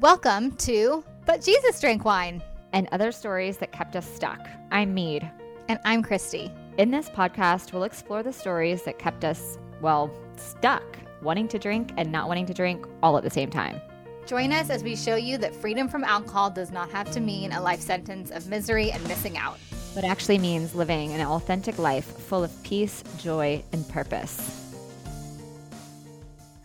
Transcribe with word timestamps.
Welcome 0.00 0.52
to 0.58 1.02
But 1.24 1.42
Jesus 1.42 1.80
Drank 1.80 2.04
Wine. 2.04 2.42
and 2.72 2.88
other 2.92 3.10
stories 3.12 3.56
that 3.58 3.72
kept 3.72 3.96
us 3.96 4.06
stuck. 4.06 4.46
I'm 4.70 4.92
Meade. 4.92 5.30
And 5.68 5.78
I'm 5.84 6.02
Christy. 6.02 6.50
In 6.76 6.90
this 6.90 7.08
podcast, 7.08 7.72
we'll 7.72 7.84
explore 7.84 8.22
the 8.22 8.32
stories 8.32 8.82
that 8.82 8.98
kept 8.98 9.24
us, 9.24 9.56
well, 9.80 10.10
stuck, 10.36 10.84
wanting 11.22 11.48
to 11.48 11.58
drink 11.58 11.92
and 11.96 12.12
not 12.12 12.28
wanting 12.28 12.44
to 12.46 12.52
drink 12.54 12.84
all 13.02 13.16
at 13.16 13.24
the 13.24 13.30
same 13.30 13.48
time. 13.48 13.80
Join 14.26 14.52
us 14.52 14.68
as 14.68 14.82
we 14.82 14.94
show 14.96 15.14
you 15.16 15.38
that 15.38 15.54
freedom 15.54 15.88
from 15.88 16.04
alcohol 16.04 16.50
does 16.50 16.70
not 16.70 16.90
have 16.90 17.10
to 17.12 17.20
mean 17.20 17.52
a 17.52 17.60
life 17.62 17.80
sentence 17.80 18.30
of 18.30 18.46
misery 18.48 18.90
and 18.90 19.02
missing 19.08 19.38
out. 19.38 19.58
But 19.94 20.04
actually 20.04 20.38
means 20.38 20.74
living 20.74 21.12
an 21.12 21.26
authentic 21.26 21.78
life 21.78 22.04
full 22.04 22.44
of 22.44 22.62
peace, 22.62 23.02
joy, 23.18 23.64
and 23.72 23.88
purpose. 23.88 24.74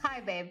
Hi, 0.02 0.20
babe. 0.20 0.48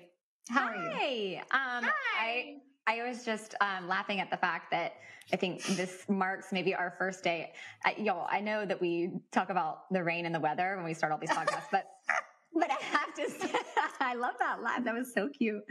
How 0.49 0.69
are 0.69 0.77
you? 0.77 0.91
Hi. 0.95 1.43
Um, 1.51 1.91
I 2.19 2.57
I 2.87 3.03
was 3.07 3.25
just 3.25 3.55
um, 3.61 3.89
laughing 3.89 4.21
at 4.21 4.31
the 4.31 4.37
fact 4.37 4.71
that 4.73 4.95
I 5.33 5.37
think 5.37 5.65
this 5.77 6.05
marks 6.09 6.53
maybe 6.53 6.75
our 6.75 6.95
first 6.99 7.23
day. 7.23 7.53
I, 7.85 7.95
y'all, 7.99 8.27
I 8.31 8.41
know 8.41 8.67
that 8.67 8.81
we 8.81 9.11
talk 9.31 9.51
about 9.51 9.93
the 9.93 10.03
rain 10.03 10.27
and 10.27 10.35
the 10.35 10.41
weather 10.41 10.75
when 10.77 10.85
we 10.85 10.95
start 10.95 11.13
all 11.13 11.19
these 11.19 11.31
podcasts, 11.31 11.69
but 11.71 11.85
but 12.55 12.71
I 12.71 12.83
have 12.85 13.15
to 13.15 13.31
say, 13.31 13.53
I 14.01 14.15
love 14.15 14.35
that 14.41 14.63
laugh. 14.63 14.85
That 14.85 14.95
was 14.95 15.13
so 15.15 15.29
cute. 15.29 15.63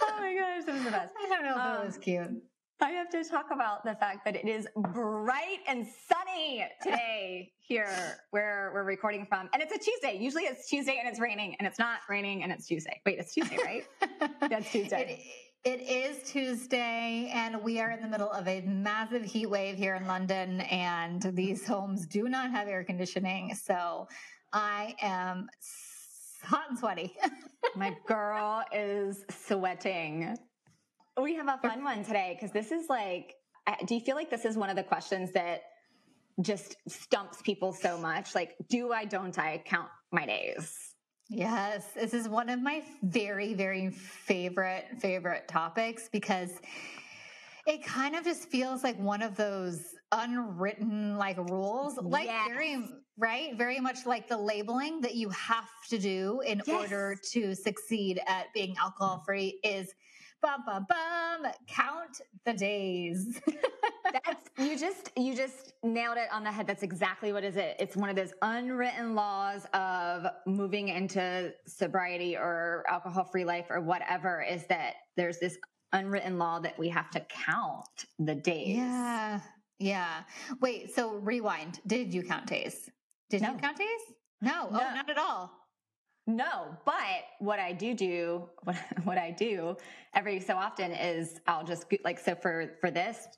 Oh 0.00 0.16
my 0.18 0.34
gosh, 0.34 0.64
that 0.66 0.74
was 0.74 0.84
the 0.84 0.90
best. 0.90 1.14
I 1.24 1.28
don't 1.28 1.42
know 1.44 1.52
if 1.52 1.60
Um, 1.60 1.82
it 1.82 1.86
was 1.86 1.98
cute. 1.98 2.42
I 2.80 2.90
have 2.90 3.10
to 3.10 3.24
talk 3.24 3.46
about 3.50 3.84
the 3.84 3.96
fact 3.96 4.24
that 4.24 4.36
it 4.36 4.46
is 4.46 4.68
bright 4.76 5.58
and 5.66 5.84
sunny 6.08 6.64
today 6.80 7.50
here 7.58 8.20
where 8.30 8.70
we're 8.72 8.84
recording 8.84 9.26
from. 9.26 9.48
And 9.52 9.60
it's 9.60 9.74
a 9.74 9.78
Tuesday. 9.78 10.16
Usually 10.20 10.44
it's 10.44 10.68
Tuesday 10.68 10.96
and 11.00 11.08
it's 11.08 11.18
raining 11.18 11.56
and 11.58 11.66
it's 11.66 11.80
not 11.80 11.98
raining 12.08 12.44
and 12.44 12.52
it's 12.52 12.66
Tuesday. 12.68 13.00
Wait, 13.04 13.18
it's 13.18 13.34
Tuesday, 13.34 13.58
right? 13.64 13.84
That's 14.48 14.70
Tuesday. 14.70 15.18
It, 15.18 15.47
it 15.64 15.80
is 15.82 16.30
Tuesday, 16.30 17.30
and 17.34 17.62
we 17.62 17.80
are 17.80 17.90
in 17.90 18.00
the 18.00 18.08
middle 18.08 18.30
of 18.30 18.46
a 18.46 18.60
massive 18.62 19.24
heat 19.24 19.46
wave 19.46 19.76
here 19.76 19.96
in 19.96 20.06
London, 20.06 20.60
and 20.62 21.20
these 21.34 21.66
homes 21.66 22.06
do 22.06 22.28
not 22.28 22.50
have 22.50 22.68
air 22.68 22.84
conditioning. 22.84 23.54
So 23.54 24.08
I 24.52 24.94
am 25.02 25.48
hot 26.42 26.70
and 26.70 26.78
sweaty. 26.78 27.14
My 27.76 27.94
girl 28.06 28.62
is 28.72 29.24
sweating. 29.46 30.36
We 31.20 31.34
have 31.34 31.48
a 31.48 31.58
fun 31.58 31.82
one 31.82 32.04
today 32.04 32.36
because 32.38 32.52
this 32.52 32.70
is 32.70 32.88
like, 32.88 33.34
do 33.86 33.94
you 33.94 34.00
feel 34.00 34.16
like 34.16 34.30
this 34.30 34.44
is 34.44 34.56
one 34.56 34.70
of 34.70 34.76
the 34.76 34.84
questions 34.84 35.32
that 35.32 35.62
just 36.40 36.76
stumps 36.86 37.42
people 37.42 37.72
so 37.72 37.98
much? 37.98 38.34
Like, 38.34 38.54
do 38.68 38.92
I, 38.92 39.04
don't 39.04 39.36
I 39.38 39.62
count 39.66 39.88
my 40.12 40.24
days? 40.24 40.87
Yes, 41.28 41.92
this 41.92 42.14
is 42.14 42.26
one 42.28 42.48
of 42.48 42.62
my 42.62 42.82
very, 43.02 43.52
very 43.52 43.90
favorite, 43.90 44.86
favorite 44.98 45.46
topics 45.46 46.08
because 46.10 46.50
it 47.66 47.84
kind 47.84 48.16
of 48.16 48.24
just 48.24 48.48
feels 48.48 48.82
like 48.82 48.98
one 48.98 49.20
of 49.20 49.36
those 49.36 49.94
unwritten 50.10 51.18
like 51.18 51.36
rules, 51.36 51.98
like 52.02 52.24
Yes. 52.24 52.48
very, 52.48 52.78
right? 53.18 53.54
Very 53.58 53.78
much 53.78 54.06
like 54.06 54.26
the 54.26 54.38
labeling 54.38 55.02
that 55.02 55.16
you 55.16 55.28
have 55.28 55.68
to 55.90 55.98
do 55.98 56.40
in 56.46 56.62
Yes. 56.66 56.80
order 56.90 57.14
to 57.32 57.54
succeed 57.54 58.20
at 58.26 58.46
being 58.54 58.74
alcohol 58.78 59.22
free 59.26 59.60
is 59.62 59.92
bum, 60.42 60.62
bum, 60.66 60.86
bum, 60.88 61.52
count 61.66 62.20
the 62.44 62.52
days. 62.52 63.40
That's 64.12 64.44
you 64.58 64.78
just 64.78 65.10
you 65.16 65.34
just 65.34 65.74
nailed 65.82 66.16
it 66.16 66.28
on 66.32 66.42
the 66.44 66.50
head. 66.50 66.66
That's 66.66 66.82
exactly 66.82 67.32
what 67.32 67.44
is 67.44 67.56
it. 67.56 67.76
It's 67.78 67.96
one 67.96 68.08
of 68.08 68.16
those 68.16 68.32
unwritten 68.42 69.14
laws 69.14 69.66
of 69.74 70.26
moving 70.46 70.88
into 70.88 71.52
sobriety 71.66 72.36
or 72.36 72.84
alcohol 72.88 73.24
free 73.24 73.44
life 73.44 73.66
or 73.70 73.80
whatever. 73.80 74.42
Is 74.48 74.64
that 74.68 74.94
there's 75.16 75.38
this 75.38 75.58
unwritten 75.92 76.38
law 76.38 76.58
that 76.60 76.78
we 76.78 76.88
have 76.88 77.10
to 77.10 77.20
count 77.28 77.86
the 78.18 78.34
days. 78.34 78.76
yeah. 78.76 79.40
Yeah. 79.80 80.22
Wait, 80.60 80.92
so 80.94 81.14
rewind. 81.16 81.78
Did 81.86 82.12
you 82.12 82.22
count 82.24 82.46
days? 82.46 82.90
Did 83.30 83.42
No. 83.42 83.52
you 83.52 83.58
count 83.58 83.76
days? 83.78 83.86
No. 84.42 84.66
Oh, 84.70 84.72
no. 84.72 84.80
Oh, 84.80 84.94
not 84.94 85.08
at 85.08 85.18
all. 85.18 85.52
No, 86.28 86.76
but 86.84 87.24
what 87.38 87.58
I 87.58 87.72
do 87.72 87.94
do, 87.94 88.50
what, 89.04 89.16
I 89.16 89.30
do 89.30 89.78
every 90.12 90.40
so 90.40 90.56
often 90.56 90.92
is 90.92 91.40
I'll 91.46 91.64
just 91.64 91.86
like, 92.04 92.18
so 92.18 92.34
for, 92.34 92.76
for 92.82 92.90
this, 92.90 93.28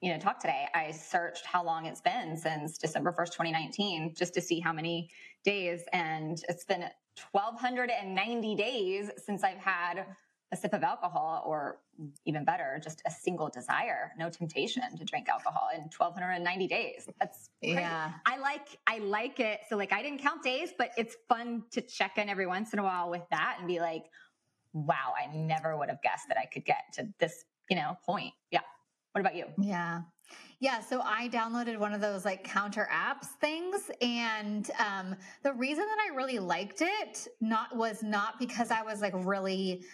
you 0.00 0.10
know, 0.14 0.18
talk 0.18 0.40
today, 0.40 0.66
I 0.74 0.90
searched 0.92 1.44
how 1.44 1.62
long 1.62 1.84
it's 1.84 2.00
been 2.00 2.38
since 2.38 2.78
December 2.78 3.12
1st, 3.12 3.32
2019, 3.32 4.14
just 4.16 4.32
to 4.32 4.40
see 4.40 4.60
how 4.60 4.72
many 4.72 5.10
days. 5.44 5.82
And 5.92 6.42
it's 6.48 6.64
been 6.64 6.86
1290 7.32 8.54
days 8.54 9.10
since 9.18 9.44
I've 9.44 9.58
had 9.58 10.06
a 10.50 10.56
sip 10.56 10.72
of 10.72 10.82
alcohol 10.82 11.42
or 11.44 11.78
even 12.24 12.44
better, 12.44 12.80
just 12.82 13.02
a 13.06 13.10
single 13.10 13.48
desire, 13.48 14.12
no 14.18 14.30
temptation 14.30 14.82
to 14.96 15.04
drink 15.04 15.28
alcohol 15.28 15.68
in 15.74 15.82
1290 15.82 16.66
days. 16.66 17.08
That's 17.20 17.50
crazy. 17.60 17.74
Yeah. 17.74 18.12
I 18.24 18.38
like 18.38 18.78
I 18.86 18.98
like 18.98 19.40
it. 19.40 19.60
So 19.68 19.76
like 19.76 19.92
I 19.92 20.02
didn't 20.02 20.20
count 20.20 20.42
days, 20.42 20.72
but 20.76 20.90
it's 20.96 21.16
fun 21.28 21.64
to 21.72 21.82
check 21.82 22.16
in 22.16 22.28
every 22.28 22.46
once 22.46 22.72
in 22.72 22.78
a 22.78 22.82
while 22.82 23.10
with 23.10 23.28
that 23.30 23.56
and 23.58 23.68
be 23.68 23.78
like, 23.78 24.04
wow, 24.72 25.12
I 25.20 25.34
never 25.34 25.76
would 25.76 25.90
have 25.90 26.00
guessed 26.02 26.28
that 26.28 26.38
I 26.38 26.46
could 26.46 26.64
get 26.64 26.84
to 26.94 27.08
this, 27.18 27.44
you 27.68 27.76
know, 27.76 27.98
point. 28.06 28.32
Yeah. 28.50 28.60
What 29.12 29.20
about 29.20 29.34
you? 29.34 29.46
Yeah. 29.58 30.02
Yeah, 30.60 30.80
so 30.80 31.00
I 31.00 31.28
downloaded 31.28 31.78
one 31.78 31.92
of 31.92 32.00
those 32.00 32.24
like 32.24 32.42
counter 32.42 32.88
apps 32.92 33.26
things 33.40 33.90
and 34.00 34.68
um 34.84 35.14
the 35.42 35.52
reason 35.52 35.84
that 35.84 35.98
I 36.10 36.16
really 36.16 36.38
liked 36.38 36.82
it 36.82 37.28
not 37.40 37.76
was 37.76 38.02
not 38.02 38.38
because 38.38 38.70
I 38.70 38.82
was 38.82 39.00
like 39.00 39.12
really 39.14 39.84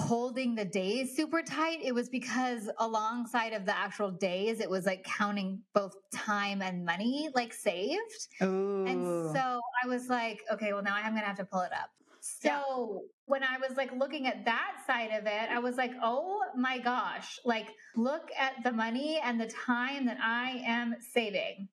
holding 0.00 0.54
the 0.54 0.64
days 0.64 1.14
super 1.14 1.42
tight. 1.42 1.78
It 1.82 1.94
was 1.94 2.08
because 2.08 2.70
alongside 2.78 3.52
of 3.52 3.66
the 3.66 3.76
actual 3.76 4.10
days 4.10 4.60
it 4.60 4.68
was 4.68 4.86
like 4.86 5.04
counting 5.04 5.60
both 5.74 5.94
time 6.12 6.62
and 6.62 6.84
money 6.84 7.28
like 7.34 7.52
saved. 7.52 8.28
Ooh. 8.42 8.86
And 8.86 9.32
so 9.34 9.60
I 9.84 9.86
was 9.86 10.08
like, 10.08 10.40
okay, 10.52 10.72
well 10.72 10.82
now 10.82 10.94
I'm 10.94 11.12
to 11.14 11.20
have 11.20 11.36
to 11.36 11.44
pull 11.44 11.60
it 11.60 11.72
up. 11.72 11.90
So 12.20 12.48
Yeah. 12.48 12.98
when 13.26 13.42
I 13.42 13.58
was 13.58 13.76
like 13.76 13.92
looking 13.92 14.26
at 14.26 14.44
that 14.44 14.82
side 14.86 15.10
of 15.12 15.26
it, 15.26 15.50
I 15.50 15.58
was 15.58 15.76
like, 15.76 15.92
oh 16.02 16.40
my 16.56 16.78
gosh, 16.78 17.38
like 17.44 17.68
look 17.96 18.30
at 18.38 18.54
the 18.64 18.72
money 18.72 19.20
and 19.22 19.40
the 19.40 19.46
time 19.46 20.06
that 20.06 20.18
I 20.22 20.62
am 20.66 20.96
saving. 21.12 21.68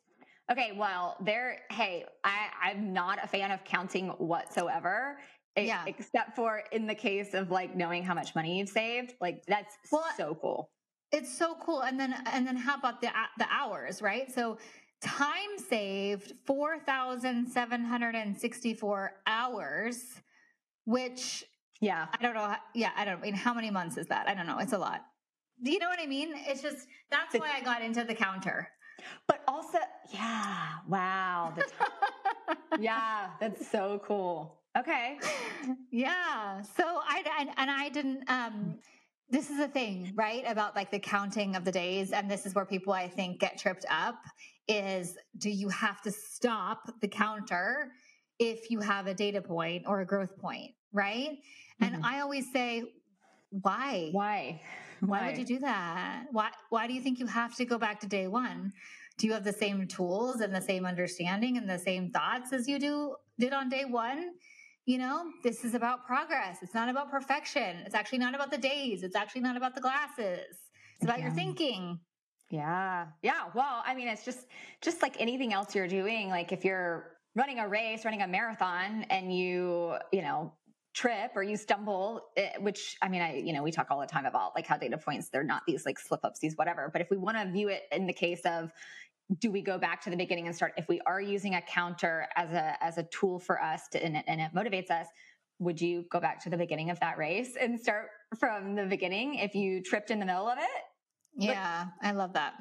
Okay. 0.52 0.72
Well, 0.74 1.18
there, 1.22 1.60
hey, 1.72 2.06
I, 2.24 2.50
I'm 2.62 2.94
not 2.94 3.22
a 3.24 3.28
fan 3.28 3.52
of 3.52 3.64
counting 3.66 4.10
whatsoever. 4.12 5.20
Yeah. 5.58 5.84
Except 5.88 6.36
for 6.36 6.64
in 6.72 6.88
the 6.88 6.96
case 6.96 7.34
of 7.34 7.52
like 7.52 7.76
knowing 7.76 8.04
how 8.04 8.14
much 8.14 8.34
money 8.34 8.60
you've 8.60 8.70
saved. 8.70 9.14
Like 9.22 9.44
that's 9.48 9.78
Well, 9.92 10.06
so 10.18 10.36
cool. 10.36 10.70
It's 11.14 11.32
so 11.38 11.56
cool. 11.62 11.82
And 11.84 11.98
then 12.00 12.14
and 12.34 12.46
then 12.48 12.56
how 12.58 12.76
about 12.76 13.00
the 13.02 13.10
the 13.38 13.46
hours, 13.50 14.02
right? 14.02 14.30
So 14.34 14.58
time 15.02 15.58
saved 15.70 16.34
4764 16.48 19.12
hours, 19.28 20.22
which 20.86 21.46
Yeah. 21.82 22.08
I 22.18 22.22
don't 22.24 22.34
know. 22.34 22.48
how- 22.54 22.60
Yeah, 22.74 22.92
I 22.98 23.06
don't 23.06 23.20
I 23.20 23.22
mean 23.22 23.34
how 23.36 23.54
many 23.54 23.70
months 23.70 23.98
is 23.98 24.08
that? 24.08 24.28
I 24.28 24.34
don't 24.34 24.48
know. 24.48 24.58
It's 24.60 24.74
a 24.74 24.78
lot. 24.78 25.06
Do 25.62 25.72
you 25.72 25.80
know 25.80 25.90
what 25.90 26.00
I 26.00 26.08
mean? 26.08 26.34
It's 26.36 26.62
just 26.62 26.88
that's 27.12 27.34
why 27.36 27.52
I 27.56 27.62
got 27.62 27.82
into 27.82 28.04
the 28.04 28.16
counter. 28.16 28.70
But 29.28 29.42
also, 29.48 29.80
yeah. 30.12 30.78
Wow. 30.88 31.54
The 31.56 31.66
yeah, 32.80 33.30
that's 33.40 33.68
so 33.70 34.00
cool. 34.06 34.60
Okay. 34.78 35.20
Yeah. 35.92 36.62
So 36.78 36.84
I 36.86 37.24
and, 37.40 37.50
and 37.58 37.70
I 37.70 37.90
didn't 37.90 38.24
um 38.30 38.80
this 39.30 39.50
is 39.50 39.58
the 39.58 39.68
thing, 39.68 40.14
right? 40.16 40.44
About 40.46 40.76
like 40.76 40.92
the 40.92 41.00
counting 41.00 41.56
of 41.56 41.66
the 41.66 41.72
days 41.72 42.12
and 42.12 42.30
this 42.30 42.46
is 42.46 42.54
where 42.54 42.66
people 42.66 42.94
I 42.94 43.08
think 43.08 43.40
get 43.40 43.58
tripped 43.58 43.86
up 43.90 44.16
is 44.68 45.18
do 45.38 45.50
you 45.50 45.70
have 45.70 46.02
to 46.04 46.12
stop 46.12 46.94
the 47.02 47.08
counter 47.08 47.92
if 48.40 48.70
you 48.70 48.80
have 48.80 49.08
a 49.08 49.14
data 49.14 49.42
point 49.42 49.84
or 49.88 50.02
a 50.02 50.06
growth 50.06 50.38
point, 50.38 50.72
right? 50.92 51.32
Mm-hmm. 51.82 51.96
And 51.96 52.06
I 52.06 52.20
always 52.22 52.52
say 52.52 52.84
why? 53.50 54.10
Why? 54.12 54.62
Why? 55.00 55.20
Why 55.20 55.28
would 55.28 55.38
you 55.38 55.46
do 55.46 55.60
that? 55.60 56.26
Why 56.32 56.50
why 56.70 56.88
do 56.88 56.94
you 56.94 57.02
think 57.02 57.20
you 57.20 57.28
have 57.28 57.56
to 57.56 57.66
go 57.66 57.78
back 57.78 58.00
to 58.02 58.08
day 58.08 58.28
1? 58.28 58.74
Do 59.18 59.28
you 59.28 59.34
have 59.34 59.44
the 59.44 59.54
same 59.54 59.88
tools 59.88 60.42
and 60.42 60.56
the 60.56 60.62
same 60.62 60.86
understanding 60.86 61.58
and 61.58 61.70
the 61.70 61.78
same 61.78 62.10
thoughts 62.10 62.52
as 62.52 62.68
you 62.68 62.80
do 62.80 63.16
did 63.40 63.54
on 63.54 63.70
day 63.70 63.86
1? 63.86 64.32
You 64.86 64.98
know, 64.98 65.32
this 65.44 65.64
is 65.64 65.74
about 65.74 66.06
progress. 66.06 66.58
It's 66.62 66.74
not 66.74 66.90
about 66.90 67.10
perfection. 67.10 67.78
It's 67.86 67.96
actually 67.96 68.18
not 68.18 68.36
about 68.36 68.52
the 68.52 68.58
days. 68.58 69.04
It's 69.04 69.16
actually 69.16 69.42
not 69.42 69.56
about 69.56 69.76
the 69.76 69.82
glasses. 69.82 70.46
It's 70.96 71.04
about 71.04 71.20
yeah. 71.20 71.26
your 71.26 71.34
thinking. 71.34 72.00
Yeah. 72.50 73.08
Yeah. 73.22 73.46
Well, 73.56 73.82
I 73.86 73.96
mean, 73.96 74.08
it's 74.08 74.26
just 74.26 74.48
just 74.82 75.02
like 75.02 75.16
anything 75.20 75.54
else 75.54 75.74
you're 75.74 75.88
doing. 75.88 76.30
Like 76.30 76.52
if 76.52 76.66
you're 76.66 77.18
running 77.36 77.60
a 77.60 77.68
race, 77.68 78.06
running 78.06 78.22
a 78.22 78.28
marathon 78.28 79.06
and 79.10 79.36
you, 79.36 79.96
you 80.12 80.22
know, 80.22 80.54
trip 80.94 81.32
or 81.36 81.42
you 81.42 81.58
stumble, 81.58 82.22
eh, 82.38 82.52
which 82.60 82.98
I 83.02 83.10
mean, 83.10 83.22
I, 83.22 83.38
you 83.38 83.54
know, 83.54 83.64
we 83.64 83.72
talk 83.72 83.88
all 83.90 84.00
the 84.00 84.06
time 84.06 84.26
about 84.26 84.54
like 84.56 84.68
how 84.68 84.78
data 84.78 84.98
points, 84.98 85.30
they're 85.30 85.44
not 85.44 85.64
these 85.66 85.86
like 85.86 85.98
slip 85.98 86.24
ups, 86.24 86.40
these 86.40 86.56
whatever. 86.56 86.90
But 86.92 87.02
if 87.02 87.10
we 87.10 87.18
want 87.18 87.38
to 87.38 87.50
view 87.52 87.70
it 87.70 87.84
in 87.92 88.06
the 88.06 88.14
case 88.14 88.42
of, 88.46 88.72
do 89.40 89.52
we 89.52 89.62
go 89.62 89.78
back 89.78 90.02
to 90.02 90.10
the 90.10 90.18
beginning 90.18 90.48
and 90.48 90.56
start 90.56 90.74
if 90.78 90.88
we 90.88 91.00
are 91.06 91.22
using 91.22 91.56
a 91.56 91.62
counter 91.62 92.28
as 92.36 92.52
a 92.52 92.84
as 92.84 92.98
a 92.98 93.04
tool 93.04 93.40
for 93.40 93.62
us 93.62 93.88
to 93.90 94.04
and 94.04 94.18
it, 94.18 94.26
and 94.28 94.42
it 94.42 94.52
motivates 94.56 94.92
us 94.92 95.08
would 95.60 95.80
you 95.80 96.04
go 96.12 96.20
back 96.20 96.44
to 96.44 96.50
the 96.50 96.58
beginning 96.58 96.90
of 96.90 97.00
that 97.00 97.18
race 97.18 97.56
and 97.60 97.80
start 97.80 98.08
from 98.38 98.76
the 98.76 98.86
beginning 98.86 99.36
if 99.36 99.56
you 99.56 99.82
tripped 99.82 100.12
in 100.12 100.20
the 100.20 100.26
middle 100.26 100.48
of 100.48 100.58
it? 100.58 100.82
Yeah 101.36 101.86
but, 102.02 102.08
i 102.08 102.12
love 102.12 102.34
that. 102.34 102.54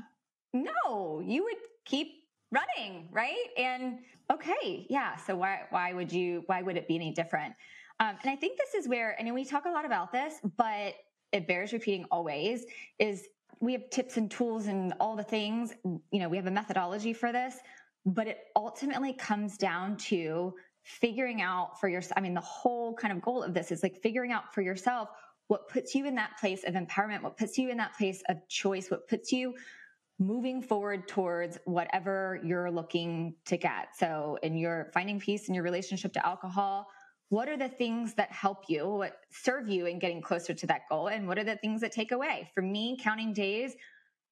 No 0.53 1.21
you 1.25 1.45
would 1.45 1.57
keep 1.85 2.09
running 2.51 3.09
right? 3.11 3.49
And 3.57 3.99
okay 4.33 4.87
yeah 4.89 5.17
so 5.17 5.35
why 5.35 5.63
why 5.71 5.93
would 5.93 6.13
you 6.13 6.43
why 6.47 6.63
would 6.63 6.77
it 6.77 6.87
be 6.89 6.97
any 6.97 7.13
different? 7.13 7.55
Um, 8.01 8.17
and 8.23 8.31
i 8.31 8.37
think 8.37 8.59
this 8.59 8.75
is 8.75 8.89
where 8.89 9.17
I 9.19 9.23
mean 9.23 9.35
we 9.35 9.45
talk 9.45 9.65
a 9.65 9.71
lot 9.71 9.85
about 9.85 10.13
this 10.13 10.35
but 10.57 10.95
it 11.33 11.47
bears 11.49 11.73
repeating 11.73 12.05
always 12.11 12.67
is 12.99 13.27
we 13.61 13.73
have 13.73 13.89
tips 13.91 14.17
and 14.17 14.31
tools 14.31 14.67
and 14.67 14.95
all 15.01 15.17
the 15.17 15.23
things. 15.23 15.73
You 15.85 16.21
know, 16.21 16.29
we 16.29 16.37
have 16.37 16.47
a 16.47 16.51
methodology 16.51 17.13
for 17.13 17.33
this, 17.33 17.57
but 18.05 18.27
it 18.27 18.39
ultimately 18.57 19.13
comes 19.13 19.57
down 19.57 19.97
to 20.09 20.55
figuring 20.83 21.41
out 21.41 21.81
for 21.81 21.89
yourself. 21.89 22.15
I 22.17 22.21
mean, 22.21 22.35
the 22.35 22.41
whole 22.41 22.95
kind 22.95 23.13
of 23.13 23.23
goal 23.23 23.43
of 23.43 23.55
this 23.55 23.71
is 23.71 23.83
like 23.83 23.97
figuring 24.03 24.33
out 24.33 24.53
for 24.53 24.63
yourself 24.63 25.09
what 25.47 25.69
puts 25.69 25.95
you 25.95 26.07
in 26.07 26.15
that 26.17 26.39
place 26.41 26.65
of 26.65 26.75
empowerment, 26.75 27.23
what 27.23 27.37
puts 27.37 27.59
you 27.59 27.71
in 27.71 27.77
that 27.77 27.97
place 27.97 28.23
of 28.29 28.37
choice, 28.49 28.91
what 28.91 29.07
puts 29.09 29.33
you 29.33 29.55
moving 30.19 30.63
forward 30.63 31.09
towards 31.09 31.59
whatever 31.65 32.41
you're 32.45 32.71
looking 32.71 33.35
to 33.47 33.57
get. 33.57 33.89
So, 33.97 34.39
in 34.43 34.57
your 34.57 34.91
finding 34.95 35.21
peace 35.21 35.49
in 35.49 35.55
your 35.55 35.65
relationship 35.65 36.13
to 36.15 36.27
alcohol, 36.27 36.89
what 37.33 37.49
are 37.49 37.57
the 37.57 37.71
things 37.71 38.13
that 38.13 38.31
help 38.31 38.65
you, 38.69 38.87
what 38.87 39.17
serve 39.31 39.67
you 39.67 39.87
in 39.87 39.99
getting 39.99 40.21
closer 40.21 40.53
to 40.53 40.67
that 40.67 40.83
goal? 40.91 41.09
And 41.09 41.27
what 41.27 41.39
are 41.39 41.45
the 41.45 41.57
things 41.57 41.81
that 41.81 41.91
take 41.91 42.13
away? 42.13 42.51
For 42.55 42.61
me, 42.61 42.99
counting 43.03 43.33
days, 43.33 43.75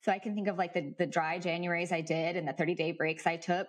so 0.03 0.13
I 0.13 0.19
can 0.19 0.35
think 0.35 0.49
of 0.49 0.59
like 0.59 0.75
the, 0.75 0.93
the 0.99 1.07
dry 1.07 1.39
Januaries 1.39 1.93
I 1.93 2.03
did 2.03 2.37
and 2.37 2.47
the 2.47 2.53
30 2.53 2.75
day 2.75 2.93
breaks 2.93 3.27
I 3.27 3.37
took. 3.37 3.69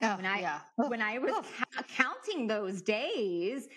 Oh, 0.00 0.16
when 0.16 0.24
I, 0.24 0.40
yeah. 0.40 0.60
when 0.76 1.02
I 1.02 1.18
was 1.18 1.44
ca- 1.74 1.82
counting 1.94 2.46
those 2.46 2.80
days 2.80 3.68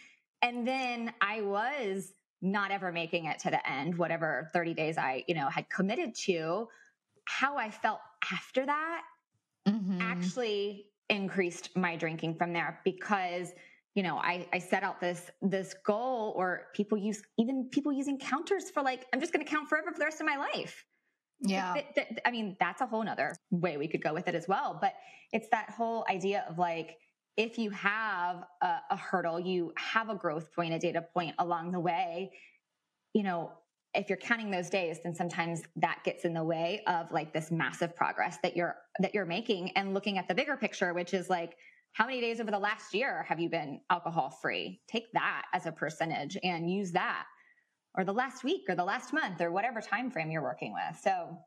and 0.41 0.65
then 0.65 1.11
I 1.19 1.41
was 1.41 2.13
not 2.41 2.71
ever 2.71 2.93
making 2.93 3.25
it 3.25 3.37
to 3.39 3.49
the 3.49 3.69
end, 3.69 3.97
whatever 3.97 4.49
30 4.53 4.75
days 4.75 4.97
I, 4.97 5.25
you 5.27 5.35
know, 5.35 5.49
had 5.49 5.69
committed 5.69 6.15
to, 6.23 6.69
how 7.25 7.57
I 7.57 7.69
felt 7.69 7.99
after 8.31 8.65
that 8.65 9.01
mm-hmm. 9.67 9.99
actually 9.99 10.85
increased 11.09 11.75
my 11.75 11.97
drinking 11.97 12.35
from 12.35 12.53
there 12.53 12.79
because 12.85 13.51
you 13.95 14.03
know, 14.03 14.17
I, 14.17 14.45
I 14.53 14.59
set 14.59 14.83
out 14.83 14.99
this 14.99 15.31
this 15.41 15.73
goal, 15.85 16.33
or 16.35 16.67
people 16.73 16.97
use 16.97 17.21
even 17.39 17.69
people 17.71 17.91
using 17.91 18.19
counters 18.19 18.69
for 18.69 18.83
like, 18.83 19.05
I'm 19.13 19.21
just 19.21 19.33
going 19.33 19.43
to 19.43 19.49
count 19.49 19.69
forever 19.69 19.91
for 19.91 19.97
the 19.99 20.05
rest 20.05 20.19
of 20.19 20.27
my 20.27 20.35
life. 20.35 20.85
Yeah, 21.41 21.75
I 22.25 22.31
mean, 22.31 22.55
that's 22.59 22.81
a 22.81 22.85
whole 22.85 23.03
nother 23.03 23.35
way 23.51 23.77
we 23.77 23.87
could 23.87 24.03
go 24.03 24.13
with 24.13 24.27
it 24.27 24.35
as 24.35 24.47
well. 24.47 24.77
But 24.79 24.93
it's 25.33 25.47
that 25.51 25.69
whole 25.69 26.05
idea 26.09 26.45
of 26.49 26.57
like, 26.57 26.97
if 27.37 27.57
you 27.57 27.69
have 27.71 28.43
a, 28.61 28.77
a 28.91 28.97
hurdle, 28.97 29.39
you 29.39 29.73
have 29.77 30.09
a 30.09 30.15
growth 30.15 30.53
point, 30.53 30.73
a 30.73 30.79
data 30.79 31.01
point 31.13 31.35
along 31.39 31.71
the 31.71 31.79
way. 31.79 32.31
You 33.13 33.23
know, 33.23 33.51
if 33.93 34.09
you're 34.09 34.17
counting 34.17 34.51
those 34.51 34.69
days, 34.69 34.99
then 35.03 35.15
sometimes 35.15 35.63
that 35.77 35.99
gets 36.03 36.25
in 36.25 36.33
the 36.33 36.43
way 36.43 36.81
of 36.87 37.11
like 37.11 37.33
this 37.33 37.49
massive 37.51 37.95
progress 37.95 38.37
that 38.43 38.55
you're 38.57 38.75
that 38.99 39.13
you're 39.13 39.25
making, 39.25 39.71
and 39.71 39.93
looking 39.93 40.17
at 40.17 40.27
the 40.27 40.35
bigger 40.35 40.57
picture, 40.57 40.93
which 40.93 41.13
is 41.13 41.29
like 41.29 41.55
how 41.95 42.05
many 42.05 42.19
days 42.19 42.41
over 42.41 42.51
the 42.51 42.59
last 42.59 42.93
year 42.93 43.23
have 43.23 43.39
you 43.39 43.49
been 43.49 43.79
alcohol 43.89 44.29
free? 44.29 44.81
Take 44.85 45.11
that 45.13 45.43
as 45.53 45.65
a 45.65 45.71
percentage 45.71 46.37
and 46.43 46.69
use 46.69 46.91
that 46.91 47.25
or 47.93 48.03
the 48.03 48.13
last 48.13 48.43
week 48.43 48.63
or 48.67 48.75
the 48.75 48.83
last 48.83 49.13
month 49.13 49.39
or 49.39 49.49
whatever 49.49 49.79
time 49.79 50.11
frame 50.11 50.29
you're 50.29 50.43
working 50.43 50.73
with. 50.73 50.99
So 51.01 51.37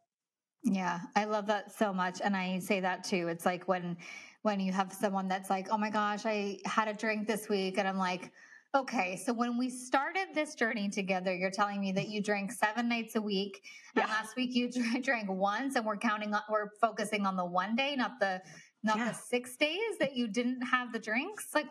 yeah, 0.65 1.01
I 1.15 1.27
love 1.27 1.47
that 1.49 1.77
so 1.77 1.93
much 1.93 2.23
and 2.25 2.35
I 2.35 2.61
say 2.61 2.81
that 2.81 3.05
too. 3.05 3.29
It's 3.29 3.45
like 3.45 3.69
when 3.69 3.99
when 4.41 4.59
you 4.59 4.73
have 4.73 4.91
someone 4.91 5.29
that's 5.29 5.51
like, 5.51 5.69
"Oh 5.71 5.77
my 5.77 5.91
gosh, 5.91 6.25
I 6.25 6.59
had 6.65 6.89
a 6.89 6.95
drink 6.95 7.27
this 7.27 7.51
week." 7.51 7.77
And 7.77 7.87
I'm 7.87 7.99
like, 7.99 8.33
Okay, 8.75 9.17
so 9.17 9.33
when 9.33 9.57
we 9.57 9.71
started 9.71 10.29
this 10.35 10.55
journey 10.55 10.91
together, 10.91 11.35
you're 11.35 11.51
telling 11.51 11.81
me 11.81 11.91
that 11.93 12.09
you 12.09 12.23
drank 12.23 12.53
seven 12.53 12.87
nights 12.87 13.17
a 13.17 13.21
week, 13.21 13.63
and 13.97 14.05
yeah. 14.07 14.13
last 14.13 14.37
week 14.37 14.55
you 14.55 14.71
drank 15.03 15.31
once, 15.31 15.75
and 15.77 15.87
we're 15.87 15.97
counting 15.97 16.35
on, 16.35 16.43
we're 16.51 16.69
focusing 16.79 17.25
on 17.25 17.35
the 17.35 17.45
one 17.47 17.77
day, 17.77 17.97
not 17.97 18.21
the 18.21 18.43
not 18.83 18.99
yeah. 18.99 19.09
the 19.09 19.15
six 19.15 19.57
days 19.57 19.99
that 20.01 20.17
you 20.17 20.29
didn't 20.29 20.63
have 20.63 20.93
the 20.93 20.99
drinks 20.99 21.49
like 21.55 21.67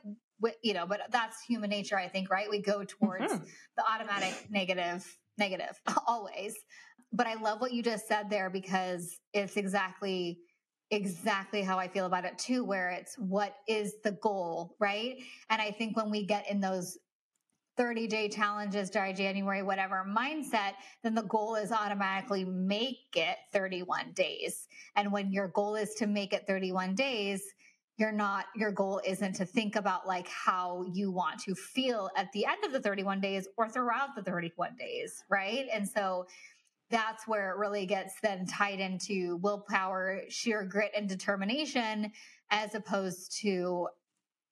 you 0.62 0.74
know 0.74 0.86
but 0.86 1.02
that's 1.12 1.42
human 1.42 1.70
nature 1.70 1.98
i 1.98 2.08
think 2.08 2.30
right 2.30 2.50
we 2.50 2.62
go 2.62 2.84
towards 2.84 3.32
mm-hmm. 3.32 3.44
the 3.76 3.84
automatic 3.92 4.34
negative 4.50 5.06
negative 5.38 5.80
always 6.08 6.56
but 7.14 7.28
i 7.28 7.36
love 7.36 7.62
what 7.62 7.74
you 7.74 7.82
just 7.82 8.08
said 8.08 8.30
there 8.30 8.50
because 8.50 9.20
it's 9.34 9.58
exactly 9.58 10.40
exactly 10.92 11.62
how 11.62 11.78
i 11.78 11.88
feel 11.88 12.06
about 12.06 12.24
it 12.24 12.38
too 12.38 12.64
where 12.64 12.90
it's 12.90 13.16
what 13.18 13.56
is 13.68 13.96
the 14.04 14.12
goal 14.12 14.76
right 14.80 15.18
and 15.50 15.62
i 15.62 15.72
think 15.72 15.98
when 15.98 16.10
we 16.10 16.26
get 16.26 16.50
in 16.50 16.62
those 16.62 16.98
30 17.78 18.08
day 18.08 18.28
challenges, 18.28 18.90
dry 18.90 19.14
January, 19.14 19.62
whatever 19.62 20.06
mindset, 20.08 20.74
then 21.04 21.16
the 21.16 21.24
goal 21.24 21.56
is 21.56 21.72
automatically 21.72 22.44
make 22.44 22.98
it 23.16 23.38
31 23.54 24.12
days. 24.14 24.68
And 24.96 25.12
when 25.12 25.32
your 25.32 25.48
goal 25.50 25.76
is 25.76 25.94
to 25.96 26.08
make 26.08 26.34
it 26.34 26.46
31 26.48 26.96
days, 26.96 27.42
you're 27.98 28.12
not, 28.12 28.46
your 28.56 28.72
goal 28.72 29.02
isn't 29.06 29.34
to 29.34 29.46
think 29.46 29.76
about 29.76 30.08
like 30.08 30.28
how 30.28 30.86
you 30.92 31.12
want 31.12 31.40
to 31.42 31.56
feel 31.56 32.10
at 32.16 32.32
the 32.32 32.46
end 32.46 32.64
of 32.64 32.72
the 32.72 32.80
31 32.80 33.22
days 33.22 33.48
or 33.58 33.70
throughout 33.70 34.16
the 34.16 34.22
31 34.22 34.76
days, 34.78 35.24
right? 35.30 35.68
And 35.72 35.88
so 35.88 36.28
that's 36.90 37.28
where 37.28 37.52
it 37.52 37.58
really 37.58 37.86
gets 37.86 38.14
then 38.22 38.46
tied 38.46 38.80
into 38.80 39.38
willpower, 39.38 40.22
sheer 40.30 40.64
grit, 40.64 40.92
and 40.96 41.10
determination, 41.10 42.12
as 42.50 42.76
opposed 42.76 43.40
to 43.42 43.88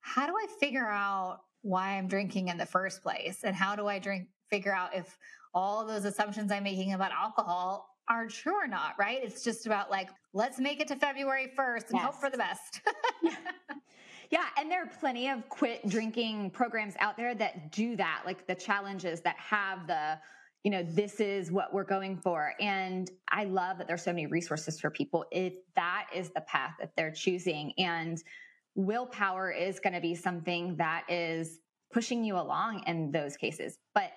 how 0.01 0.27
do 0.27 0.33
I 0.33 0.47
figure 0.59 0.87
out 0.87 1.39
why 1.65 1.97
I'm 1.97 2.07
drinking 2.07 2.49
in 2.49 2.57
the 2.57 2.65
first 2.65 3.01
place 3.01 3.39
and 3.43 3.55
how 3.55 3.75
do 3.75 3.87
I 3.87 3.97
drink 3.97 4.27
figure 4.51 4.73
out 4.73 4.95
if 4.95 5.17
all 5.53 5.85
those 5.85 6.05
assumptions 6.05 6.51
I'm 6.51 6.63
making 6.63 6.93
about 6.93 7.11
alcohol 7.11 7.89
are 8.07 8.27
true 8.27 8.53
or 8.53 8.67
not, 8.67 8.93
right? 8.99 9.19
It's 9.23 9.43
just 9.43 9.65
about 9.65 9.89
like 9.89 10.09
let's 10.33 10.59
make 10.59 10.79
it 10.79 10.87
to 10.89 10.95
February 10.95 11.51
1st 11.57 11.89
and 11.89 11.95
yes. 11.95 12.03
hope 12.03 12.15
for 12.15 12.29
the 12.29 12.37
best. 12.37 12.81
yeah. 13.23 13.35
yeah, 14.29 14.45
and 14.59 14.69
there 14.69 14.83
are 14.83 14.91
plenty 14.99 15.27
of 15.29 15.49
quit 15.49 15.87
drinking 15.89 16.51
programs 16.51 16.93
out 16.99 17.17
there 17.17 17.33
that 17.33 17.71
do 17.71 17.95
that, 17.95 18.21
like 18.27 18.45
the 18.45 18.55
challenges 18.55 19.21
that 19.21 19.35
have 19.37 19.87
the 19.87 20.19
you 20.63 20.71
know, 20.71 20.81
this 20.81 21.19
is 21.19 21.51
what 21.51 21.71
we're 21.75 21.83
going 21.83 22.17
for. 22.17 22.53
And 22.59 23.11
I 23.29 23.43
love 23.43 23.77
that 23.77 23.87
there's 23.87 24.01
so 24.01 24.11
many 24.11 24.25
resources 24.25 24.79
for 24.79 24.89
people 24.89 25.23
if 25.31 25.53
that 25.75 26.07
is 26.11 26.31
the 26.31 26.41
path 26.41 26.71
that 26.79 26.95
they're 26.97 27.11
choosing. 27.11 27.71
And 27.77 28.23
willpower 28.75 29.51
is 29.51 29.79
going 29.79 29.93
to 29.93 30.01
be 30.01 30.15
something 30.15 30.75
that 30.77 31.05
is 31.09 31.59
pushing 31.91 32.23
you 32.23 32.35
along 32.35 32.83
in 32.87 33.11
those 33.11 33.37
cases. 33.37 33.77
But 33.93 34.11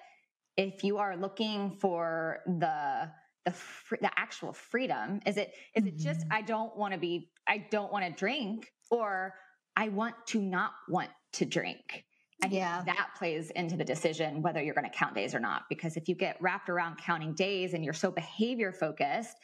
if 0.56 0.82
you 0.82 0.98
are 0.98 1.16
looking 1.16 1.70
for 1.80 2.40
the 2.46 3.10
the, 3.44 3.54
the 4.02 4.10
actual 4.16 4.52
freedom, 4.52 5.20
is 5.24 5.38
it 5.38 5.52
is 5.74 5.84
mm-hmm. 5.84 5.88
it 5.88 5.98
just 5.98 6.20
mm-hmm. 6.20 6.32
I 6.32 6.42
don't 6.42 6.76
want 6.76 6.92
to 6.92 6.98
be 6.98 7.30
I 7.46 7.66
don't 7.70 7.90
want 7.92 8.04
to 8.04 8.10
drink 8.10 8.70
or 8.90 9.34
I 9.76 9.88
want 9.88 10.14
to 10.28 10.40
not 10.40 10.72
want 10.88 11.10
to 11.34 11.44
drink. 11.44 12.04
And 12.42 12.52
yeah. 12.52 12.82
that 12.86 13.10
plays 13.16 13.50
into 13.50 13.76
the 13.76 13.84
decision 13.84 14.42
whether 14.42 14.62
you're 14.62 14.74
going 14.74 14.88
to 14.88 14.96
count 14.96 15.14
days 15.14 15.34
or 15.34 15.40
not. 15.40 15.62
Because 15.68 15.96
if 15.96 16.08
you 16.08 16.14
get 16.14 16.36
wrapped 16.40 16.68
around 16.68 16.98
counting 16.98 17.34
days 17.34 17.74
and 17.74 17.84
you're 17.84 17.94
so 17.94 18.10
behavior 18.10 18.72
focused, 18.72 19.36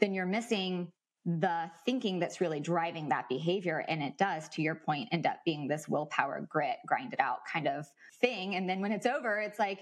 then 0.00 0.12
you're 0.12 0.26
missing 0.26 0.90
the 1.26 1.70
thinking 1.84 2.18
that's 2.18 2.40
really 2.40 2.60
driving 2.60 3.08
that 3.10 3.28
behavior. 3.28 3.84
And 3.88 4.02
it 4.02 4.16
does, 4.16 4.48
to 4.50 4.62
your 4.62 4.74
point, 4.74 5.08
end 5.12 5.26
up 5.26 5.38
being 5.44 5.68
this 5.68 5.88
willpower, 5.88 6.46
grit, 6.48 6.76
grind 6.86 7.12
it 7.12 7.20
out 7.20 7.40
kind 7.50 7.68
of 7.68 7.86
thing. 8.20 8.54
And 8.56 8.68
then 8.68 8.80
when 8.80 8.92
it's 8.92 9.06
over, 9.06 9.38
it's 9.40 9.58
like, 9.58 9.80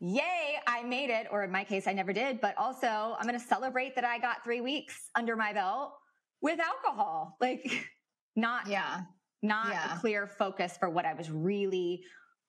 yay, 0.00 0.56
I 0.66 0.82
made 0.82 1.10
it. 1.10 1.26
Or 1.30 1.44
in 1.44 1.50
my 1.50 1.64
case, 1.64 1.86
I 1.86 1.92
never 1.92 2.12
did. 2.12 2.40
But 2.40 2.56
also, 2.56 2.86
I'm 3.18 3.26
going 3.26 3.38
to 3.38 3.46
celebrate 3.46 3.94
that 3.96 4.04
I 4.04 4.18
got 4.18 4.42
three 4.44 4.60
weeks 4.60 5.10
under 5.14 5.36
my 5.36 5.52
belt 5.52 5.92
with 6.40 6.58
alcohol. 6.58 7.36
Like, 7.40 7.70
not, 8.36 8.66
yeah, 8.66 9.02
not 9.42 9.68
Yeah. 9.68 9.96
a 9.96 10.00
clear 10.00 10.26
focus 10.26 10.76
for 10.78 10.88
what 10.88 11.04
I 11.04 11.12
was 11.12 11.30
really 11.30 12.02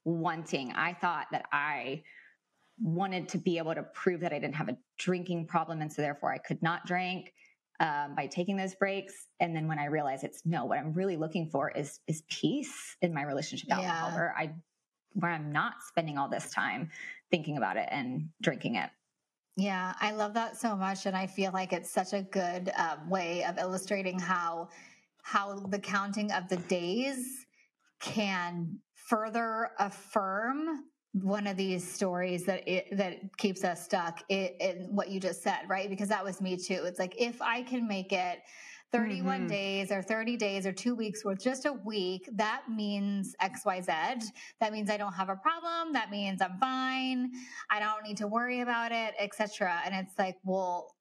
wanting. 0.06 0.72
I 0.72 0.94
thought 0.94 1.28
that 1.32 1.46
I 1.52 2.04
wanted 2.80 3.30
to 3.30 3.38
be 3.38 3.58
able 3.58 3.76
to 3.76 3.84
prove 3.84 4.22
that 4.22 4.34
I 4.34 4.40
didn't 4.40 4.56
have 4.56 4.70
a 4.70 4.78
drinking 4.98 5.48
problem. 5.48 5.82
And 5.82 5.92
so 5.92 6.02
therefore 6.02 6.34
I 6.34 6.38
could 6.38 6.62
not 6.64 6.86
drink 6.86 7.32
um, 7.84 8.16
by 8.16 8.28
taking 8.28 8.56
those 8.56 8.74
breaks. 8.76 9.28
And 9.42 9.54
then 9.54 9.68
when 9.68 9.78
I 9.78 9.86
realize 9.86 10.24
it's 10.24 10.42
no, 10.46 10.64
what 10.64 10.80
I'm 10.80 10.94
really 10.94 11.18
looking 11.18 11.50
for 11.50 11.70
is, 11.70 12.00
is 12.08 12.24
peace 12.30 12.96
in 13.02 13.14
my 13.14 13.24
relationship 13.24 13.70
alcohol 13.72 14.10
Yeah. 14.10 14.16
where 14.16 14.36
I, 14.38 14.54
where 15.16 15.32
I'm 15.32 15.52
not 15.52 15.74
spending 15.86 16.18
all 16.18 16.30
this 16.30 16.50
time 16.50 16.90
thinking 17.30 17.58
about 17.58 17.76
it 17.76 17.90
and 17.92 18.30
drinking 18.42 18.76
it. 18.76 18.90
Yeah, 19.58 19.94
I 20.00 20.14
love 20.14 20.34
that 20.34 20.58
so 20.58 20.76
much, 20.76 21.06
and 21.06 21.16
I 21.16 21.28
feel 21.28 21.52
like 21.52 21.74
it's 21.74 21.92
such 21.92 22.14
a 22.14 22.24
good 22.24 22.72
um, 22.76 23.10
way 23.10 23.44
of 23.44 23.60
illustrating 23.60 24.18
how 24.18 24.70
how 25.22 25.60
the 25.60 25.78
counting 25.80 26.32
of 26.32 26.50
the 26.50 26.58
days 26.58 27.46
can 28.00 28.80
further 28.96 29.70
affirm 29.78 30.86
one 31.14 31.46
of 31.46 31.58
these 31.58 31.90
stories 31.90 32.46
that 32.46 32.68
it 32.68 32.96
that 32.98 33.38
keeps 33.38 33.64
us 33.64 33.84
stuck 33.86 34.24
in, 34.30 34.50
in 34.60 34.96
what 34.96 35.10
you 35.10 35.20
just 35.20 35.44
said, 35.44 35.62
right? 35.68 35.90
Because 35.90 36.10
that 36.10 36.24
was 36.24 36.42
me 36.42 36.58
too. 36.58 36.82
It's 36.86 37.00
like 37.00 37.16
if 37.20 37.42
I 37.42 37.62
can 37.64 37.88
make 37.88 38.12
it 38.12 38.40
31 38.92 39.46
Mhm. 39.46 39.50
days 39.50 39.92
or 39.92 40.02
30 40.04 40.38
days 40.38 40.66
or 40.68 40.72
two 40.72 40.96
weeks 40.96 41.24
worth, 41.26 41.42
just 41.44 41.66
a 41.66 41.74
week, 41.74 42.30
that 42.34 42.64
means 42.70 43.36
XYZ. 43.42 44.32
That 44.60 44.72
means 44.72 44.90
I 44.90 44.98
don't 44.98 45.14
have 45.14 45.30
a 45.30 45.36
problem. 45.36 45.94
That 45.94 46.10
means 46.12 46.42
I'm 46.42 46.58
fine. 46.60 47.32
I 47.70 47.80
don't 47.80 48.04
need 48.04 48.18
to 48.18 48.28
worry 48.28 48.62
about 48.62 48.92
it, 48.92 49.14
etc. 49.20 49.82
And 49.86 49.96
it's 49.96 50.18
like, 50.18 50.38
well, 50.44 50.96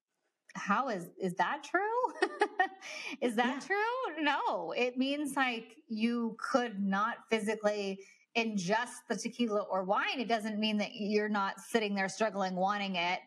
how 0.54 0.88
is 0.88 1.10
is 1.18 1.34
that 1.34 1.64
true? 1.64 1.80
is 3.22 3.34
that 3.36 3.60
Yeah. 3.60 3.66
true? 3.66 4.22
No. 4.22 4.72
It 4.72 4.96
means 4.98 5.36
like 5.36 5.76
you 5.88 6.36
could 6.38 6.80
not 6.82 7.16
physically 7.30 7.98
ingest 8.36 9.00
the 9.08 9.16
tequila 9.16 9.60
or 9.70 9.84
wine. 9.84 10.18
It 10.18 10.28
doesn't 10.28 10.58
mean 10.58 10.76
that 10.78 10.90
you're 10.94 11.28
not 11.28 11.60
sitting 11.60 11.94
there 11.94 12.08
struggling 12.08 12.54
wanting 12.56 12.96
it 12.96 13.20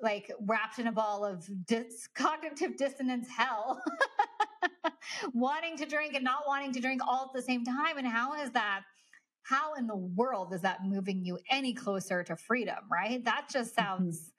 like 0.00 0.30
wrapped 0.46 0.78
in 0.78 0.88
a 0.88 0.92
ball 0.92 1.24
of 1.24 1.48
dis- 1.66 2.06
cognitive 2.14 2.76
dissonance 2.76 3.28
hell 3.28 3.80
wanting 5.32 5.76
to 5.78 5.86
drink 5.86 6.14
and 6.14 6.22
not 6.24 6.42
wanting 6.46 6.70
to 6.72 6.80
drink 6.80 7.00
all 7.06 7.24
at 7.24 7.32
the 7.34 7.40
same 7.42 7.64
time 7.64 7.96
and 7.96 8.06
how 8.06 8.34
is 8.34 8.50
that 8.50 8.82
how 9.42 9.72
in 9.74 9.86
the 9.86 9.96
world 9.96 10.52
is 10.52 10.60
that 10.60 10.84
moving 10.84 11.24
you 11.24 11.38
any 11.50 11.72
closer 11.72 12.22
to 12.22 12.36
freedom 12.36 12.76
right 12.90 13.24
that 13.24 13.46
just 13.50 13.74
Mm-hmm. 13.76 13.84
sounds 13.86 14.32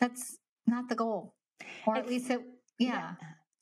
that's 0.00 0.38
not 0.66 0.88
the 0.88 0.94
goal 0.94 1.34
or 1.86 1.96
at 1.96 2.08
least 2.08 2.30
it 2.30 2.40
yeah 2.78 3.12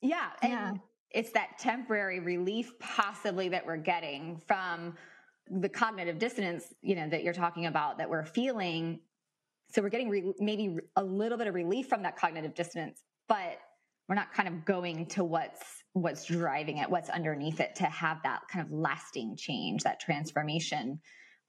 Yeah. 0.01 0.29
And 0.41 0.51
Yeah. 0.51 0.73
it's 1.11 1.31
that 1.31 1.57
temporary 1.59 2.19
relief 2.21 2.77
possibly 2.79 3.49
that 3.49 3.65
we're 3.65 3.77
getting 3.77 4.41
from 4.47 4.95
the 5.49 5.69
cognitive 5.69 6.19
dissonance, 6.19 6.65
you 6.81 6.95
know, 6.95 7.07
that 7.09 7.23
you're 7.23 7.33
talking 7.33 7.65
about 7.65 7.97
that 7.97 8.09
we're 8.09 8.25
feeling. 8.25 8.99
So 9.71 9.81
we're 9.81 9.89
getting 9.89 10.09
re- 10.09 10.33
maybe 10.39 10.77
a 10.95 11.03
little 11.03 11.37
bit 11.37 11.47
of 11.47 11.55
relief 11.55 11.87
from 11.87 12.03
that 12.03 12.17
cognitive 12.17 12.53
dissonance, 12.53 13.01
but 13.27 13.59
we're 14.07 14.15
not 14.15 14.33
kind 14.33 14.49
of 14.49 14.65
going 14.65 15.05
to 15.07 15.23
what's 15.23 15.63
what's 15.93 16.25
driving 16.25 16.77
it, 16.77 16.89
what's 16.89 17.09
underneath 17.09 17.59
it 17.59 17.75
to 17.75 17.85
have 17.85 18.21
that 18.23 18.41
kind 18.51 18.65
of 18.65 18.71
lasting 18.71 19.35
change, 19.37 19.83
that 19.83 19.99
transformation 19.99 20.99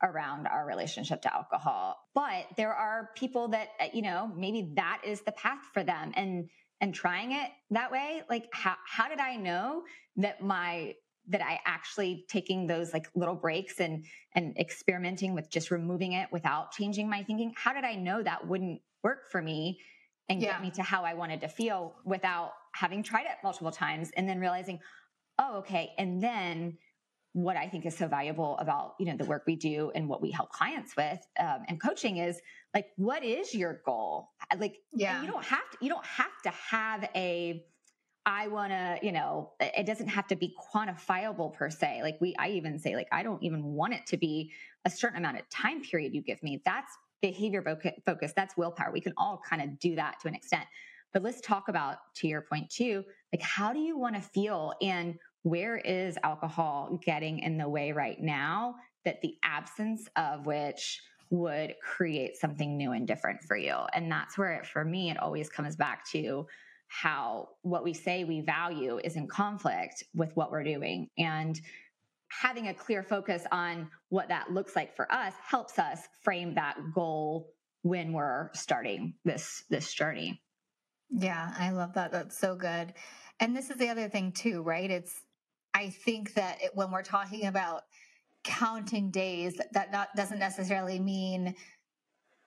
around 0.02 0.46
our 0.46 0.66
relationship 0.66 1.22
to 1.22 1.34
alcohol. 1.34 1.96
But 2.14 2.46
there 2.56 2.74
are 2.74 3.10
people 3.16 3.48
that 3.48 3.68
uh, 3.80 3.86
you 3.92 4.02
know, 4.02 4.30
maybe 4.36 4.72
that 4.76 5.02
is 5.04 5.22
the 5.22 5.32
path 5.32 5.60
for 5.72 5.82
them 5.82 6.12
and 6.14 6.48
and 6.80 6.94
trying 6.94 7.32
it 7.32 7.50
that 7.70 7.90
way, 7.90 8.22
like 8.28 8.46
how 8.52 8.74
how 8.86 9.08
did 9.08 9.18
I 9.18 9.36
know 9.36 9.82
that 10.16 10.42
my 10.42 10.94
that 11.28 11.42
I 11.42 11.60
actually 11.64 12.24
taking 12.28 12.66
those 12.66 12.92
like 12.92 13.06
little 13.14 13.34
breaks 13.34 13.80
and 13.80 14.04
and 14.32 14.56
experimenting 14.58 15.34
with 15.34 15.50
just 15.50 15.70
removing 15.70 16.12
it 16.12 16.28
without 16.32 16.72
changing 16.72 17.08
my 17.08 17.22
thinking? 17.22 17.52
How 17.56 17.72
did 17.72 17.84
I 17.84 17.94
know 17.94 18.22
that 18.22 18.46
wouldn't 18.46 18.80
work 19.02 19.30
for 19.30 19.40
me 19.42 19.80
and 20.28 20.40
Yeah. 20.40 20.52
get 20.52 20.62
me 20.62 20.70
to 20.72 20.82
how 20.82 21.04
I 21.04 21.14
wanted 21.14 21.40
to 21.42 21.48
feel 21.48 21.94
without 22.04 22.52
having 22.74 23.02
tried 23.02 23.26
it 23.26 23.36
multiple 23.42 23.70
times 23.70 24.10
and 24.16 24.28
then 24.28 24.40
realizing, 24.40 24.80
oh, 25.38 25.58
okay. 25.58 25.92
And 25.98 26.22
then 26.22 26.78
what 27.32 27.56
I 27.56 27.68
think 27.68 27.84
is 27.84 27.96
so 27.96 28.06
valuable 28.06 28.56
about 28.58 28.94
you 29.00 29.06
know 29.06 29.16
the 29.16 29.24
work 29.24 29.42
we 29.46 29.56
do 29.56 29.90
and 29.94 30.08
what 30.08 30.22
we 30.22 30.30
help 30.30 30.50
clients 30.50 30.94
with 30.96 31.18
um, 31.40 31.64
and 31.68 31.80
coaching 31.80 32.18
is 32.18 32.40
like, 32.72 32.86
what 32.96 33.24
is 33.24 33.52
your 33.54 33.80
goal? 33.84 34.28
Like, 34.56 34.76
and 34.92 35.00
yeah 35.00 35.20
you 35.20 35.26
don't 35.26 35.44
have 35.44 35.68
to 35.72 35.78
you 35.80 35.88
don't 35.88 36.06
have 36.06 36.42
to 36.44 36.50
have 36.50 37.08
a 37.16 37.64
i 38.26 38.48
want 38.48 38.70
to 38.70 38.98
you 39.02 39.12
know 39.12 39.52
it 39.60 39.86
doesn't 39.86 40.08
have 40.08 40.26
to 40.26 40.36
be 40.36 40.54
quantifiable 40.72 41.52
per 41.52 41.70
se. 41.70 42.00
Like 42.02 42.16
we 42.20 42.34
i 42.38 42.48
even 42.48 42.78
say 42.78 42.96
like 42.96 43.08
i 43.12 43.22
don't 43.22 43.42
even 43.42 43.64
want 43.64 43.94
it 43.94 44.06
to 44.06 44.16
be 44.16 44.52
a 44.84 44.90
certain 44.90 45.18
amount 45.18 45.38
of 45.38 45.48
time 45.48 45.82
period 45.82 46.14
you 46.14 46.22
give 46.22 46.42
me. 46.42 46.60
That's 46.64 46.92
behavior 47.22 47.62
focus. 48.04 48.32
That's 48.36 48.56
willpower. 48.56 48.92
We 48.92 49.00
can 49.00 49.14
all 49.16 49.40
kind 49.48 49.62
of 49.62 49.78
do 49.78 49.96
that 49.96 50.20
to 50.20 50.28
an 50.28 50.34
extent. 50.34 50.64
But 51.12 51.22
let's 51.22 51.40
talk 51.40 51.68
about 51.68 51.98
to 52.16 52.26
your 52.26 52.42
point 52.42 52.70
too 52.70 53.04
like 53.32 53.42
how 53.42 53.72
do 53.72 53.78
you 53.78 53.98
want 53.98 54.16
to 54.16 54.20
feel 54.20 54.72
and 54.82 55.18
where 55.42 55.76
is 55.76 56.16
alcohol 56.22 56.98
getting 57.04 57.38
in 57.38 57.58
the 57.58 57.68
way 57.68 57.92
right 57.92 58.20
now 58.20 58.74
that 59.04 59.20
the 59.20 59.34
absence 59.42 60.08
of 60.16 60.46
which 60.46 61.00
would 61.30 61.74
create 61.82 62.36
something 62.36 62.76
new 62.76 62.92
and 62.92 63.06
different 63.06 63.42
for 63.42 63.56
you. 63.56 63.74
And 63.92 64.10
that's 64.10 64.38
where, 64.38 64.52
it, 64.54 64.66
for 64.66 64.84
me, 64.84 65.10
it 65.10 65.18
always 65.18 65.48
comes 65.48 65.76
back 65.76 66.08
to 66.10 66.46
how 66.94 67.48
what 67.62 67.82
we 67.82 67.92
say 67.92 68.22
we 68.22 68.40
value 68.40 69.00
is 69.02 69.16
in 69.16 69.26
conflict 69.26 70.04
with 70.14 70.30
what 70.36 70.52
we're 70.52 70.62
doing. 70.62 71.08
And 71.18 71.60
having 72.28 72.68
a 72.68 72.74
clear 72.74 73.02
focus 73.02 73.44
on 73.50 73.90
what 74.10 74.28
that 74.28 74.52
looks 74.52 74.76
like 74.76 74.94
for 74.94 75.10
us 75.12 75.34
helps 75.44 75.78
us 75.80 75.98
frame 76.22 76.54
that 76.54 76.76
goal 76.94 77.50
when 77.82 78.12
we're 78.12 78.50
starting 78.54 79.14
this 79.24 79.64
this 79.70 79.92
journey. 79.92 80.40
Yeah, 81.10 81.52
I 81.58 81.70
love 81.70 81.94
that. 81.94 82.12
That's 82.12 82.38
so 82.38 82.54
good. 82.54 82.94
And 83.40 83.56
this 83.56 83.70
is 83.70 83.76
the 83.76 83.88
other 83.88 84.08
thing 84.08 84.30
too, 84.30 84.62
right? 84.62 84.90
It's 84.90 85.20
I 85.74 85.90
think 85.90 86.34
that 86.34 86.62
it, 86.62 86.70
when 86.74 86.92
we're 86.92 87.02
talking 87.02 87.46
about 87.46 87.82
counting 88.44 89.10
days, 89.10 89.60
that 89.72 89.90
not 89.90 90.10
doesn't 90.14 90.38
necessarily 90.38 91.00
mean 91.00 91.56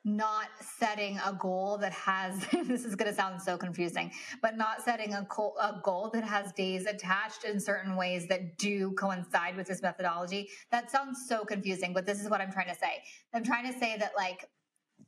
not 0.07 0.47
setting 0.61 1.19
a 1.25 1.33
goal 1.33 1.77
that 1.77 1.91
has 1.91 2.39
this 2.65 2.85
is 2.85 2.95
going 2.95 3.09
to 3.09 3.15
sound 3.15 3.41
so 3.41 3.57
confusing 3.57 4.09
but 4.41 4.55
not 4.57 4.81
setting 4.81 5.13
a 5.13 5.27
goal, 5.29 5.55
a 5.59 5.79
goal 5.83 6.09
that 6.13 6.23
has 6.23 6.53
days 6.53 6.85
attached 6.85 7.43
in 7.43 7.59
certain 7.59 7.95
ways 7.97 8.25
that 8.27 8.57
do 8.57 8.93
coincide 8.93 9.57
with 9.57 9.67
this 9.67 9.81
methodology. 9.81 10.49
That 10.71 10.89
sounds 10.89 11.25
so 11.27 11.43
confusing 11.43 11.93
but 11.93 12.05
this 12.05 12.21
is 12.21 12.29
what 12.29 12.39
i'm 12.39 12.51
trying 12.51 12.69
to 12.69 12.75
say. 12.75 13.03
I'm 13.33 13.43
trying 13.43 13.71
to 13.71 13.77
say 13.77 13.97
that 13.97 14.13
like 14.15 14.45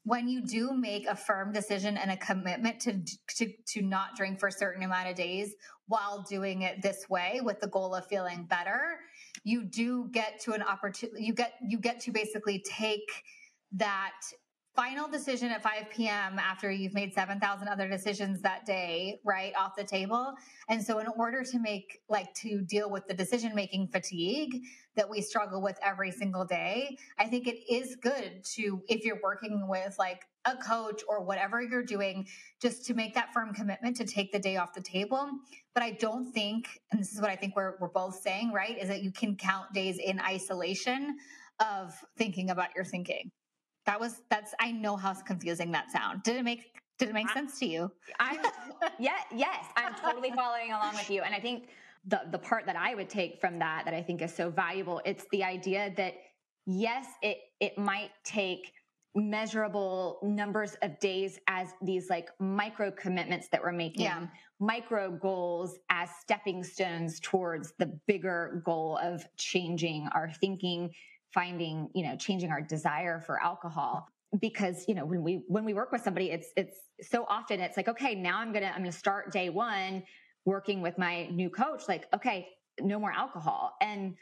when 0.04 0.28
you 0.28 0.42
do 0.42 0.74
make 0.74 1.08
a 1.08 1.16
firm 1.16 1.54
decision 1.54 1.98
and 1.98 2.12
a 2.12 2.18
commitment 2.18 2.82
to 2.82 3.02
to 3.38 3.52
to 3.68 3.82
not 3.82 4.16
drink 4.16 4.40
for 4.40 4.48
a 4.48 4.52
certain 4.52 4.84
amount 4.84 5.08
of 5.10 5.16
days 5.16 5.56
while 5.88 6.26
doing 6.30 6.64
it 6.64 6.82
this 6.82 7.10
way 7.10 7.40
with 7.42 7.60
the 7.62 7.68
goal 7.68 7.96
of 7.96 8.06
feeling 8.08 8.46
better 8.50 8.98
you 9.44 9.64
do 9.64 10.10
get 10.12 10.40
to 10.42 10.54
an 10.54 10.62
opportunity 10.62 11.24
you 11.24 11.34
get 11.34 11.54
you 11.68 11.78
get 11.78 12.00
to 12.00 12.12
basically 12.12 12.64
take 12.68 13.10
that 13.72 14.14
final 14.80 15.10
decision 15.10 15.52
at 15.52 15.62
5 15.62 15.90
p.m. 15.90 16.40
after 16.40 16.72
you've 16.72 16.94
made 16.94 17.14
7,000 17.14 17.68
other 17.68 17.90
decisions 17.90 18.42
that 18.44 18.66
day, 18.66 19.20
right 19.26 19.52
off 19.60 19.76
the 19.76 19.84
table. 19.84 20.34
And 20.70 20.82
so, 20.82 21.00
in 21.00 21.08
order 21.18 21.44
to 21.44 21.60
make, 21.60 22.00
like, 22.08 22.34
to 22.36 22.62
deal 22.62 22.90
with 22.90 23.06
the 23.06 23.14
decision 23.14 23.54
making 23.54 23.90
fatigue 23.90 24.62
that 24.96 25.10
we 25.10 25.20
struggle 25.22 25.62
with 25.62 25.78
every 25.84 26.12
single 26.12 26.46
day, 26.46 26.96
I 27.18 27.26
think 27.26 27.46
it 27.46 27.58
is 27.70 27.98
good 27.98 28.42
to, 28.56 28.82
if 28.88 29.04
you're 29.04 29.20
working 29.22 29.68
with 29.68 29.96
like 30.00 30.22
a 30.46 30.56
coach 30.56 31.02
or 31.10 31.26
whatever 31.26 31.62
you're 31.62 31.84
doing, 31.84 32.26
just 32.62 32.86
to 32.86 32.94
make 32.94 33.16
that 33.16 33.34
firm 33.34 33.54
commitment 33.54 33.98
to 33.98 34.06
take 34.06 34.32
the 34.32 34.40
day 34.40 34.56
off 34.56 34.74
the 34.74 34.82
table. 34.82 35.30
But 35.74 35.84
I 35.84 35.92
don't 35.92 36.32
think, 36.32 36.70
and 36.94 37.02
this 37.02 37.12
is 37.12 37.20
what 37.20 37.30
I 37.30 37.36
think 37.36 37.58
we're, 37.58 37.74
we're 37.82 37.90
both 37.90 38.22
saying, 38.22 38.54
right, 38.54 38.82
is 38.82 38.88
that 38.88 39.04
you 39.04 39.12
can 39.12 39.36
count 39.36 39.74
days 39.74 40.00
in 40.00 40.22
isolation 40.22 41.18
of 41.60 41.94
thinking 42.18 42.50
about 42.50 42.70
your 42.78 42.86
thinking. 42.86 43.30
That 43.86 44.00
was 44.00 44.22
that's 44.30 44.54
I 44.60 44.72
know 44.72 44.96
how 44.98 45.14
confusing 45.14 45.72
that 45.72 45.92
sound. 45.92 46.24
Did 46.24 46.36
it 46.38 46.44
make 46.44 46.74
did 46.98 47.10
it 47.10 47.14
make 47.14 47.30
I- 47.30 47.34
sense 47.34 47.60
to 47.60 47.66
you? 47.66 47.92
I'm 48.20 48.40
yeah, 49.00 49.18
yes, 49.36 49.66
I'm 49.76 49.96
totally 49.96 50.32
following 50.32 50.72
along 50.72 50.96
with 50.96 51.10
you. 51.10 51.22
And 51.22 51.34
I 51.34 51.40
think 51.40 51.70
the 52.06 52.22
the 52.32 52.40
part 52.40 52.66
that 52.66 52.76
I 52.76 52.96
would 52.96 53.10
take 53.10 53.40
from 53.42 53.60
that 53.60 53.84
that 53.86 53.94
I 53.94 54.02
think 54.02 54.22
is 54.22 54.34
so 54.34 54.50
valuable, 54.50 55.02
it's 55.06 55.26
the 55.32 55.44
idea 55.44 55.94
that 55.98 56.14
yes, 56.66 57.08
it 57.22 57.38
it 57.60 57.78
might 57.78 58.12
take 58.24 58.74
measurable 59.16 60.20
numbers 60.24 60.76
of 60.84 61.00
days 61.00 61.40
as 61.48 61.70
these 61.82 62.10
like 62.10 62.30
micro 62.40 62.92
commitments 62.92 63.48
that 63.50 63.62
we're 63.62 63.72
making, 63.72 64.04
Yeah. 64.04 64.28
micro 64.60 65.10
goals 65.12 65.80
as 65.90 66.10
stepping 66.22 66.64
stones 66.64 67.20
towards 67.20 67.74
the 67.80 67.88
bigger 68.08 68.62
goal 68.66 68.98
of 69.02 69.26
changing 69.36 70.08
our 70.14 70.30
thinking, 70.40 70.92
finding, 71.34 71.90
you 71.94 72.04
know, 72.04 72.16
changing 72.16 72.52
our 72.52 72.62
desire 72.62 73.20
for 73.20 73.42
alcohol. 73.42 74.08
Because, 74.40 74.86
you 74.88 74.94
know, 74.94 75.06
when 75.06 75.24
we 75.24 75.44
when 75.48 75.66
we 75.66 75.74
work 75.74 75.92
with 75.92 76.02
somebody, 76.02 76.30
it's 76.30 76.50
it's 76.56 76.78
so 77.02 77.26
often 77.28 77.60
it's 77.60 77.78
like, 77.78 77.88
okay, 77.88 78.14
now 78.14 78.40
I'm 78.40 78.54
gonna 78.54 78.72
I'm 78.74 78.82
gonna 78.82 78.92
start 78.92 79.32
day 79.32 79.50
one 79.50 80.04
working 80.46 80.82
with 80.82 80.98
my 80.98 81.26
new 81.28 81.50
coach, 81.50 81.84
like, 81.88 82.06
okay, 82.14 82.48
no 82.80 83.00
more 83.00 83.12
alcohol. 83.12 83.74
And 83.82 84.16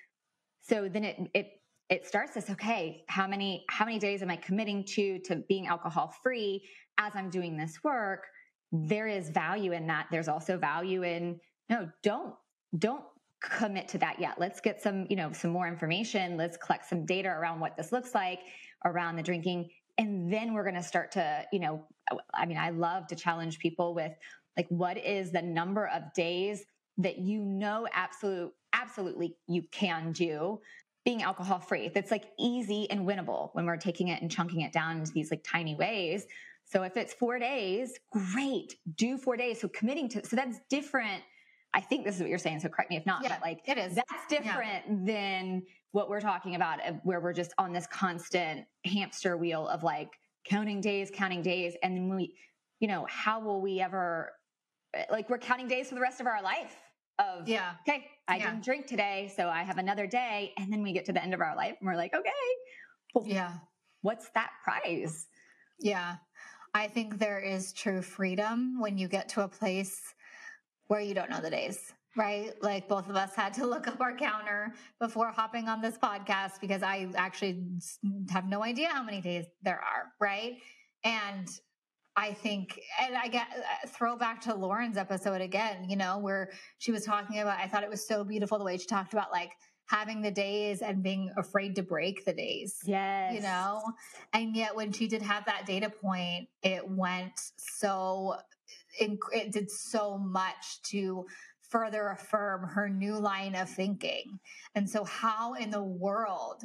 so 0.62 0.90
then 0.90 1.04
it 1.04 1.18
it 1.34 1.48
it 1.90 2.06
starts 2.06 2.34
this 2.34 2.50
okay 2.50 3.04
how 3.08 3.28
many 3.28 3.66
how 3.70 3.86
many 3.86 4.00
days 4.00 4.22
am 4.22 4.30
i 4.30 4.36
committing 4.36 4.84
to 4.84 5.20
to 5.20 5.38
being 5.48 5.68
alcohol 5.68 6.14
free 6.22 6.68
as 6.98 7.14
i'm 7.16 7.30
doing 7.30 7.58
this 7.58 7.80
work 7.84 8.26
there 8.72 9.08
is 9.08 9.30
value 9.30 9.72
in 9.72 9.88
that 9.88 10.08
there's 10.12 10.28
also 10.28 10.58
value 10.58 11.04
in 11.04 11.40
no 11.70 11.90
don't 12.04 12.34
don't 12.78 13.04
commit 13.42 13.88
to 13.90 13.98
that 14.00 14.20
yet. 14.20 14.36
Let's 14.40 14.60
get 14.60 14.82
some 14.82 15.06
you 15.10 15.16
know 15.16 15.32
some 15.32 15.52
more 15.52 15.68
information. 15.68 16.38
Let's 16.38 16.58
collect 16.58 16.88
some 16.88 17.06
data 17.06 17.30
around 17.30 17.60
what 17.60 17.78
this 17.78 17.92
looks 17.92 18.14
like 18.14 18.40
around 18.86 19.16
the 19.16 19.24
drinking 19.24 19.70
and 19.98 20.32
then 20.32 20.54
we're 20.54 20.64
going 20.64 20.76
to 20.76 20.84
start 20.84 21.12
to 21.12 21.44
you 21.52 21.60
know 21.60 21.84
i 22.36 22.46
mean 22.46 22.58
i 22.58 22.70
love 22.70 23.08
to 23.08 23.16
challenge 23.16 23.58
people 23.58 23.96
with 23.96 24.12
like 24.56 24.68
what 24.70 24.98
is 24.98 25.32
the 25.32 25.42
number 25.42 25.88
of 25.88 26.14
days 26.14 26.64
that 26.98 27.18
you 27.18 27.44
know 27.44 27.88
absolute 27.94 28.54
absolutely 28.74 29.36
you 29.48 29.64
can 29.72 30.12
do 30.12 30.60
being 31.06 31.24
alcohol 31.24 31.60
free 31.60 31.88
that's 31.88 32.12
like 32.12 32.26
easy 32.38 32.90
and 32.92 33.08
winnable 33.08 33.50
when 33.54 33.66
we're 33.66 33.78
taking 33.78 34.10
it 34.10 34.22
and 34.22 34.30
chunking 34.30 34.62
it 34.62 34.74
down 34.74 34.98
into 34.98 35.12
these 35.14 35.32
like 35.32 35.42
tiny 35.42 35.74
ways. 35.74 36.26
So 36.66 36.84
if 36.84 36.98
it's 36.98 37.14
four 37.14 37.40
days 37.40 37.98
great 38.12 38.76
do 38.96 39.18
four 39.18 39.38
days. 39.38 39.62
So 39.62 39.70
committing 39.70 40.10
to 40.10 40.26
so 40.26 40.36
that's 40.36 40.60
different 40.70 41.24
i 41.78 41.82
think 41.82 42.04
this 42.06 42.16
is 42.16 42.22
what 42.22 42.30
you're 42.30 42.38
saying 42.40 42.60
so 42.60 42.68
correct 42.68 42.90
me 42.90 42.98
if 42.98 43.06
not 43.06 43.22
Yeah, 43.24 43.30
but 43.30 43.42
like 43.42 43.60
it 43.66 43.78
is. 43.78 43.96
that's 43.96 44.26
different 44.30 45.06
than 45.06 45.64
what 45.92 46.10
we're 46.10 46.20
talking 46.22 46.56
about 46.56 46.80
uh, 46.86 46.94
where 47.04 47.22
we're 47.22 47.34
just 47.34 47.54
on 47.58 47.72
this 47.72 47.88
constant 47.88 48.66
hamster 48.86 49.38
wheel 49.38 49.68
of 49.68 49.84
like 49.84 50.10
counting 50.46 50.82
days 50.82 51.10
counting 51.14 51.42
days 51.42 51.76
and 51.84 51.96
then 51.96 52.14
we 52.16 52.36
you 52.80 52.88
know 52.88 53.06
how 53.10 53.40
will 53.40 53.62
we 53.62 53.80
ever 53.80 54.32
uh, 54.98 55.04
like 55.12 55.30
we're 55.30 55.38
counting 55.38 55.68
days 55.68 55.88
for 55.90 55.96
the 55.96 56.02
rest 56.02 56.20
of 56.20 56.28
our 56.28 56.42
life 56.42 56.76
of 57.20 57.48
Yeah. 57.48 57.74
okay, 57.88 58.06
I 58.28 58.38
Yeah. 58.38 58.52
didn't 58.52 58.64
drink 58.64 58.86
today, 58.86 59.32
so 59.36 59.50
I 59.50 59.64
have 59.64 59.80
another 59.80 60.06
day. 60.06 60.54
And 60.58 60.72
then 60.72 60.84
we 60.84 60.94
get 60.94 61.04
to 61.06 61.14
the 61.14 61.24
end 61.24 61.34
of 61.34 61.42
our 61.42 61.56
life 61.56 61.76
and 61.80 61.88
we're 61.88 61.96
like, 61.96 62.14
okay, 62.14 62.30
well, 63.16 63.26
Yeah. 63.28 63.54
what's 64.02 64.30
that 64.36 64.52
prize? 64.64 65.26
Yeah. 65.80 66.18
I 66.76 66.88
think 66.88 67.18
there 67.18 67.40
is 67.40 67.74
true 67.74 68.04
freedom 68.04 68.80
when 68.80 69.00
you 69.00 69.08
get 69.08 69.30
to 69.30 69.42
a 69.42 69.48
place 69.48 70.00
where 70.88 71.02
you 71.02 71.14
don't 71.14 71.30
know 71.30 71.42
the 71.42 71.50
days, 71.50 71.94
right? 72.16 72.52
Like 72.62 72.88
both 72.88 73.10
of 73.10 73.16
us 73.16 73.36
had 73.36 73.54
to 73.56 73.66
look 73.66 73.88
up 73.88 74.00
our 74.02 74.16
counter 74.16 74.74
before 75.00 75.32
hopping 75.32 75.68
on 75.68 75.82
this 75.82 75.98
podcast 75.98 76.60
because 76.62 76.84
I 76.84 77.08
actually 77.16 77.64
have 78.30 78.48
no 78.48 78.64
idea 78.64 78.90
how 78.90 79.04
many 79.04 79.22
days 79.22 79.46
there 79.64 79.80
are, 79.80 80.12
right? 80.20 80.58
And 81.04 81.48
I 82.16 82.34
think, 82.34 82.80
and 83.02 83.16
I 83.16 83.28
get 83.28 83.48
uh, 83.56 83.88
throw 83.88 84.16
back 84.18 84.42
to 84.42 84.56
Lauren's 84.56 84.98
episode 84.98 85.42
again, 85.42 85.88
you 85.90 85.96
know, 85.96 86.18
where 86.18 86.50
she 86.80 86.92
was 86.92 87.06
talking 87.06 87.40
about, 87.40 87.60
I 87.60 87.68
thought 87.68 87.84
it 87.84 87.90
was 87.90 88.08
so 88.08 88.24
beautiful 88.24 88.58
the 88.58 88.64
way 88.66 88.78
she 88.78 88.88
talked 88.88 89.14
about 89.14 89.32
like 89.32 89.52
having 89.86 90.22
the 90.22 90.32
days 90.32 90.82
and 90.82 91.02
being 91.04 91.32
afraid 91.38 91.76
to 91.76 91.82
break 91.84 92.26
the 92.26 92.34
days 92.34 92.80
Yes. 92.84 93.34
you 93.36 93.42
know 93.42 93.82
and 94.34 94.54
yet 94.54 94.76
when 94.76 94.92
she 94.92 95.08
did 95.08 95.22
have 95.22 95.46
that 95.46 95.66
data 95.66 95.90
point 95.90 96.50
it 96.62 96.86
went 96.86 97.32
so 97.56 98.36
it 99.00 99.52
did 99.52 99.70
so 99.72 100.18
much 100.18 100.82
to 100.84 101.26
further 101.70 102.10
affirm 102.10 102.68
her 102.68 102.90
new 102.90 103.18
line 103.18 103.56
of 103.56 103.70
thinking 103.70 104.40
and 104.76 104.90
so 104.90 105.04
how 105.04 105.54
in 105.56 105.70
the 105.70 105.84
world 105.84 106.64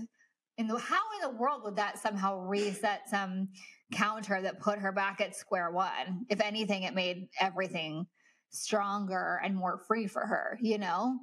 in 0.58 0.66
the 0.66 0.78
how 0.78 1.00
in 1.16 1.30
the 1.30 1.36
world 1.38 1.62
would 1.64 1.76
that 1.76 1.98
somehow 1.98 2.38
reset 2.38 3.08
some 3.08 3.48
counter 3.92 4.40
that 4.40 4.60
put 4.60 4.78
her 4.78 4.92
back 4.92 5.20
at 5.20 5.34
square 5.34 5.70
one 5.70 6.24
if 6.30 6.40
anything 6.40 6.84
it 6.84 6.94
made 6.94 7.28
everything 7.40 8.06
stronger 8.50 9.40
and 9.44 9.56
more 9.56 9.78
free 9.78 10.06
for 10.06 10.26
her 10.26 10.58
you 10.62 10.78
know 10.78 11.18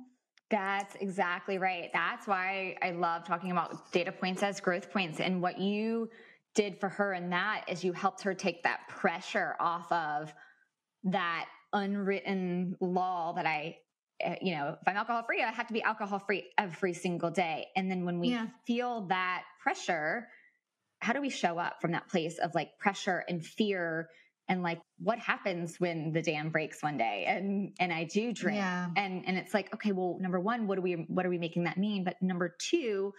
That's 0.50 0.96
exactly 0.96 1.58
right. 1.60 1.90
That's 1.94 2.28
why 2.28 2.76
I 2.82 2.92
love 2.92 3.24
talking 3.24 3.52
about 3.52 3.92
data 3.92 4.12
points 4.12 4.42
as 4.44 4.60
growth 4.60 4.92
points. 4.92 5.20
And 5.20 5.42
what 5.42 5.60
you 5.60 6.10
did 6.56 6.80
for 6.80 6.90
her 6.90 7.14
in 7.14 7.30
that 7.30 7.66
is 7.68 7.84
you 7.84 7.94
helped 7.94 8.24
her 8.24 8.34
take 8.34 8.64
that 8.64 8.80
pressure 8.90 9.56
off 9.60 9.92
of 9.92 10.34
that 11.06 11.46
unwritten 11.74 12.76
law 12.82 13.34
that 13.34 13.46
I, 13.46 13.78
uh, 14.26 14.36
you 14.42 14.56
know, 14.56 14.76
if 14.82 14.88
I'm 14.88 14.98
alcohol 14.98 15.24
free, 15.24 15.42
I 15.42 15.52
have 15.52 15.68
to 15.68 15.74
be 15.74 15.82
alcohol 15.82 16.20
free 16.20 16.50
every 16.58 16.94
single 16.94 17.32
day. 17.32 17.68
And 17.76 17.90
then 17.90 18.06
when 18.06 18.20
we 18.20 18.30
Yeah. 18.30 18.48
feel 18.66 19.08
that 19.08 19.44
pressure, 19.62 20.28
how 21.02 21.14
do 21.14 21.22
we 21.22 21.30
show 21.30 21.58
up 21.58 21.82
from 21.82 21.92
that 21.94 22.10
place 22.10 22.38
of 22.40 22.54
like 22.56 22.78
pressure 22.80 23.24
and 23.28 23.46
fear 23.46 24.10
and 24.50 24.64
like 24.64 24.82
what 24.98 25.20
happens 25.20 25.80
when 25.80 26.12
the 26.12 26.22
dam 26.22 26.50
breaks 26.50 26.82
one 26.82 26.98
day 26.98 27.26
and 27.28 27.72
and 27.80 27.94
I 27.94 28.04
do 28.06 28.34
drink 28.34 28.58
Yeah. 28.58 28.90
and 28.98 29.24
and 29.26 29.38
it's 29.38 29.54
like 29.54 29.74
okay 29.76 29.92
well 29.92 30.18
number 30.20 30.40
one 30.40 30.68
what 30.68 30.76
do 30.76 30.82
we 30.82 30.94
what 31.08 31.26
are 31.26 31.30
we 31.30 31.38
making 31.38 31.66
that 31.66 31.78
mean 31.78 32.04
but 32.04 32.16
number 32.22 32.56
two 32.60 33.14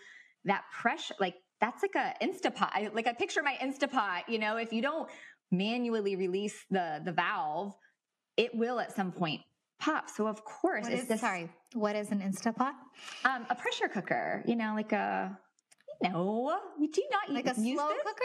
that 0.44 0.64
pressure 0.72 1.14
like 1.20 1.36
that's 1.60 1.82
like 1.82 1.94
a 1.94 2.24
instapot 2.24 2.70
I, 2.72 2.90
like 2.92 3.06
I 3.06 3.12
picture 3.12 3.42
my 3.42 3.54
instapot 3.62 4.22
you 4.28 4.38
know 4.38 4.56
if 4.56 4.72
you 4.72 4.82
don't 4.82 5.08
manually 5.50 6.16
release 6.16 6.64
the 6.70 7.00
the 7.04 7.12
valve 7.12 7.74
it 8.36 8.54
will 8.54 8.78
at 8.80 8.94
some 8.94 9.12
point 9.12 9.40
pop 9.80 10.08
so 10.10 10.26
of 10.26 10.44
course 10.44 10.84
what 10.84 10.92
it's 10.92 11.02
is, 11.02 11.08
this 11.08 11.20
sorry 11.20 11.48
what 11.74 11.96
is 11.96 12.10
an 12.10 12.20
instapot 12.20 12.72
um 13.24 13.46
a 13.50 13.54
pressure 13.54 13.88
cooker 13.88 14.42
you 14.46 14.56
know 14.56 14.72
like 14.74 14.92
a 14.92 15.36
no 16.02 16.56
do 16.76 16.82
you 16.84 16.90
do 16.92 17.02
not 17.10 17.30
like 17.34 17.46
a 17.46 17.60
use 17.60 17.78
slow 17.78 17.88
this? 17.88 18.02
cooker 18.04 18.24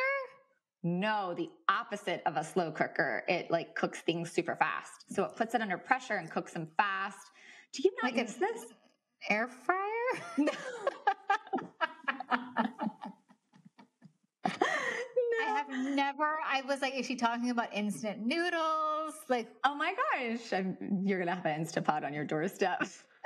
No, 0.87 1.33
the 1.35 1.49
opposite 1.67 2.21
of 2.27 2.37
a 2.37 2.43
slow 2.43 2.69
cooker. 2.71 3.23
It 3.27 3.49
like 3.49 3.73
cooks 3.73 4.01
things 4.01 4.31
super 4.31 4.55
fast. 4.55 4.91
So 5.09 5.23
it 5.23 5.35
puts 5.35 5.55
it 5.55 5.61
under 5.61 5.79
pressure 5.79 6.17
and 6.17 6.29
cooks 6.29 6.53
them 6.53 6.67
fast. 6.77 7.17
Do 7.73 7.81
you 7.83 7.89
not 8.03 8.11
Like 8.13 8.21
use 8.21 8.35
this? 8.35 8.65
air 9.27 9.47
fryer 9.47 10.21
No. 10.37 10.51
I 14.45 15.44
have 15.55 15.69
never. 15.69 16.37
I 16.45 16.61
was 16.67 16.81
like, 16.81 16.93
is 16.95 17.05
she 17.05 17.15
talking 17.15 17.49
about 17.49 17.73
instant 17.73 18.25
noodles? 18.25 19.13
Like, 19.29 19.47
Oh 19.63 19.75
my 19.75 19.93
gosh. 20.13 20.53
I'm, 20.53 20.77
you're 21.05 21.17
going 21.19 21.27
to 21.27 21.35
have 21.35 21.45
an 21.45 21.63
Instapot 21.63 22.03
on 22.05 22.13
your 22.13 22.25
doorstep. 22.25 22.83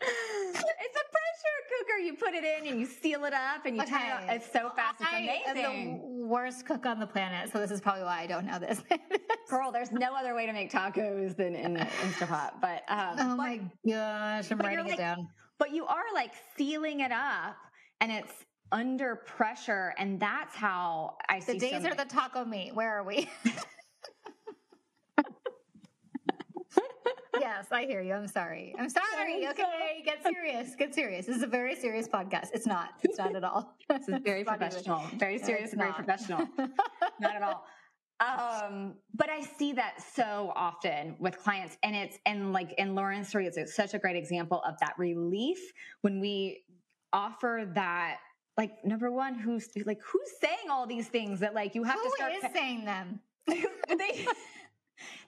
it's 0.00 0.96
a 0.96 1.04
pressure 1.10 1.58
cooker. 1.68 1.98
You 2.04 2.14
put 2.14 2.34
it 2.34 2.44
in 2.44 2.66
and 2.70 2.80
you 2.80 2.86
seal 2.86 3.24
it 3.24 3.32
up 3.34 3.66
and 3.66 3.76
you 3.76 3.84
turn 3.84 4.00
it 4.02 4.12
on. 4.28 4.36
It's 4.36 4.50
so 4.52 4.70
fast. 4.74 5.00
It's 5.00 5.10
amazing. 5.10 5.64
I 5.66 5.68
am 5.70 5.86
the 5.98 6.26
worst 6.26 6.66
cook 6.66 6.86
on 6.86 6.98
the 7.00 7.06
planet, 7.06 7.50
so 7.52 7.58
this 7.58 7.70
is 7.70 7.80
probably 7.80 8.04
why 8.04 8.20
I 8.20 8.26
don't 8.26 8.46
know 8.46 8.58
this. 8.58 8.80
Girl, 9.50 9.72
there's 9.72 9.90
no 9.92 10.14
other 10.14 10.34
way 10.34 10.46
to 10.46 10.52
make 10.52 10.70
tacos 10.70 11.36
than 11.36 11.54
in 11.54 11.74
the 11.74 11.80
Instapot. 11.80 12.52
But 12.60 12.84
um, 12.88 13.16
oh 13.18 13.28
but- 13.28 13.36
my 13.36 13.60
gosh, 13.86 14.50
I'm 14.50 14.58
but 14.58 14.66
writing 14.66 14.84
like- 14.84 14.94
it 14.94 14.98
down. 14.98 15.28
but 15.58 15.72
you 15.74 15.86
are 15.86 16.04
like 16.14 16.32
sealing 16.56 17.00
it 17.00 17.12
up 17.12 17.56
and 18.00 18.12
it's 18.12 18.32
under 18.72 19.16
pressure 19.16 19.94
and 19.98 20.20
that's 20.20 20.54
how 20.54 21.16
i 21.28 21.38
see 21.38 21.54
The 21.54 21.58
days 21.58 21.82
so 21.82 21.88
are 21.90 21.94
the 21.94 22.04
taco 22.04 22.44
meat. 22.44 22.74
Where 22.74 22.98
are 22.98 23.02
we? 23.04 23.28
yes, 27.40 27.66
I 27.70 27.84
hear 27.84 28.02
you. 28.02 28.14
I'm 28.14 28.26
sorry. 28.26 28.74
I'm 28.78 28.88
sorry. 28.88 29.06
I'm 29.46 29.50
Okay, 29.50 30.02
get 30.04 30.22
serious. 30.22 30.74
Get 30.76 30.94
serious. 30.94 31.26
This 31.26 31.36
is 31.36 31.42
a 31.42 31.46
very 31.46 31.74
serious 31.74 32.08
podcast. 32.08 32.48
It's 32.52 32.66
not. 32.66 32.90
It's 33.02 33.18
not 33.18 33.34
at 33.36 33.44
all. 33.44 33.74
this 33.88 34.08
is 34.08 34.16
very 34.24 34.40
It's 34.40 34.48
not 34.48 34.56
even- 34.56 34.68
professional 34.70 35.02
very 35.16 35.38
serious 35.38 35.72
and 35.72 35.80
very 35.80 35.92
professional 35.92 36.46
not 37.20 37.34
at 37.36 37.42
all 37.42 37.64
um 38.20 38.94
but 39.14 39.30
i 39.30 39.40
see 39.40 39.72
that 39.72 39.94
so 40.14 40.52
often 40.56 41.14
with 41.20 41.38
clients 41.38 41.78
and 41.84 41.94
it's 41.94 42.18
and 42.26 42.52
like 42.52 42.72
in 42.76 42.94
lauren's 42.96 43.28
story 43.28 43.46
it's 43.46 43.76
such 43.76 43.94
a 43.94 43.98
great 43.98 44.16
example 44.16 44.60
of 44.66 44.74
that 44.80 44.92
relief 44.98 45.58
when 46.00 46.18
we 46.20 46.64
offer 47.12 47.70
that 47.74 48.18
like 48.58 48.84
number 48.84 49.10
one 49.10 49.34
who's 49.34 49.68
like 49.86 50.00
who's 50.02 50.28
saying 50.40 50.68
all 50.70 50.86
these 50.86 51.06
things 51.06 51.40
that 51.40 51.54
like 51.54 51.74
you 51.76 51.84
have 51.84 52.02
to 52.02 52.10
start 52.16 52.32
is 52.32 52.52
saying 52.52 52.84
them? 52.84 53.20
they, 53.46 54.26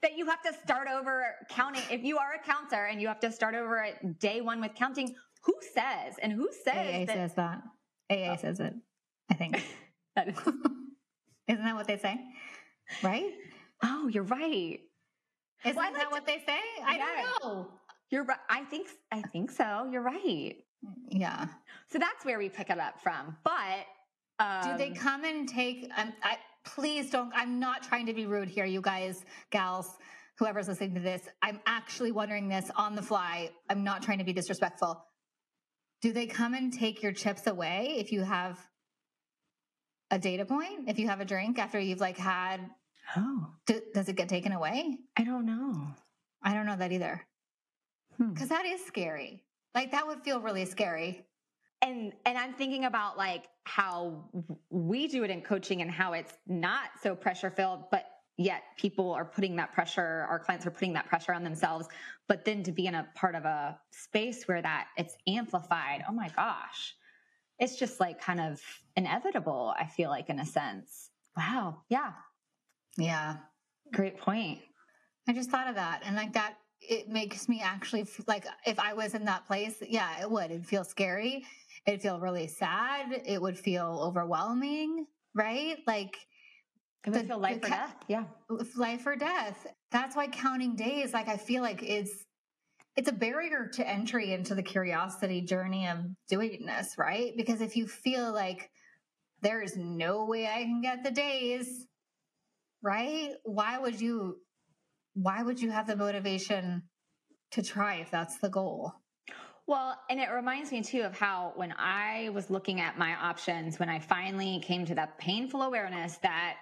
that 0.02 0.16
you 0.16 0.26
have 0.26 0.42
to 0.42 0.52
start 0.64 0.88
over 0.92 1.24
counting. 1.48 1.82
If 1.90 2.02
you 2.02 2.18
are 2.18 2.34
a 2.34 2.44
counter 2.44 2.86
and 2.86 3.00
you 3.00 3.06
have 3.06 3.20
to 3.20 3.30
start 3.30 3.54
over 3.54 3.82
at 3.82 4.18
day 4.18 4.40
one 4.40 4.60
with 4.60 4.74
counting, 4.74 5.14
who 5.42 5.54
says 5.72 6.16
and 6.20 6.32
who 6.32 6.48
says 6.64 6.74
AA 6.74 7.06
that? 7.06 7.16
says 7.16 7.34
that. 7.34 7.62
AA 8.10 8.32
oh. 8.32 8.36
says 8.36 8.60
it. 8.60 8.74
I 9.30 9.34
think. 9.34 9.64
that 10.16 10.28
is, 10.28 10.36
Isn't 11.48 11.64
that 11.64 11.74
what 11.76 11.86
they 11.86 11.98
say? 11.98 12.20
Right? 13.02 13.32
oh, 13.84 14.08
you're 14.08 14.24
right. 14.24 14.80
Isn't 15.64 15.76
Well, 15.76 15.86
I 15.86 15.92
that 15.92 15.98
like 15.98 16.10
what 16.10 16.26
they 16.26 16.42
say? 16.46 16.58
I 16.84 16.96
Yeah. 16.96 17.06
don't 17.06 17.44
know. 17.44 17.68
You're 18.10 18.24
right. 18.24 18.38
I 18.48 18.64
think 18.64 18.88
I 19.12 19.22
think 19.22 19.52
so. 19.52 19.88
You're 19.90 20.02
right. 20.02 20.56
Yeah. 21.08 21.46
So 21.88 21.98
that's 21.98 22.24
where 22.24 22.38
we 22.38 22.48
pick 22.48 22.70
it 22.70 22.78
up 22.78 23.00
from. 23.00 23.36
But 23.44 23.86
um, 24.38 24.72
Do 24.72 24.78
they 24.78 24.90
come 24.90 25.24
and 25.24 25.48
take? 25.48 25.90
Um, 25.96 26.12
I 26.22 26.38
please 26.64 27.10
don't. 27.10 27.32
I'm 27.34 27.58
not 27.60 27.82
trying 27.82 28.06
to 28.06 28.14
be 28.14 28.26
rude 28.26 28.48
here, 28.48 28.64
you 28.64 28.80
guys, 28.80 29.24
gals, 29.50 29.88
whoever's 30.38 30.68
listening 30.68 30.94
to 30.94 31.00
this. 31.00 31.22
I'm 31.42 31.60
actually 31.66 32.12
wondering 32.12 32.48
this 32.48 32.70
on 32.76 32.94
the 32.94 33.02
fly. 33.02 33.50
I'm 33.68 33.84
not 33.84 34.02
trying 34.02 34.18
to 34.18 34.24
be 34.24 34.32
disrespectful. 34.32 35.04
Do 36.00 36.12
they 36.12 36.26
come 36.26 36.54
and 36.54 36.72
take 36.72 37.02
your 37.02 37.12
chips 37.12 37.46
away 37.46 37.96
if 37.98 38.10
you 38.12 38.22
have 38.22 38.58
a 40.10 40.18
data 40.18 40.44
point? 40.46 40.88
If 40.88 40.98
you 40.98 41.08
have 41.08 41.20
a 41.20 41.24
drink 41.26 41.58
after 41.58 41.78
you've 41.78 42.00
like 42.00 42.16
had, 42.16 42.60
Oh, 43.16 43.48
d- 43.66 43.80
does 43.92 44.08
it 44.08 44.16
get 44.16 44.28
taken 44.28 44.52
away? 44.52 44.96
I 45.16 45.24
don't 45.24 45.44
know. 45.44 45.88
I 46.42 46.54
don't 46.54 46.64
know 46.64 46.76
that 46.76 46.92
either. 46.92 47.26
Hmm. 48.16 48.32
Because 48.32 48.48
that 48.48 48.64
is 48.64 48.84
scary. 48.86 49.42
Like 49.74 49.92
that 49.92 50.06
would 50.06 50.22
feel 50.22 50.40
really 50.40 50.64
scary. 50.64 51.24
and 51.82 52.12
and 52.26 52.36
i'm 52.36 52.52
thinking 52.52 52.84
about 52.84 53.16
like 53.16 53.44
how 53.64 54.24
we 54.70 55.06
do 55.08 55.24
it 55.24 55.30
in 55.30 55.40
coaching 55.40 55.80
and 55.82 55.90
how 55.90 56.12
it's 56.12 56.34
not 56.46 56.90
so 57.02 57.14
pressure 57.14 57.50
filled 57.50 57.84
but 57.90 58.04
yet 58.36 58.62
people 58.76 59.12
are 59.12 59.24
putting 59.24 59.56
that 59.56 59.72
pressure 59.72 60.26
our 60.28 60.38
clients 60.38 60.66
are 60.66 60.70
putting 60.70 60.92
that 60.94 61.06
pressure 61.06 61.32
on 61.32 61.42
themselves 61.44 61.88
but 62.28 62.44
then 62.44 62.62
to 62.62 62.72
be 62.72 62.86
in 62.86 62.94
a 62.94 63.06
part 63.14 63.34
of 63.34 63.44
a 63.46 63.78
space 63.92 64.44
where 64.48 64.60
that 64.60 64.88
it's 64.98 65.16
amplified 65.26 66.02
oh 66.08 66.12
my 66.12 66.28
gosh 66.36 66.94
it's 67.58 67.76
just 67.76 67.98
like 68.00 68.20
kind 68.20 68.40
of 68.40 68.60
inevitable 68.96 69.72
i 69.78 69.86
feel 69.86 70.10
like 70.10 70.28
in 70.28 70.38
a 70.40 70.46
sense 70.46 71.10
wow 71.36 71.80
yeah 71.88 72.12
Yeah. 72.98 73.36
great 73.92 74.18
point 74.18 74.58
I 75.28 75.32
just 75.32 75.50
thought 75.50 75.68
of 75.68 75.76
that. 75.76 76.02
And 76.04 76.16
like 76.16 76.32
that, 76.32 76.54
it 76.80 77.08
makes 77.08 77.48
me 77.48 77.60
actually 77.60 78.06
like 78.26 78.46
if 78.66 78.78
I 78.78 78.94
was 78.94 79.14
in 79.14 79.24
that 79.26 79.46
place, 79.46 79.76
yeah, 79.86 80.20
it 80.20 80.30
would. 80.30 80.50
It'd 80.50 80.66
feel 80.66 80.84
scary. 80.84 81.44
It'd 81.86 82.02
feel 82.02 82.20
really 82.20 82.46
sad. 82.46 83.22
It 83.26 83.40
would 83.40 83.58
feel 83.58 84.00
overwhelming, 84.02 85.06
right? 85.34 85.78
Like 85.86 86.16
it 87.06 87.10
would 87.10 87.22
The- 87.22 87.28
feel 87.28 87.38
life 87.38 87.60
the 87.60 87.66
or 87.66 87.70
death 87.70 87.96
yeah 88.08 88.24
life 88.76 89.06
or 89.06 89.16
death. 89.16 89.66
That's 89.90 90.16
why 90.16 90.28
counting 90.28 90.76
days, 90.76 91.12
like 91.12 91.28
I 91.28 91.36
feel 91.36 91.62
like 91.62 91.82
is 91.82 92.24
it's 92.96 93.08
a 93.08 93.12
barrier 93.12 93.68
to 93.74 93.88
entry 93.88 94.32
into 94.32 94.54
the 94.54 94.62
curiosity 94.62 95.40
journey 95.42 95.86
of 95.86 95.98
doing 96.28 96.66
this, 96.66 96.96
right? 96.98 97.32
Because 97.36 97.60
if 97.60 97.76
you 97.76 97.86
feel 97.86 98.32
like 98.32 98.70
there 99.42 99.62
is 99.62 99.76
no 99.76 100.24
way 100.26 100.46
I 100.46 100.62
can 100.64 100.80
get 100.82 101.02
the 101.04 101.10
days, 101.10 101.86
right? 102.82 103.30
Why 103.44 103.78
would 103.78 104.00
you 104.00 104.38
why 105.14 105.42
would 105.42 105.60
you 105.60 105.70
have 105.70 105.86
the 105.86 105.96
motivation 105.96 106.82
to 107.52 107.62
try 107.62 107.96
if 107.96 108.10
that's 108.10 108.38
the 108.38 108.48
goal? 108.48 108.92
Well, 109.66 109.96
and 110.08 110.18
it 110.18 110.30
reminds 110.30 110.72
me 110.72 110.82
too 110.82 111.02
of 111.02 111.16
how 111.16 111.52
when 111.54 111.72
I 111.78 112.30
was 112.34 112.50
looking 112.50 112.80
at 112.80 112.98
my 112.98 113.14
options, 113.14 113.78
when 113.78 113.88
I 113.88 114.00
finally 114.00 114.60
came 114.64 114.84
to 114.86 114.94
that 114.96 115.18
painful 115.18 115.62
awareness 115.62 116.16
that 116.18 116.56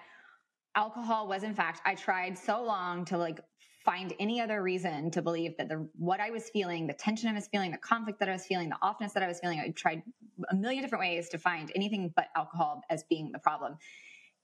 alcohol 0.75 1.27
was 1.27 1.43
in 1.43 1.55
fact, 1.55 1.81
I 1.85 1.95
tried 1.95 2.37
so 2.37 2.63
long 2.63 3.05
to 3.05 3.17
like 3.17 3.39
find 3.83 4.13
any 4.19 4.39
other 4.41 4.61
reason 4.61 5.09
to 5.09 5.21
believe 5.21 5.57
that 5.57 5.69
the 5.69 5.89
what 5.97 6.19
I 6.19 6.29
was 6.29 6.49
feeling, 6.49 6.85
the 6.85 6.93
tension 6.93 7.29
I 7.29 7.33
was 7.33 7.47
feeling, 7.47 7.71
the 7.71 7.77
conflict 7.77 8.19
that 8.19 8.29
I 8.29 8.33
was 8.33 8.45
feeling, 8.45 8.69
the 8.69 8.77
offness 8.83 9.13
that 9.13 9.23
I 9.23 9.27
was 9.27 9.39
feeling, 9.39 9.59
I 9.59 9.69
tried 9.69 10.03
a 10.51 10.55
million 10.55 10.83
different 10.83 11.01
ways 11.01 11.29
to 11.29 11.37
find 11.37 11.71
anything 11.73 12.13
but 12.15 12.27
alcohol 12.35 12.83
as 12.89 13.03
being 13.09 13.31
the 13.31 13.39
problem. 13.39 13.77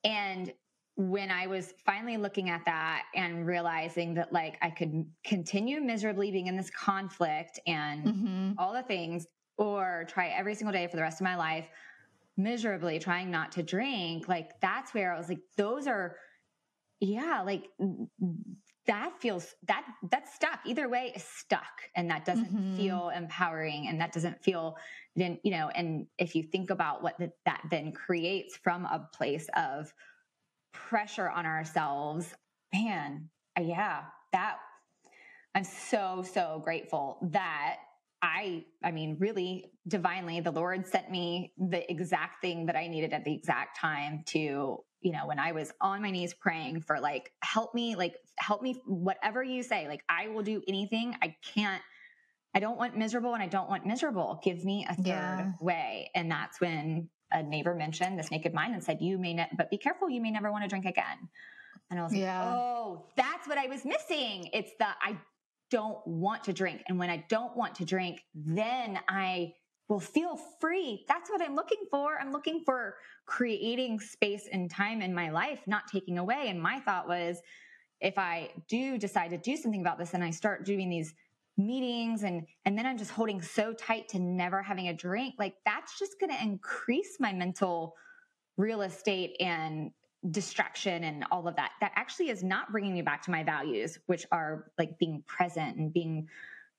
And 0.03 0.51
when 0.95 1.29
I 1.29 1.47
was 1.47 1.73
finally 1.85 2.17
looking 2.17 2.49
at 2.49 2.63
that 2.65 3.03
and 3.15 3.45
realizing 3.45 4.13
that 4.15 4.31
like 4.31 4.57
I 4.61 4.69
could 4.69 5.05
continue 5.25 5.81
miserably 5.81 6.31
being 6.31 6.47
in 6.47 6.55
this 6.55 6.69
conflict 6.69 7.59
and 7.67 8.13
Mm-hmm. 8.13 8.53
all 8.57 8.73
the 8.73 8.83
things 8.83 9.27
or 9.57 10.05
try 10.07 10.27
every 10.29 10.55
single 10.55 10.71
day 10.71 10.87
for 10.87 10.95
the 10.95 11.01
rest 11.01 11.19
of 11.19 11.25
my 11.25 11.35
life 11.35 11.67
miserably 12.37 12.99
trying 12.99 13.31
not 13.31 13.51
to 13.53 13.63
drink 13.63 14.27
like 14.27 14.59
that's 14.59 14.93
where 14.93 15.13
i 15.13 15.17
was 15.17 15.29
like 15.29 15.39
those 15.55 15.87
are 15.87 16.17
yeah 16.99 17.41
like 17.45 17.69
that 18.87 19.19
feels 19.19 19.55
that 19.67 19.85
that's 20.11 20.33
stuck 20.35 20.59
either 20.65 20.87
way 20.87 21.11
is 21.15 21.23
stuck 21.23 21.89
and 21.95 22.09
that 22.09 22.23
doesn't 22.23 22.53
Mhm. 22.53 22.69
feel 22.75 23.09
empowering 23.09 23.87
and 23.87 23.99
that 23.99 24.11
doesn't 24.13 24.43
feel 24.43 24.77
then 25.15 25.39
you 25.43 25.51
know 25.51 25.69
and 25.69 26.07
if 26.19 26.35
you 26.35 26.43
think 26.43 26.69
about 26.69 27.01
what 27.01 27.17
the, 27.17 27.31
that 27.45 27.61
then 27.71 27.91
creates 27.91 28.57
from 28.57 28.85
a 28.85 29.09
place 29.13 29.47
of 29.55 29.91
pressure 30.89 31.29
on 31.29 31.45
ourselves 31.45 32.33
man 32.73 33.29
uh, 33.57 33.61
yeah 33.61 34.01
that 34.31 34.57
i'm 35.55 35.63
so 35.63 36.23
so 36.33 36.61
grateful 36.63 37.17
that 37.31 37.77
I, 38.25 38.65
I 38.83 38.89
mean, 38.89 39.17
really 39.19 39.71
divinely, 39.87 40.39
the 40.39 40.51
Lord 40.51 40.87
sent 40.87 41.11
me 41.11 41.53
the 41.59 41.89
exact 41.91 42.41
thing 42.41 42.65
that 42.65 42.75
I 42.75 42.87
needed 42.87 43.13
at 43.13 43.23
the 43.23 43.33
exact 43.33 43.77
time 43.79 44.23
to, 44.27 44.39
you 44.39 45.11
know, 45.11 45.27
when 45.27 45.37
I 45.37 45.51
was 45.51 45.71
on 45.79 46.01
my 46.01 46.09
knees 46.09 46.33
praying 46.33 46.81
for 46.81 46.99
like, 46.99 47.31
help 47.43 47.75
me, 47.75 47.95
like, 47.95 48.15
help 48.37 48.63
me, 48.63 48.81
whatever 48.87 49.43
you 49.43 49.61
say, 49.61 49.87
like, 49.87 50.01
I 50.09 50.29
will 50.29 50.41
do 50.41 50.63
anything. 50.67 51.15
I 51.21 51.35
can't, 51.53 51.83
I 52.55 52.59
don't 52.59 52.77
want 52.79 52.97
miserable 52.97 53.35
and 53.35 53.43
I 53.43 53.47
don't 53.47 53.69
want 53.69 53.85
miserable. 53.85 54.39
Give 54.43 54.63
me 54.65 54.87
a 54.89 54.95
third 54.95 55.05
Yeah. 55.05 55.51
way. 55.59 56.09
And 56.15 56.31
that's 56.31 56.59
when 56.59 57.09
a 57.31 57.43
neighbor 57.43 57.75
mentioned 57.75 58.17
this 58.19 58.31
naked 58.31 58.53
mind 58.53 58.73
and 58.73 58.83
said, 58.83 59.01
you 59.01 59.17
may, 59.17 59.33
ne- 59.33 59.49
but 59.57 59.69
be 59.69 59.77
careful, 59.77 60.09
you 60.09 60.21
may 60.21 60.31
never 60.31 60.51
want 60.51 60.63
to 60.63 60.67
drink 60.69 60.85
again. 60.85 61.29
And 61.89 61.99
I 61.99 62.03
was 62.03 62.13
Yeah. 62.13 62.39
like, 62.43 62.53
oh, 62.53 63.05
that's 63.15 63.47
what 63.47 63.57
I 63.57 63.67
was 63.67 63.85
missing. 63.85 64.49
It's 64.53 64.71
the, 64.79 64.87
I 64.87 65.17
don't 65.71 66.05
want 66.07 66.43
to 66.45 66.53
drink. 66.53 66.83
And 66.87 66.97
when 66.99 67.09
I 67.09 67.25
don't 67.29 67.55
want 67.55 67.75
to 67.75 67.85
drink, 67.85 68.21
then 68.33 68.99
I 69.07 69.53
will 69.87 69.99
feel 69.99 70.39
free. 70.59 71.05
That's 71.07 71.29
what 71.29 71.41
I'm 71.41 71.55
looking 71.55 71.85
for. 71.91 72.17
I'm 72.19 72.31
looking 72.31 72.63
for 72.65 72.95
creating 73.25 73.99
space 73.99 74.47
and 74.51 74.69
time 74.69 75.01
in 75.01 75.13
my 75.13 75.29
life, 75.29 75.59
not 75.67 75.83
taking 75.91 76.17
away. 76.17 76.49
And 76.49 76.61
my 76.61 76.79
thought 76.79 77.07
was 77.07 77.39
if 78.01 78.17
I 78.17 78.49
do 78.67 78.97
decide 78.97 79.29
to 79.31 79.37
do 79.37 79.55
something 79.57 79.81
about 79.81 79.97
this 79.97 80.13
and 80.13 80.23
I 80.23 80.31
start 80.31 80.65
doing 80.65 80.89
these 80.89 81.13
meetings 81.57 82.23
and 82.23 82.45
and 82.65 82.77
then 82.77 82.85
I'm 82.85 82.97
just 82.97 83.11
holding 83.11 83.41
so 83.41 83.73
tight 83.73 84.09
to 84.09 84.19
never 84.19 84.61
having 84.61 84.89
a 84.89 84.93
drink, 84.93 85.35
like 85.39 85.55
that's 85.65 85.97
just 85.97 86.19
going 86.19 86.31
to 86.31 86.41
increase 86.41 87.17
my 87.19 87.31
mental 87.33 87.95
real 88.57 88.81
estate 88.81 89.35
and 89.39 89.91
distraction 90.31 91.03
and 91.03 91.23
all 91.31 91.47
of 91.47 91.55
that 91.55 91.71
that 91.81 91.91
actually 91.95 92.29
is 92.29 92.43
not 92.43 92.71
bringing 92.71 92.93
me 92.93 93.01
back 93.01 93.21
to 93.21 93.29
my 93.29 93.43
values 93.43 93.99
which 94.07 94.25
are 94.31 94.71
like 94.77 94.97
being 94.97 95.23
present 95.27 95.77
and 95.77 95.93
being 95.93 96.27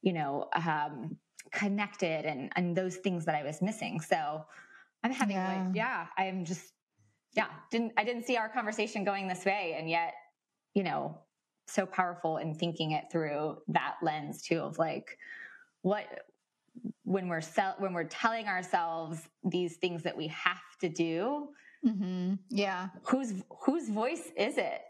you 0.03 0.13
know 0.13 0.49
um 0.55 1.17
connected 1.53 2.25
and 2.25 2.51
and 2.57 2.75
those 2.77 2.97
things 2.97 3.25
that 3.25 3.37
i 3.37 3.45
was 3.45 3.63
missing 3.63 4.01
so 4.01 4.45
i'm 5.05 5.13
having 5.13 5.37
Yeah. 5.37 5.65
like 5.67 5.77
yeah 5.77 6.07
i'm 6.19 6.45
just 6.45 6.73
yeah 7.35 7.47
didn't 7.71 7.93
i 7.97 8.03
didn't 8.03 8.25
see 8.25 8.37
our 8.37 8.49
conversation 8.49 9.05
going 9.05 9.29
this 9.29 9.45
way 9.45 9.77
and 9.79 9.89
yet 9.89 10.15
you 10.75 10.83
know 10.83 11.17
so 11.69 11.87
powerful 11.87 12.37
in 12.39 12.55
thinking 12.55 12.93
it 12.93 13.05
through 13.11 13.59
that 13.69 13.97
lens 14.03 14.43
too 14.43 14.61
of 14.61 14.79
like 14.79 15.19
what 15.83 16.07
when 17.05 17.29
we're 17.29 17.41
sell, 17.41 17.75
when 17.79 17.93
we're 17.93 18.05
telling 18.05 18.47
ourselves 18.47 19.21
these 19.45 19.77
things 19.77 20.03
that 20.03 20.17
we 20.17 20.29
have 20.29 20.59
to 20.81 20.89
do 20.89 21.49
Mm-hmm. 21.85 22.35
Yeah. 22.51 22.89
whose 23.05 23.35
whose 23.65 23.89
voice 23.89 24.33
is 24.37 24.59
it 24.59 24.81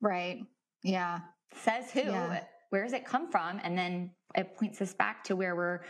Right. 0.00 0.40
Yeah. 0.82 1.20
says 1.54 1.90
who 1.90 2.00
Yeah. 2.02 2.40
where 2.70 2.84
does 2.84 2.92
it 2.92 3.04
come 3.04 3.30
from 3.30 3.60
and 3.62 3.76
then 3.76 4.12
it 4.34 4.56
points 4.56 4.80
us 4.80 4.94
back 4.94 5.24
to 5.24 5.36
where 5.36 5.56
we're 5.56 5.80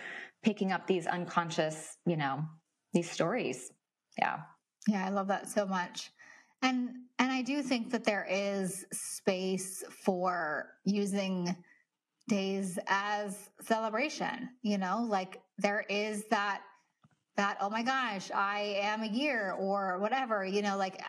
picking 0.42 0.72
up 0.72 0.87
these 0.87 1.07
unconscious 1.07 1.96
you 2.07 2.16
know 2.16 2.44
these 2.92 3.11
stories 3.11 3.70
yeah 4.18 4.40
Yeah, 4.88 5.05
I 5.07 5.11
love 5.11 5.29
that 5.29 5.48
so 5.48 5.66
much. 5.66 6.11
And 6.62 6.90
and 7.18 7.32
I 7.32 7.42
do 7.42 7.62
think 7.62 7.90
that 7.90 8.04
there 8.04 8.26
is 8.30 8.84
space 8.92 9.82
for 10.04 10.72
using 10.84 11.56
days 12.28 12.78
as 12.86 13.50
celebration, 13.60 14.50
you 14.62 14.78
know, 14.78 15.06
like 15.08 15.40
there 15.58 15.84
is 15.88 16.24
that 16.30 16.62
that 17.36 17.56
oh 17.60 17.70
my 17.70 17.82
gosh, 17.82 18.30
I 18.32 18.78
am 18.80 19.02
a 19.02 19.08
year 19.08 19.52
or 19.58 19.98
whatever, 19.98 20.44
you 20.44 20.62
know, 20.62 20.76
like 20.76 21.00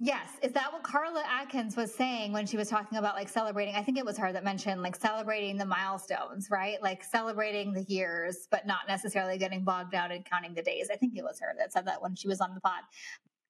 Yes, 0.00 0.30
is 0.44 0.52
that 0.52 0.72
what 0.72 0.84
Carla 0.84 1.24
Atkins 1.26 1.76
was 1.76 1.92
saying 1.92 2.32
when 2.32 2.46
she 2.46 2.56
was 2.56 2.68
talking 2.68 2.98
about 2.98 3.16
like 3.16 3.28
celebrating? 3.28 3.74
I 3.74 3.82
think 3.82 3.98
it 3.98 4.04
was 4.06 4.16
her 4.18 4.32
that 4.32 4.44
mentioned 4.44 4.80
like 4.80 4.94
celebrating 4.94 5.56
the 5.56 5.66
milestones, 5.66 6.48
right? 6.52 6.80
Like 6.80 7.02
celebrating 7.02 7.72
the 7.72 7.82
years, 7.82 8.46
but 8.48 8.64
not 8.64 8.86
necessarily 8.86 9.38
getting 9.38 9.64
bogged 9.64 9.90
down 9.90 10.12
in 10.12 10.22
counting 10.22 10.54
the 10.54 10.62
days. 10.62 10.88
I 10.92 10.94
think 10.96 11.16
it 11.16 11.24
was 11.24 11.40
her 11.40 11.52
that 11.58 11.72
said 11.72 11.84
that 11.88 12.00
when 12.00 12.14
she 12.14 12.28
was 12.28 12.40
on 12.40 12.54
the 12.54 12.60
pod. 12.60 12.82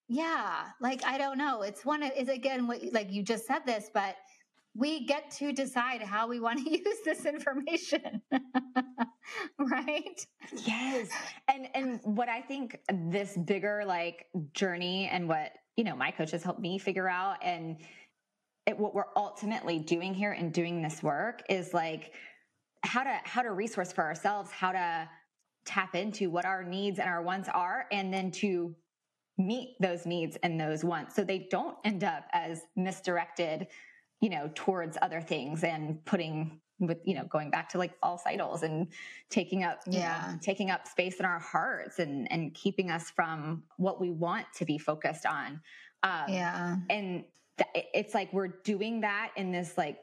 Yeah, 0.08 0.64
like 0.80 1.04
I 1.04 1.18
don't 1.18 1.38
know. 1.38 1.62
It's 1.62 1.84
one 1.84 2.02
of 2.02 2.12
is 2.16 2.28
again 2.28 2.66
what 2.66 2.80
like 2.92 3.12
you 3.12 3.22
just 3.22 3.46
said 3.46 3.66
this, 3.66 3.90
but 3.92 4.16
we 4.74 5.06
get 5.06 5.30
to 5.32 5.52
decide 5.52 6.02
how 6.02 6.28
we 6.28 6.40
want 6.40 6.64
to 6.64 6.70
use 6.84 6.98
this 7.04 7.26
information. 7.26 8.22
right? 9.58 10.26
yes 10.64 11.08
and 11.48 11.68
and 11.74 12.00
what 12.04 12.30
i 12.30 12.40
think 12.40 12.78
this 13.10 13.36
bigger 13.44 13.82
like 13.84 14.24
journey 14.54 15.06
and 15.12 15.28
what 15.28 15.52
you 15.76 15.84
know 15.84 15.94
my 15.94 16.10
coaches 16.10 16.42
helped 16.42 16.60
me 16.60 16.78
figure 16.78 17.06
out 17.06 17.36
and 17.42 17.76
it, 18.68 18.78
what 18.78 18.94
we're 18.94 19.04
ultimately 19.16 19.78
doing 19.78 20.14
here 20.14 20.32
and 20.32 20.52
doing 20.52 20.82
this 20.82 21.02
work 21.02 21.42
is 21.48 21.72
like 21.72 22.12
how 22.84 23.02
to 23.02 23.18
how 23.24 23.42
to 23.42 23.52
resource 23.52 23.92
for 23.92 24.04
ourselves, 24.04 24.50
how 24.50 24.72
to 24.72 25.08
tap 25.64 25.94
into 25.94 26.30
what 26.30 26.44
our 26.44 26.62
needs 26.62 26.98
and 26.98 27.08
our 27.08 27.22
wants 27.22 27.48
are, 27.48 27.86
and 27.90 28.12
then 28.12 28.30
to 28.30 28.74
meet 29.38 29.76
those 29.80 30.04
needs 30.04 30.36
and 30.42 30.60
those 30.60 30.84
wants. 30.84 31.14
So 31.14 31.24
they 31.24 31.46
don't 31.50 31.76
end 31.84 32.04
up 32.04 32.24
as 32.32 32.62
misdirected 32.76 33.68
you 34.20 34.30
know 34.30 34.50
towards 34.54 34.98
other 35.00 35.20
things 35.20 35.62
and 35.64 36.04
putting 36.04 36.60
with 36.80 36.98
you 37.04 37.14
know 37.14 37.24
going 37.24 37.50
back 37.50 37.68
to 37.68 37.78
like 37.78 37.98
false 38.00 38.22
idols 38.26 38.62
and 38.62 38.88
taking 39.30 39.64
up 39.64 39.80
yeah 39.86 40.32
know, 40.32 40.38
taking 40.40 40.70
up 40.70 40.86
space 40.86 41.16
in 41.20 41.24
our 41.24 41.38
hearts 41.38 41.98
and 41.98 42.30
and 42.32 42.54
keeping 42.54 42.90
us 42.90 43.10
from 43.10 43.62
what 43.76 44.00
we 44.00 44.10
want 44.10 44.46
to 44.54 44.64
be 44.64 44.78
focused 44.78 45.26
on. 45.26 45.60
Um, 46.04 46.24
yeah. 46.28 46.76
and 46.90 47.24
th- 47.56 47.86
it's 47.92 48.14
like 48.14 48.32
we're 48.32 48.54
doing 48.64 49.00
that 49.00 49.32
in 49.36 49.50
this 49.50 49.76
like 49.76 49.98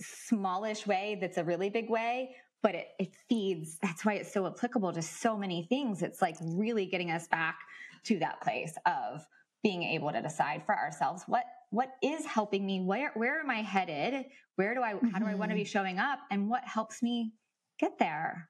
smallish 0.00 0.86
way 0.86 1.18
that's 1.20 1.36
a 1.36 1.44
really 1.44 1.68
big 1.68 1.90
way 1.90 2.34
but 2.62 2.74
it, 2.74 2.88
it 2.98 3.14
feeds 3.28 3.78
that's 3.82 4.04
why 4.04 4.14
it's 4.14 4.32
so 4.32 4.46
applicable 4.46 4.92
to 4.92 5.02
so 5.02 5.36
many 5.36 5.62
things. 5.62 6.02
It's 6.02 6.20
like 6.20 6.36
really 6.40 6.86
getting 6.86 7.10
us 7.10 7.28
back 7.28 7.58
to 8.04 8.18
that 8.18 8.40
place 8.40 8.74
of 8.86 9.26
being 9.62 9.82
able 9.82 10.12
to 10.12 10.22
decide 10.22 10.62
for 10.64 10.76
ourselves 10.76 11.24
what 11.26 11.44
what 11.70 11.90
is 12.02 12.24
helping 12.24 12.64
me? 12.64 12.80
Where 12.80 13.12
where 13.14 13.40
am 13.40 13.50
i 13.50 13.62
headed? 13.62 14.26
Where 14.56 14.74
do 14.74 14.82
i 14.82 14.94
mm-hmm. 14.94 15.08
how 15.08 15.18
do 15.18 15.26
i 15.26 15.34
want 15.34 15.50
to 15.50 15.54
be 15.54 15.62
mm-hmm. 15.62 15.68
showing 15.68 15.98
up? 15.98 16.20
And 16.30 16.48
what 16.48 16.64
helps 16.64 17.02
me 17.02 17.32
get 17.78 17.98
there? 17.98 18.48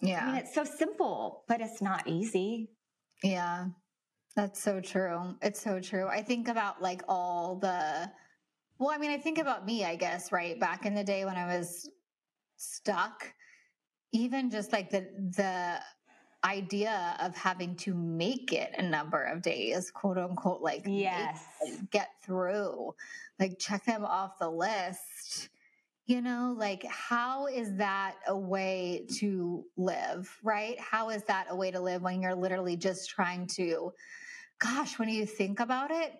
Yeah 0.00 0.22
i 0.22 0.26
mean 0.26 0.36
it's 0.36 0.54
so 0.54 0.64
simple 0.64 1.44
but 1.48 1.60
it's 1.60 1.82
not 1.82 2.06
easy. 2.06 2.70
Yeah. 3.22 3.66
That's 4.36 4.60
so 4.60 4.80
true. 4.80 5.36
It's 5.42 5.62
so 5.62 5.78
true. 5.80 6.08
I 6.08 6.22
think 6.22 6.48
about 6.48 6.82
like 6.82 7.02
all 7.08 7.56
the 7.56 8.10
well 8.78 8.90
i 8.90 8.98
mean 8.98 9.10
i 9.10 9.18
think 9.18 9.38
about 9.38 9.66
me 9.66 9.84
i 9.84 9.96
guess 9.96 10.32
right? 10.32 10.58
Back 10.58 10.86
in 10.86 10.94
the 10.94 11.04
day 11.04 11.24
when 11.24 11.36
i 11.36 11.56
was 11.56 11.88
stuck 12.56 13.32
even 14.12 14.48
just 14.48 14.72
like 14.72 14.90
the 14.90 15.06
the 15.36 15.80
idea 16.44 17.16
of 17.20 17.34
having 17.36 17.74
to 17.76 17.94
make 17.94 18.52
it 18.52 18.72
a 18.76 18.82
number 18.82 19.22
of 19.22 19.42
days, 19.42 19.90
quote 19.90 20.18
unquote, 20.18 20.60
like 20.60 20.82
yes, 20.86 21.40
get 21.90 22.10
through, 22.24 22.94
like 23.40 23.58
check 23.58 23.84
them 23.84 24.04
off 24.04 24.38
the 24.38 24.50
list. 24.50 25.48
You 26.06 26.20
know, 26.20 26.54
like 26.58 26.84
how 26.84 27.46
is 27.46 27.76
that 27.78 28.16
a 28.28 28.36
way 28.36 29.06
to 29.18 29.64
live, 29.78 30.30
right? 30.42 30.78
How 30.78 31.08
is 31.08 31.22
that 31.24 31.46
a 31.48 31.56
way 31.56 31.70
to 31.70 31.80
live 31.80 32.02
when 32.02 32.20
you're 32.20 32.34
literally 32.34 32.76
just 32.76 33.08
trying 33.08 33.46
to, 33.54 33.90
gosh, 34.58 34.98
when 34.98 35.08
you 35.08 35.24
think 35.24 35.60
about 35.60 35.90
it, 35.90 36.12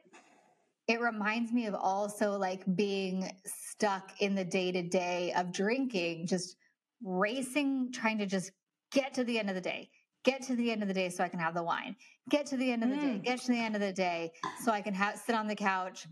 it 0.88 1.00
reminds 1.00 1.52
me 1.52 1.66
of 1.66 1.74
also 1.74 2.38
like 2.38 2.62
being 2.74 3.30
stuck 3.44 4.10
in 4.20 4.34
the 4.34 4.44
day 4.44 4.72
to 4.72 4.82
day 4.82 5.34
of 5.36 5.52
drinking, 5.52 6.28
just 6.28 6.56
racing, 7.02 7.92
trying 7.92 8.18
to 8.18 8.26
just 8.26 8.52
get 8.90 9.12
to 9.14 9.24
the 9.24 9.38
end 9.38 9.50
of 9.50 9.54
the 9.54 9.60
day, 9.60 9.90
get 10.24 10.42
to 10.42 10.56
the 10.56 10.70
end 10.70 10.82
of 10.82 10.88
the 10.88 10.94
day 10.94 11.08
so 11.08 11.22
I 11.22 11.28
can 11.28 11.38
have 11.38 11.54
the 11.54 11.62
wine. 11.62 11.96
Get 12.30 12.46
to 12.46 12.56
the 12.56 12.70
end 12.70 12.82
of 12.82 12.90
the 12.90 12.96
mm. 12.96 13.00
day. 13.00 13.20
Get 13.22 13.40
to 13.42 13.48
the 13.48 13.58
end 13.58 13.74
of 13.74 13.80
the 13.80 13.92
day 13.92 14.32
so 14.62 14.72
I 14.72 14.80
can 14.80 14.94
have 14.94 15.18
sit 15.18 15.34
on 15.34 15.46
the 15.46 15.54
couch, 15.54 16.06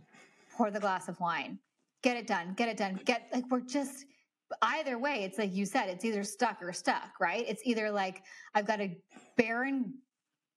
pour 0.56 0.70
the 0.70 0.80
glass 0.80 1.08
of 1.08 1.18
wine. 1.20 1.58
Get 2.02 2.16
it 2.16 2.26
done. 2.26 2.54
Get 2.56 2.68
it 2.68 2.76
done. 2.76 3.00
Get 3.04 3.28
like 3.32 3.44
we're 3.50 3.60
just 3.60 4.06
either 4.60 4.98
way, 4.98 5.24
it's 5.24 5.38
like 5.38 5.54
you 5.54 5.64
said, 5.64 5.88
it's 5.88 6.04
either 6.04 6.24
stuck 6.24 6.62
or 6.62 6.72
stuck, 6.72 7.20
right? 7.20 7.44
It's 7.48 7.62
either 7.64 7.90
like 7.90 8.22
I've 8.54 8.66
got 8.66 8.80
a 8.80 8.96
barren 9.36 9.94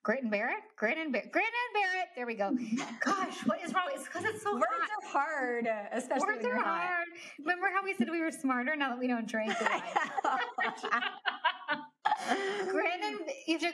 Grit 0.06 0.22
and 0.22 0.30
Barrett? 0.30 0.60
Grit 0.78 1.00
and 1.00 1.12
Barrett. 1.12 1.32
Grit 1.32 1.46
and 1.46 1.84
Barrett. 1.84 2.10
There 2.16 2.28
we 2.28 2.36
go. 2.36 2.56
Gosh, 3.04 3.40
what 3.48 3.60
is 3.64 3.74
wrong? 3.74 3.86
It's 3.92 4.04
because 4.04 4.24
it's 4.24 4.44
so 4.44 4.54
Words 4.54 4.68
hot. 4.70 5.04
are 5.04 5.10
hard, 5.10 5.68
especially 5.94 6.36
Words 6.36 6.46
are 6.46 6.58
hot. 6.58 6.64
hard. 6.64 7.08
Remember 7.40 7.72
how 7.74 7.84
we 7.84 7.96
said 7.96 8.12
we 8.12 8.22
were 8.22 8.30
smarter 8.30 8.76
now 8.76 8.90
that 8.90 9.00
we 9.00 9.08
don't 9.08 9.28
drink? 9.28 9.52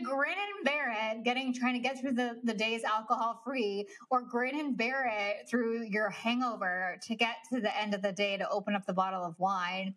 grin 0.03 0.35
and 0.35 0.65
bear 0.65 0.93
it, 0.95 1.23
getting 1.23 1.53
trying 1.53 1.73
to 1.73 1.79
get 1.79 1.99
through 1.99 2.13
the, 2.13 2.39
the 2.43 2.53
days 2.53 2.83
alcohol 2.83 3.41
free, 3.43 3.87
or 4.09 4.21
grin 4.21 4.59
and 4.59 4.77
bear 4.77 5.11
it 5.11 5.49
through 5.49 5.83
your 5.83 6.09
hangover 6.09 6.97
to 7.03 7.15
get 7.15 7.35
to 7.51 7.61
the 7.61 7.77
end 7.77 7.93
of 7.93 8.01
the 8.01 8.11
day 8.11 8.37
to 8.37 8.49
open 8.49 8.75
up 8.75 8.85
the 8.85 8.93
bottle 8.93 9.23
of 9.23 9.35
wine. 9.39 9.95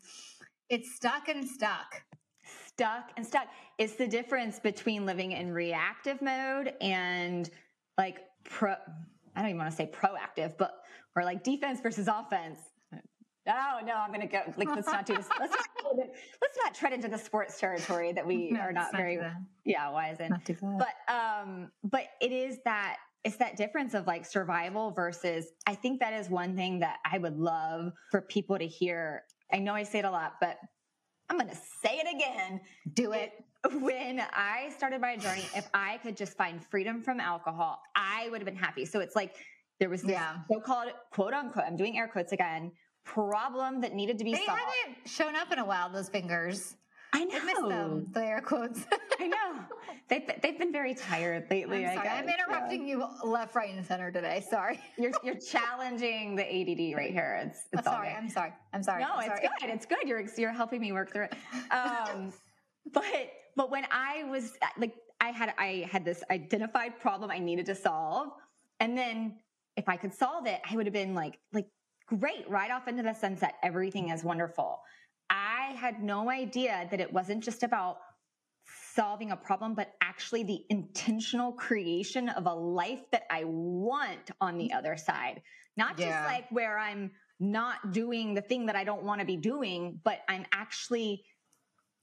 It's 0.68 0.94
stuck 0.94 1.28
and 1.28 1.46
stuck. 1.46 2.02
Stuck 2.66 3.10
and 3.16 3.26
stuck. 3.26 3.48
It's 3.78 3.94
the 3.94 4.06
difference 4.06 4.58
between 4.58 5.06
living 5.06 5.32
in 5.32 5.52
reactive 5.52 6.20
mode 6.20 6.74
and 6.80 7.48
like 7.96 8.18
pro 8.44 8.74
I 9.36 9.40
don't 9.40 9.50
even 9.50 9.58
want 9.58 9.70
to 9.70 9.76
say 9.76 9.90
proactive, 9.92 10.56
but 10.56 10.74
or 11.16 11.24
like 11.24 11.42
defense 11.42 11.80
versus 11.80 12.08
offense. 12.08 12.58
Oh 13.46 13.80
no, 13.84 13.94
I'm 13.94 14.08
going 14.08 14.22
to 14.22 14.26
go. 14.26 14.40
Like, 14.56 14.68
let's 14.68 14.86
not 14.86 15.04
do 15.04 15.14
this. 15.14 15.28
Let's 15.38 15.52
not, 15.52 15.96
let's 15.96 16.58
not 16.64 16.74
tread 16.74 16.92
into 16.92 17.08
the 17.08 17.18
sports 17.18 17.60
territory 17.60 18.12
that 18.12 18.26
we 18.26 18.50
no, 18.50 18.60
are 18.60 18.72
not 18.72 18.92
very. 18.92 19.18
Yeah, 19.64 19.90
wise 19.90 20.18
in. 20.20 20.34
But 20.78 21.12
um, 21.12 21.70
but 21.82 22.04
it 22.22 22.32
is 22.32 22.58
that 22.64 22.96
it's 23.22 23.36
that 23.36 23.56
difference 23.56 23.92
of 23.92 24.06
like 24.06 24.24
survival 24.24 24.92
versus. 24.92 25.48
I 25.66 25.74
think 25.74 26.00
that 26.00 26.14
is 26.14 26.30
one 26.30 26.56
thing 26.56 26.78
that 26.80 26.98
I 27.10 27.18
would 27.18 27.38
love 27.38 27.92
for 28.10 28.22
people 28.22 28.58
to 28.58 28.66
hear. 28.66 29.24
I 29.52 29.58
know 29.58 29.74
I 29.74 29.82
say 29.82 29.98
it 29.98 30.06
a 30.06 30.10
lot, 30.10 30.34
but 30.40 30.56
I'm 31.28 31.36
going 31.36 31.50
to 31.50 31.56
say 31.82 32.00
it 32.02 32.14
again. 32.14 32.60
Do 32.94 33.12
it. 33.12 33.32
When 33.80 34.22
I 34.34 34.70
started 34.76 35.00
my 35.00 35.16
journey, 35.16 35.44
if 35.56 35.68
I 35.72 35.98
could 36.02 36.18
just 36.18 36.36
find 36.36 36.62
freedom 36.62 37.02
from 37.02 37.18
alcohol, 37.18 37.80
I 37.96 38.28
would 38.30 38.40
have 38.40 38.46
been 38.46 38.56
happy. 38.56 38.84
So 38.84 39.00
it's 39.00 39.16
like 39.16 39.36
there 39.80 39.88
was 39.88 40.02
this 40.02 40.12
yeah. 40.12 40.36
so-called 40.50 40.88
quote 41.12 41.32
unquote. 41.32 41.64
I'm 41.66 41.76
doing 41.76 41.96
air 41.98 42.08
quotes 42.08 42.32
again 42.32 42.72
problem 43.04 43.80
that 43.82 43.94
needed 43.94 44.18
to 44.18 44.24
be 44.24 44.32
they 44.32 44.44
solved. 44.44 44.60
They 44.60 44.90
haven't 44.90 45.08
shown 45.08 45.36
up 45.36 45.52
in 45.52 45.58
a 45.58 45.64
while, 45.64 45.90
those 45.90 46.08
fingers. 46.08 46.76
I 47.14 47.24
know. 47.24 47.38
I 47.40 47.44
miss 47.44 47.58
them, 47.60 48.08
the 48.12 48.24
air 48.24 48.40
quotes. 48.40 48.80
I 49.20 49.28
know. 49.28 49.60
They've, 50.08 50.28
they've 50.42 50.58
been 50.58 50.72
very 50.72 50.94
tired 50.94 51.46
lately. 51.48 51.86
I'm, 51.86 51.94
sorry. 51.94 52.08
I'm 52.08 52.28
interrupting 52.28 52.88
yeah. 52.88 52.96
you 52.96 53.30
left, 53.30 53.54
right, 53.54 53.72
and 53.72 53.86
center 53.86 54.10
today. 54.10 54.44
Sorry. 54.50 54.80
You're, 54.98 55.12
you're 55.22 55.38
challenging 55.38 56.34
the 56.34 56.42
ADD 56.42 56.96
right 56.96 57.12
here. 57.12 57.40
It's, 57.46 57.68
it's 57.72 57.86
I'm 57.86 57.94
sorry. 57.94 58.08
I'm 58.08 58.28
sorry. 58.28 58.52
I'm 58.72 58.82
sorry. 58.82 59.02
No, 59.02 59.10
I'm 59.14 59.30
it's 59.30 59.40
good. 59.40 59.70
It's 59.70 59.86
good. 59.86 60.08
You're, 60.08 60.24
you're 60.36 60.52
helping 60.52 60.80
me 60.80 60.90
work 60.92 61.12
through 61.12 61.24
it. 61.24 61.34
Um, 61.70 62.32
but, 62.92 63.04
but 63.56 63.70
when 63.70 63.86
I 63.90 64.24
was 64.24 64.52
like, 64.76 64.94
I 65.20 65.30
had, 65.30 65.54
I 65.56 65.88
had 65.90 66.04
this 66.04 66.22
identified 66.30 66.98
problem 67.00 67.30
I 67.30 67.38
needed 67.38 67.66
to 67.66 67.74
solve. 67.74 68.28
And 68.80 68.98
then 68.98 69.36
if 69.76 69.88
I 69.88 69.96
could 69.96 70.12
solve 70.12 70.46
it, 70.46 70.60
I 70.68 70.76
would 70.76 70.86
have 70.86 70.92
been 70.92 71.14
like, 71.14 71.38
like 71.52 71.66
great, 72.06 72.48
right 72.48 72.70
off 72.70 72.88
into 72.88 73.02
the 73.02 73.14
sunset. 73.14 73.54
Everything 73.62 74.10
is 74.10 74.24
wonderful. 74.24 74.80
I 75.30 75.74
had 75.76 76.02
no 76.02 76.30
idea 76.30 76.86
that 76.90 77.00
it 77.00 77.12
wasn't 77.12 77.42
just 77.42 77.62
about 77.62 77.98
solving 78.94 79.32
a 79.32 79.36
problem, 79.36 79.74
but 79.74 79.94
actually 80.02 80.44
the 80.44 80.64
intentional 80.70 81.52
creation 81.52 82.28
of 82.30 82.46
a 82.46 82.54
life 82.54 83.10
that 83.10 83.24
I 83.30 83.44
want 83.44 84.30
on 84.40 84.58
the 84.58 84.72
other 84.72 84.96
side. 84.96 85.42
Not 85.76 85.96
just 85.98 86.24
like 86.24 86.48
where 86.50 86.78
I'm 86.78 87.10
not 87.40 87.92
doing 87.92 88.34
the 88.34 88.40
thing 88.40 88.66
that 88.66 88.76
I 88.76 88.84
don't 88.84 89.02
want 89.02 89.20
to 89.20 89.26
be 89.26 89.36
doing, 89.36 90.00
but 90.04 90.20
I'm 90.28 90.46
actually 90.52 91.24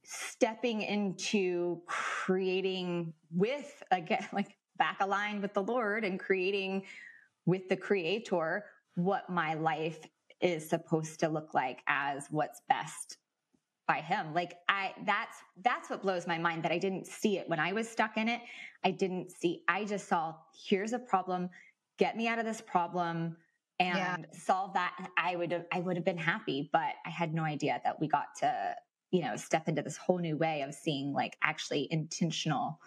stepping 0.03 0.81
into 0.81 1.81
creating 1.85 3.13
with 3.31 3.83
again 3.91 4.27
like 4.33 4.57
back 4.77 4.97
aligned 4.99 5.41
with 5.41 5.53
the 5.53 5.61
Lord 5.63 6.03
and 6.03 6.19
creating 6.19 6.83
with 7.45 7.69
the 7.69 7.77
creator 7.77 8.65
what 8.95 9.29
my 9.29 9.53
life 9.53 9.99
is 10.41 10.67
supposed 10.67 11.19
to 11.19 11.29
look 11.29 11.53
like 11.53 11.81
as 11.87 12.27
what's 12.29 12.61
best 12.67 13.17
by 13.87 13.99
him. 14.01 14.33
Like 14.33 14.55
i 14.69 14.93
that's 15.05 15.37
that's 15.63 15.89
what 15.89 16.01
blows 16.01 16.27
my 16.27 16.37
mind 16.37 16.63
that 16.63 16.71
i 16.71 16.77
didn't 16.77 17.07
see 17.07 17.37
it 17.37 17.49
when 17.49 17.59
i 17.59 17.73
was 17.73 17.89
stuck 17.89 18.17
in 18.17 18.27
it. 18.27 18.41
I 18.83 18.91
didn't 18.91 19.31
see 19.31 19.63
i 19.67 19.85
just 19.85 20.07
saw 20.07 20.35
here's 20.67 20.93
a 20.93 20.99
problem 20.99 21.49
get 21.97 22.15
me 22.17 22.27
out 22.27 22.39
of 22.39 22.45
this 22.45 22.61
problem 22.61 23.37
and 23.79 23.97
yeah. 23.97 24.17
solve 24.31 24.73
that. 24.73 25.09
I 25.17 25.35
would 25.35 25.51
have 25.51 25.65
i 25.71 25.79
would 25.79 25.97
have 25.97 26.05
been 26.05 26.17
happy 26.17 26.69
but 26.71 26.93
i 27.05 27.09
had 27.09 27.33
no 27.33 27.43
idea 27.43 27.81
that 27.83 27.99
we 27.99 28.07
got 28.07 28.27
to 28.39 28.75
you 29.11 29.21
know 29.21 29.35
step 29.35 29.67
into 29.67 29.81
this 29.81 29.97
whole 29.97 30.19
new 30.19 30.37
way 30.37 30.61
of 30.61 30.73
seeing 30.73 31.13
like 31.13 31.37
actually 31.43 31.87
intentional 31.91 32.79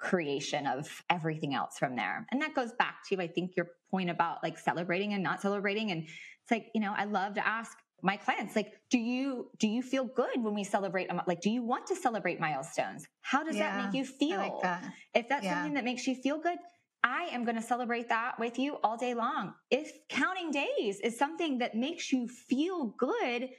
creation 0.00 0.66
of 0.66 0.88
everything 1.10 1.54
else 1.54 1.78
from 1.78 1.94
there. 1.94 2.26
And 2.32 2.40
that 2.42 2.54
goes 2.54 2.72
back 2.72 3.06
to, 3.08 3.20
I 3.20 3.28
think, 3.28 3.56
your 3.56 3.68
point 3.90 4.10
about 4.10 4.42
like 4.42 4.58
celebrating 4.58 5.12
and 5.12 5.22
not 5.22 5.40
celebrating. 5.42 5.90
And 5.90 6.02
it's 6.02 6.50
like, 6.50 6.68
you 6.74 6.80
know, 6.80 6.94
I 6.96 7.04
love 7.04 7.34
to 7.34 7.46
ask 7.46 7.76
my 8.02 8.16
clients, 8.16 8.56
like, 8.56 8.72
do 8.90 8.98
you, 8.98 9.50
do 9.58 9.68
you 9.68 9.82
feel 9.82 10.04
good 10.04 10.42
when 10.42 10.54
we 10.54 10.64
celebrate? 10.64 11.08
Like, 11.26 11.42
do 11.42 11.50
you 11.50 11.62
want 11.62 11.86
to 11.88 11.96
celebrate 11.96 12.40
milestones? 12.40 13.06
How 13.20 13.44
does 13.44 13.56
yeah, 13.56 13.76
that 13.76 13.84
make 13.84 13.94
you 13.94 14.06
feel? 14.06 14.38
Like 14.38 14.62
that. 14.62 14.84
If 15.14 15.28
that's 15.28 15.44
yeah. 15.44 15.56
something 15.56 15.74
that 15.74 15.84
makes 15.84 16.06
you 16.06 16.14
feel 16.14 16.38
good, 16.38 16.56
I 17.04 17.28
am 17.32 17.44
going 17.44 17.56
to 17.56 17.62
celebrate 17.62 18.08
that 18.08 18.38
with 18.38 18.58
you 18.58 18.78
all 18.82 18.96
day 18.96 19.12
long. 19.12 19.54
If 19.70 19.92
counting 20.08 20.50
days 20.50 20.98
is 21.00 21.18
something 21.18 21.58
that 21.58 21.74
makes 21.74 22.10
you 22.10 22.26
feel 22.26 22.94
good, 22.98 23.50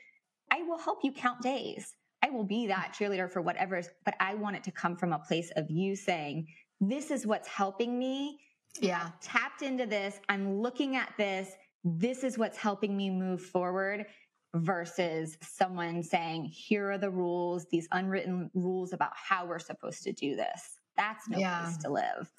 I 0.52 0.64
will 0.64 0.80
help 0.80 1.00
you 1.04 1.12
count 1.12 1.42
days. 1.42 1.94
I 2.32 2.36
will 2.36 2.44
be 2.46 2.68
that 2.68 2.96
cheerleader 2.98 3.30
for 3.30 3.42
whatever, 3.42 3.82
but 4.06 4.16
I 4.20 4.36
want 4.36 4.56
it 4.56 4.64
to 4.66 4.72
come 4.72 4.96
from 4.96 5.14
a 5.14 5.20
place 5.20 5.52
of 5.56 5.70
you 5.70 5.96
saying, 5.96 6.48
this 6.80 7.12
is 7.12 7.28
what's 7.28 7.48
helping 7.48 7.98
me. 8.00 8.40
Yeah. 8.80 9.04
I've 9.08 9.20
tapped 9.20 9.62
into 9.62 9.86
this. 9.86 10.20
I'm 10.30 10.60
looking 10.60 10.96
at 10.96 11.14
this. 11.18 11.50
This 11.84 12.24
is 12.24 12.38
what's 12.38 12.58
helping 12.58 12.96
me 12.96 13.10
move 13.10 13.42
forward. 13.42 14.06
versus 14.54 15.38
someone 15.42 16.04
saying, 16.04 16.44
here 16.44 16.92
are 16.92 16.98
the 16.98 17.10
rules, 17.10 17.66
these 17.72 17.88
unwritten 17.94 18.52
rules 18.54 18.92
about 18.92 19.12
how 19.16 19.46
we're 19.46 19.60
supposed 19.60 20.04
to 20.04 20.12
do 20.12 20.36
this. 20.36 20.78
That's 20.98 21.30
no 21.30 21.38
Yeah. 21.40 21.62
place 21.62 21.78
to 21.78 21.90
live. 21.90 22.30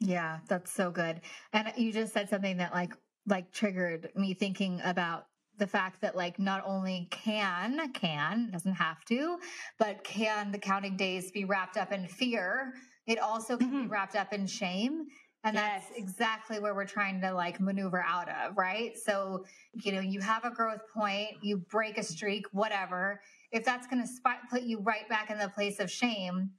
Yeah, 0.00 0.40
that's 0.48 0.72
so 0.72 0.90
good. 0.90 1.20
And 1.52 1.72
you 1.76 1.92
just 1.92 2.12
said 2.12 2.28
something 2.28 2.56
that 2.56 2.72
like 2.74 2.96
like 3.24 3.52
triggered 3.52 4.10
me 4.16 4.34
thinking 4.34 4.80
about 4.82 5.26
the 5.62 5.66
fact 5.68 6.00
that 6.00 6.16
like 6.16 6.40
not 6.40 6.60
only 6.66 7.06
can 7.12 7.88
can 7.92 8.50
doesn't 8.50 8.74
have 8.74 9.04
to, 9.04 9.38
but 9.78 10.02
can 10.02 10.50
the 10.50 10.58
counting 10.58 10.96
days 10.96 11.30
be 11.30 11.44
wrapped 11.44 11.76
up 11.76 11.92
in 11.92 12.08
fear? 12.08 12.72
It 13.06 13.20
also 13.20 13.56
can 13.56 13.70
be 13.70 13.86
Mhm. 13.86 13.88
wrapped 13.88 14.16
up 14.16 14.32
in 14.32 14.44
shame. 14.48 15.06
And 15.44 15.56
that's 15.56 15.86
exactly 15.94 16.58
where 16.58 16.74
we're 16.74 16.84
trying 16.84 17.20
to 17.20 17.32
like 17.32 17.60
maneuver 17.60 18.02
out 18.04 18.28
of, 18.28 18.56
right? 18.56 18.98
So, 18.98 19.44
you 19.74 19.92
know, 19.92 20.00
you 20.00 20.20
have 20.20 20.44
a 20.44 20.50
growth 20.50 20.82
point, 20.92 21.30
you 21.42 21.58
break 21.58 21.96
a 21.96 22.02
streak, 22.02 22.46
whatever. 22.52 23.20
If 23.52 23.64
that's 23.64 23.86
going 23.86 24.04
to 24.04 24.08
put 24.50 24.62
you 24.62 24.80
right 24.80 25.08
back 25.08 25.30
in 25.30 25.38
the 25.38 25.48
place 25.48 25.78
of 25.78 25.88
shame, 25.88 26.50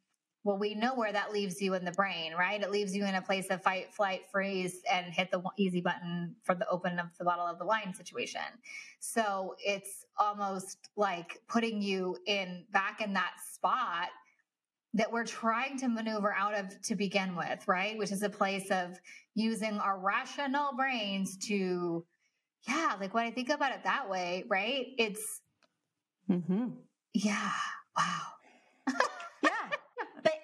well, 0.43 0.57
we 0.57 0.75
know 0.75 0.93
where 0.93 1.13
that 1.13 1.31
leaves 1.31 1.61
you 1.61 1.73
in 1.73 1.85
the 1.85 1.91
brain, 1.91 2.33
right? 2.33 2.61
It 2.61 2.69
leaves 2.69 2.93
you 2.95 3.05
in 3.05 3.15
a 3.15 3.21
place 3.21 3.47
of 3.49 3.63
fight, 3.63 3.93
flight, 3.93 4.25
freeze, 4.29 4.81
and 4.91 5.05
hit 5.05 5.31
the 5.31 5.41
easy 5.57 5.79
button 5.79 6.35
for 6.43 6.53
the 6.53 6.67
open 6.67 6.99
of 6.99 7.07
the 7.17 7.23
bottle 7.23 7.45
of 7.47 7.59
the 7.59 7.65
wine 7.65 7.93
situation. 7.93 8.41
So 8.99 9.55
it's 9.63 10.05
almost 10.17 10.89
like 10.97 11.41
putting 11.47 11.81
you 11.81 12.17
in 12.25 12.65
back 12.73 12.99
in 13.01 13.13
that 13.13 13.33
spot 13.53 14.09
that 14.93 15.11
we're 15.11 15.25
trying 15.25 15.77
to 15.79 15.87
maneuver 15.87 16.33
out 16.33 16.53
of 16.57 16.79
to 16.83 16.95
begin 16.95 17.35
with, 17.35 17.67
right? 17.67 17.97
Which 17.97 18.11
is 18.11 18.21
a 18.21 18.29
place 18.29 18.69
of 18.69 18.99
using 19.35 19.79
our 19.79 19.97
rational 19.97 20.73
brains 20.75 21.37
to, 21.47 22.05
yeah, 22.67 22.95
like 22.99 23.13
when 23.13 23.25
I 23.25 23.31
think 23.31 23.49
about 23.49 23.71
it 23.71 23.83
that 23.85 24.09
way, 24.09 24.43
right? 24.47 24.87
It's, 24.97 25.41
Mm-hmm. 26.29 26.67
yeah, 27.13 27.51
wow. 27.97 28.21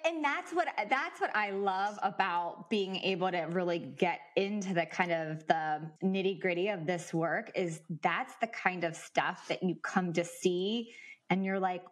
and 0.04 0.24
that's 0.24 0.52
what 0.52 0.68
that's 0.88 1.20
what 1.20 1.34
i 1.34 1.50
love 1.50 1.98
about 2.02 2.68
being 2.70 2.96
able 2.96 3.30
to 3.30 3.40
really 3.50 3.78
get 3.78 4.20
into 4.36 4.74
the 4.74 4.86
kind 4.86 5.12
of 5.12 5.46
the 5.46 5.80
nitty 6.02 6.40
gritty 6.40 6.68
of 6.68 6.86
this 6.86 7.12
work 7.12 7.50
is 7.54 7.80
that's 8.02 8.34
the 8.40 8.46
kind 8.48 8.84
of 8.84 8.94
stuff 8.96 9.46
that 9.48 9.62
you 9.62 9.74
come 9.82 10.12
to 10.12 10.24
see 10.24 10.90
and 11.30 11.44
you're 11.44 11.60
like 11.60 11.82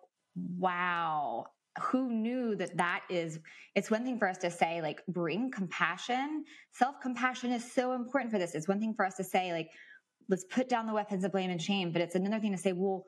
wow 0.58 1.46
who 1.80 2.10
knew 2.10 2.54
that 2.56 2.76
that 2.76 3.02
is 3.08 3.38
it's 3.74 3.90
one 3.90 4.04
thing 4.04 4.18
for 4.18 4.28
us 4.28 4.38
to 4.38 4.50
say 4.50 4.82
like 4.82 5.02
bring 5.06 5.50
compassion. 5.50 6.44
Self-compassion 6.72 7.52
is 7.52 7.70
so 7.72 7.92
important 7.92 8.32
for 8.32 8.38
this. 8.38 8.54
It's 8.54 8.68
one 8.68 8.80
thing 8.80 8.94
for 8.94 9.04
us 9.04 9.14
to 9.16 9.24
say 9.24 9.52
like 9.52 9.70
let's 10.28 10.44
put 10.44 10.68
down 10.68 10.86
the 10.86 10.92
weapons 10.92 11.24
of 11.24 11.32
blame 11.32 11.50
and 11.50 11.60
shame 11.60 11.92
but 11.92 12.02
it's 12.02 12.14
another 12.14 12.40
thing 12.40 12.52
to 12.52 12.58
say 12.58 12.72
well 12.72 13.04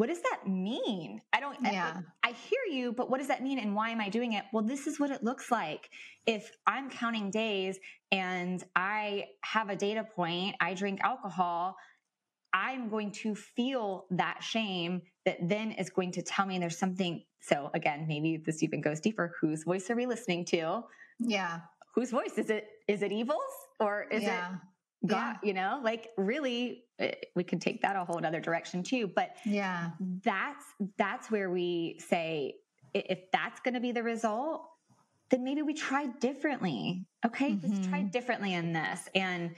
what 0.00 0.08
does 0.08 0.22
that 0.22 0.48
mean 0.48 1.20
i 1.32 1.40
don't 1.40 1.58
I- 1.64 2.30
I 2.30 2.32
hear 2.32 2.60
you, 2.70 2.92
but 2.92 3.10
what 3.10 3.18
does 3.18 3.26
that 3.26 3.42
mean 3.42 3.58
and 3.58 3.74
why 3.74 3.90
am 3.90 4.00
I 4.00 4.08
doing 4.08 4.34
it? 4.34 4.44
Well, 4.52 4.62
this 4.62 4.86
is 4.86 5.00
what 5.00 5.10
it 5.10 5.24
looks 5.24 5.50
like. 5.50 5.90
If 6.26 6.52
I'm 6.64 6.88
counting 6.88 7.30
days 7.30 7.80
and 8.12 8.62
I 8.76 9.24
have 9.42 9.68
a 9.68 9.74
data 9.74 10.06
point, 10.14 10.54
I 10.60 10.74
drink 10.74 11.00
alcohol, 11.02 11.76
I'm 12.52 12.88
going 12.88 13.10
to 13.22 13.34
feel 13.34 14.06
that 14.12 14.44
shame 14.44 15.02
that 15.26 15.38
then 15.42 15.72
is 15.72 15.90
going 15.90 16.12
to 16.12 16.22
tell 16.22 16.46
me 16.46 16.58
there's 16.60 16.78
something. 16.78 17.24
So, 17.40 17.70
again, 17.74 18.06
maybe 18.06 18.36
this 18.36 18.62
even 18.62 18.80
goes 18.80 19.00
deeper. 19.00 19.34
Whose 19.40 19.64
voice 19.64 19.90
are 19.90 19.96
we 19.96 20.06
listening 20.06 20.44
to? 20.46 20.82
Yeah. 21.18 21.60
Whose 21.96 22.10
voice 22.10 22.38
is 22.38 22.48
it? 22.48 22.68
Is 22.86 23.02
it 23.02 23.10
evil's 23.10 23.40
or 23.80 24.06
is 24.10 24.22
yeah. 24.22 24.54
it 24.54 24.58
God? 25.06 25.36
You 25.42 25.54
know, 25.54 25.80
like 25.82 26.10
really, 26.16 26.84
eh, 26.98 27.12
we 27.34 27.44
can 27.44 27.58
take 27.58 27.82
that 27.82 27.96
a 27.96 28.04
whole 28.04 28.24
other 28.24 28.40
direction 28.40 28.82
too. 28.82 29.06
But 29.08 29.36
Yeah. 29.44 29.90
that's 30.24 30.64
that's 30.98 31.30
where 31.30 31.50
we 31.50 31.98
say 31.98 32.56
if 32.92 33.30
that's 33.32 33.60
going 33.60 33.74
to 33.74 33.80
be 33.80 33.92
the 33.92 34.02
result 34.02 34.66
then 35.30 35.44
maybe 35.44 35.62
we 35.62 35.72
try 35.72 36.06
differently 36.18 37.06
okay 37.24 37.56
let's 37.62 37.78
try 37.86 38.02
Mhm. 38.02 38.10
differently 38.10 38.54
in 38.54 38.72
this 38.72 39.08
and 39.14 39.54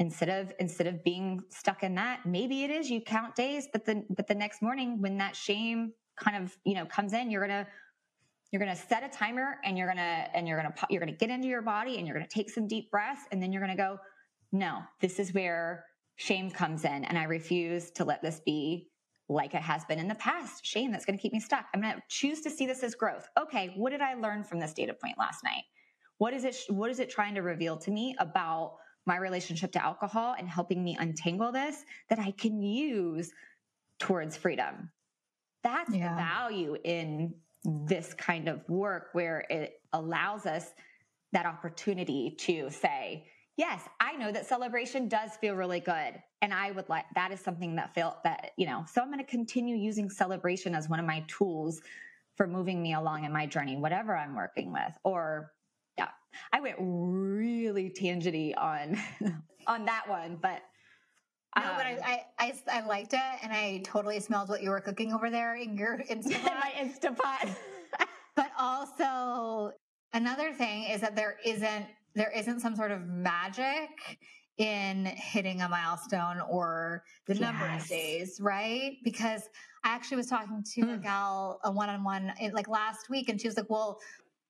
instead 0.00 0.28
of 0.28 0.52
instead 0.58 0.88
of 0.88 1.04
being 1.04 1.40
stuck 1.50 1.84
in 1.84 1.94
that 1.94 2.26
maybe 2.26 2.64
it 2.64 2.70
is 2.70 2.90
you 2.90 3.00
count 3.00 3.36
days 3.36 3.68
but 3.72 3.84
then 3.84 4.04
but 4.10 4.26
the 4.26 4.34
next 4.34 4.60
morning 4.60 5.00
when 5.00 5.16
that 5.18 5.36
shame 5.36 5.92
kind 6.16 6.36
of 6.42 6.56
you 6.64 6.74
know 6.74 6.84
comes 6.84 7.12
in 7.12 7.30
you're 7.30 7.40
gonna 7.40 7.64
you're 8.50 8.58
gonna 8.58 8.74
set 8.74 9.04
a 9.04 9.08
timer 9.08 9.58
and 9.64 9.78
you're 9.78 9.86
gonna 9.86 10.28
and 10.34 10.48
you're 10.48 10.56
gonna 10.60 10.74
po- 10.76 10.86
you're 10.90 11.00
gonna 11.00 11.12
get 11.12 11.30
into 11.30 11.46
your 11.46 11.62
body 11.62 11.98
and 11.98 12.06
you're 12.08 12.16
gonna 12.16 12.26
take 12.26 12.50
some 12.50 12.66
deep 12.66 12.90
breaths 12.90 13.22
and 13.30 13.40
then 13.40 13.52
you're 13.52 13.60
gonna 13.62 13.76
go 13.76 13.98
no 14.52 14.80
this 15.00 15.18
is 15.18 15.32
where 15.34 15.84
shame 16.16 16.50
comes 16.50 16.84
in 16.84 17.04
and 17.04 17.18
i 17.18 17.24
refuse 17.24 17.90
to 17.90 18.04
let 18.04 18.22
this 18.22 18.40
be 18.40 18.88
like 19.28 19.54
it 19.54 19.60
has 19.60 19.84
been 19.84 19.98
in 19.98 20.08
the 20.08 20.14
past. 20.14 20.64
Shame 20.64 20.90
that's 20.90 21.04
going 21.04 21.18
to 21.18 21.20
keep 21.22 21.34
me 21.34 21.40
stuck. 21.40 21.66
I'm 21.74 21.82
going 21.82 21.94
to 21.94 22.02
choose 22.08 22.40
to 22.40 22.50
see 22.50 22.64
this 22.66 22.82
as 22.82 22.94
growth. 22.94 23.28
Okay 23.38 23.74
what 23.76 23.90
did 23.90 24.00
i 24.00 24.14
learn 24.14 24.42
from 24.42 24.58
this 24.58 24.72
data 24.72 24.94
point 24.94 25.18
last 25.18 25.44
night? 25.44 25.64
What 26.16 26.32
is 26.32 26.44
it 26.44 26.56
what 26.70 26.90
is 26.90 26.98
it 26.98 27.10
trying 27.10 27.34
to 27.34 27.42
reveal 27.42 27.76
to 27.78 27.90
me 27.90 28.16
about 28.18 28.76
my 29.06 29.16
relationship 29.16 29.72
to 29.72 29.84
alcohol 29.84 30.34
and 30.38 30.48
helping 30.48 30.82
me 30.82 30.96
untangle 30.98 31.52
this 31.52 31.84
that 32.08 32.18
i 32.18 32.30
can 32.32 32.62
use 32.62 33.30
towards 33.98 34.36
freedom? 34.36 34.90
That's 35.62 35.94
Yeah. 35.94 36.10
the 36.10 36.16
value 36.16 36.76
in 36.84 37.34
this 37.64 38.14
kind 38.14 38.48
of 38.48 38.66
work 38.68 39.08
where 39.12 39.44
it 39.50 39.74
allows 39.92 40.46
us 40.46 40.70
that 41.32 41.44
opportunity 41.44 42.34
to 42.38 42.70
say 42.70 43.26
yes 43.58 43.82
i 44.00 44.16
know 44.16 44.32
that 44.32 44.46
celebration 44.46 45.08
does 45.08 45.32
feel 45.40 45.54
really 45.54 45.80
good 45.80 46.14
and 46.40 46.54
i 46.54 46.70
would 46.70 46.88
like 46.88 47.04
that 47.14 47.30
is 47.30 47.40
something 47.40 47.76
that 47.76 47.94
felt 47.94 48.22
that 48.24 48.52
you 48.56 48.64
know 48.64 48.84
so 48.90 49.02
i'm 49.02 49.08
going 49.08 49.18
to 49.18 49.30
continue 49.30 49.76
using 49.76 50.08
celebration 50.08 50.74
as 50.74 50.88
one 50.88 50.98
of 50.98 51.04
my 51.04 51.22
tools 51.28 51.82
for 52.36 52.46
moving 52.46 52.80
me 52.80 52.94
along 52.94 53.24
in 53.24 53.32
my 53.32 53.44
journey 53.44 53.76
whatever 53.76 54.16
i'm 54.16 54.34
working 54.34 54.72
with 54.72 54.96
or 55.04 55.52
yeah 55.98 56.08
i 56.52 56.60
went 56.60 56.76
really 56.78 57.90
tangenty 57.90 58.54
on 58.56 58.96
on 59.66 59.84
that 59.84 60.08
one 60.08 60.38
but 60.40 60.62
No, 61.56 61.62
but 61.76 61.86
I, 61.86 61.92
um, 61.94 62.00
I, 62.04 62.24
I, 62.38 62.54
I 62.72 62.86
liked 62.86 63.12
it 63.14 63.38
and 63.42 63.52
I 63.52 63.80
totally 63.82 64.20
smelled 64.20 64.48
what 64.48 64.62
you 64.62 64.70
were 64.70 64.80
cooking 64.80 65.12
over 65.12 65.28
there 65.30 65.56
in 65.56 65.76
your 65.76 65.98
Instagram. 66.10 66.60
my 66.60 66.72
instapot 66.78 67.56
but 68.36 68.52
also 68.56 69.72
another 70.12 70.52
thing 70.52 70.84
is 70.84 71.00
that 71.00 71.16
there 71.16 71.38
isn't 71.44 71.86
there 72.18 72.30
isn't 72.32 72.60
some 72.60 72.74
sort 72.76 72.90
of 72.90 73.06
magic 73.06 74.18
in 74.58 75.06
hitting 75.06 75.62
a 75.62 75.68
milestone 75.68 76.40
or 76.50 77.04
the 77.26 77.34
number 77.34 77.64
of 77.68 77.86
days, 77.88 78.40
right? 78.40 78.96
Because 79.04 79.42
I 79.84 79.90
actually 79.90 80.16
was 80.16 80.26
talking 80.26 80.64
to 80.74 80.80
a 80.80 80.84
Mm. 80.98 81.02
gal 81.02 81.60
a 81.62 81.70
one 81.70 81.88
on 81.88 82.02
one 82.02 82.32
like 82.52 82.66
last 82.68 83.08
week, 83.08 83.28
and 83.28 83.40
she 83.40 83.46
was 83.46 83.56
like, 83.56 83.70
"Well, 83.70 84.00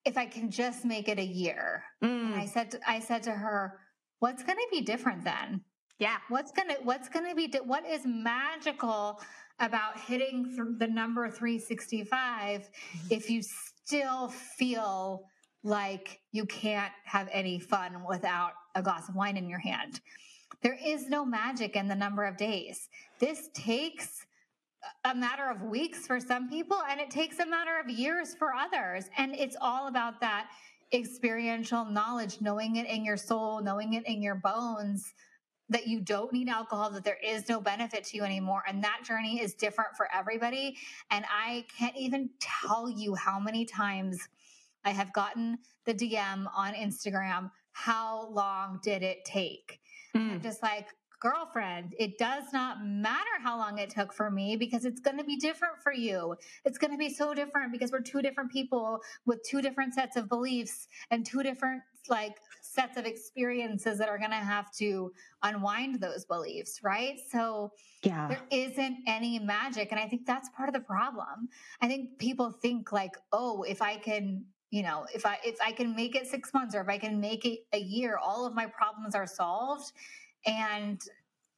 if 0.07 0.17
I 0.17 0.25
can 0.25 0.51
just 0.51 0.85
make 0.87 1.09
it 1.09 1.19
a 1.19 1.25
year," 1.25 1.85
and 2.01 2.35
I 2.35 2.45
Mm, 2.47 2.49
said 2.49 2.71
to, 2.71 2.91
I 2.91 3.01
said 3.01 3.23
to 3.25 3.33
her, 3.33 3.81
"What's 4.21 4.43
going 4.43 4.57
to 4.59 4.67
be 4.71 4.81
different 4.81 5.25
then?" 5.25 5.65
yeah 6.01 6.19
what's 6.29 6.53
gonna 6.53 6.77
what's 6.85 7.09
gonna 7.09 7.35
be 7.35 7.49
di- 7.49 7.59
what 7.59 7.85
is 7.85 8.03
magical 8.07 9.21
about 9.59 9.99
hitting 9.99 10.45
th- 10.45 10.79
the 10.79 10.87
number 10.87 11.29
365 11.29 12.71
if 13.11 13.29
you 13.29 13.43
still 13.43 14.29
feel 14.29 15.25
like 15.63 16.21
you 16.33 16.45
can't 16.47 16.93
have 17.05 17.29
any 17.33 17.59
fun 17.59 18.05
without 18.09 18.53
a 18.75 18.83
glass 18.83 19.09
of 19.09 19.15
wine 19.15 19.37
in 19.37 19.49
your 19.49 19.59
hand 19.59 20.01
there 20.63 20.79
is 20.85 21.09
no 21.09 21.25
magic 21.25 21.77
in 21.77 21.89
the 21.89 21.95
number 21.95 22.25
of 22.25 22.37
days 22.37 22.89
this 23.19 23.49
takes 23.55 24.27
a 25.05 25.15
matter 25.15 25.51
of 25.51 25.63
weeks 25.63 26.07
for 26.07 26.21
some 26.21 26.49
people 26.49 26.81
and 26.89 27.01
it 27.01 27.11
takes 27.11 27.41
a 27.41 27.47
matter 27.47 27.79
of 27.83 27.91
years 27.91 28.35
for 28.35 28.55
others 28.55 29.07
and 29.17 29.35
it's 29.35 29.57
all 29.61 29.89
about 29.89 30.21
that 30.21 30.49
experiential 30.93 31.85
knowledge 31.85 32.41
knowing 32.41 32.77
it 32.77 32.87
in 32.87 33.05
your 33.05 33.17
soul 33.17 33.61
knowing 33.61 33.95
it 33.95 34.07
in 34.07 34.23
your 34.23 34.37
bones 34.37 35.13
that 35.71 35.87
you 35.87 36.01
don't 36.01 36.33
need 36.33 36.49
alcohol, 36.49 36.91
that 36.91 37.05
there 37.05 37.19
is 37.25 37.49
no 37.49 37.61
benefit 37.61 38.05
to 38.05 38.17
you 38.17 38.23
anymore. 38.23 38.63
And 38.67 38.83
that 38.85 39.03
journey 39.05 39.41
is 39.41 39.55
different 39.55 39.97
for 39.97 40.09
everybody. 40.15 40.77
And 41.11 41.25
I 41.31 41.67
can't 41.77 41.97
even 41.97 42.31
tell 42.41 42.89
you 42.89 43.15
how 43.15 43.39
many 43.39 43.65
times 43.65 44.29
I 44.85 44.91
have 44.91 45.13
gotten 45.13 45.59
the 45.85 45.95
DM 45.95 46.47
on 46.55 46.75
Instagram. 46.75 47.51
How 47.73 48.29
long 48.31 48.81
did 48.83 49.03
it 49.03 49.25
take? 49.25 49.81
I'm 50.15 50.41
Mm, 50.41 50.43
just 50.43 50.63
like, 50.63 50.89
girlfriend, 51.21 51.95
it 51.99 52.17
does 52.19 52.45
not 52.53 52.85
matter 52.85 53.39
how 53.43 53.57
long 53.59 53.79
it 53.79 53.91
took 53.91 54.13
for 54.13 54.31
me 54.31 54.57
because 54.57 54.85
it's 54.85 55.01
going 55.01 55.19
to 55.19 55.25
be 55.25 55.37
different 55.37 55.75
for 55.83 55.93
you. 55.93 56.35
It's 56.65 56.79
going 56.79 56.93
to 56.93 56.97
be 56.97 57.13
so 57.13 57.35
different 57.35 57.73
because 57.73 57.91
we're 57.93 58.01
two 58.01 58.23
different 58.23 58.51
people 58.51 59.01
with 59.27 59.43
two 59.43 59.61
different 59.61 59.95
sets 59.95 60.17
of 60.17 60.29
beliefs 60.29 60.87
and 61.11 61.27
two 61.27 61.43
different 61.43 61.83
like 62.09 62.37
sets 62.63 62.97
of 62.97 63.05
experiences 63.05 63.99
that 63.99 64.09
are 64.09 64.19
going 64.19 64.31
to 64.31 64.37
have 64.37 64.73
to 64.77 65.13
unwind 65.43 66.01
those 66.01 66.25
beliefs, 66.25 66.81
right? 66.83 67.19
So 67.31 67.73
yeah 68.05 68.29
there 68.29 68.41
isn't 68.51 68.99
any 69.07 69.39
magic 69.39 69.89
and 69.91 70.01
I 70.01 70.07
think 70.09 70.25
that's 70.25 70.49
part 70.57 70.69
of 70.69 70.75
the 70.75 70.81
problem. 70.81 71.49
I 71.83 71.89
think 71.89 72.19
people 72.19 72.51
think 72.51 72.93
like, 72.93 73.17
"Oh, 73.33 73.63
if 73.63 73.83
I 73.83 73.97
can 73.97 74.45
you 74.71 74.83
know 74.83 75.07
if 75.15 75.25
i 75.25 75.39
if 75.45 75.57
i 75.65 75.73
can 75.73 75.95
make 75.97 76.15
it 76.15 76.27
six 76.27 76.53
months 76.53 76.75
or 76.75 76.81
if 76.81 76.89
i 76.89 76.99
can 76.99 77.21
make 77.21 77.45
it 77.45 77.61
a 77.73 77.79
year 77.79 78.19
all 78.23 78.47
of 78.47 78.55
my 78.55 78.67
problems 78.67 79.15
are 79.15 79.27
solved 79.27 79.93
and 80.47 81.01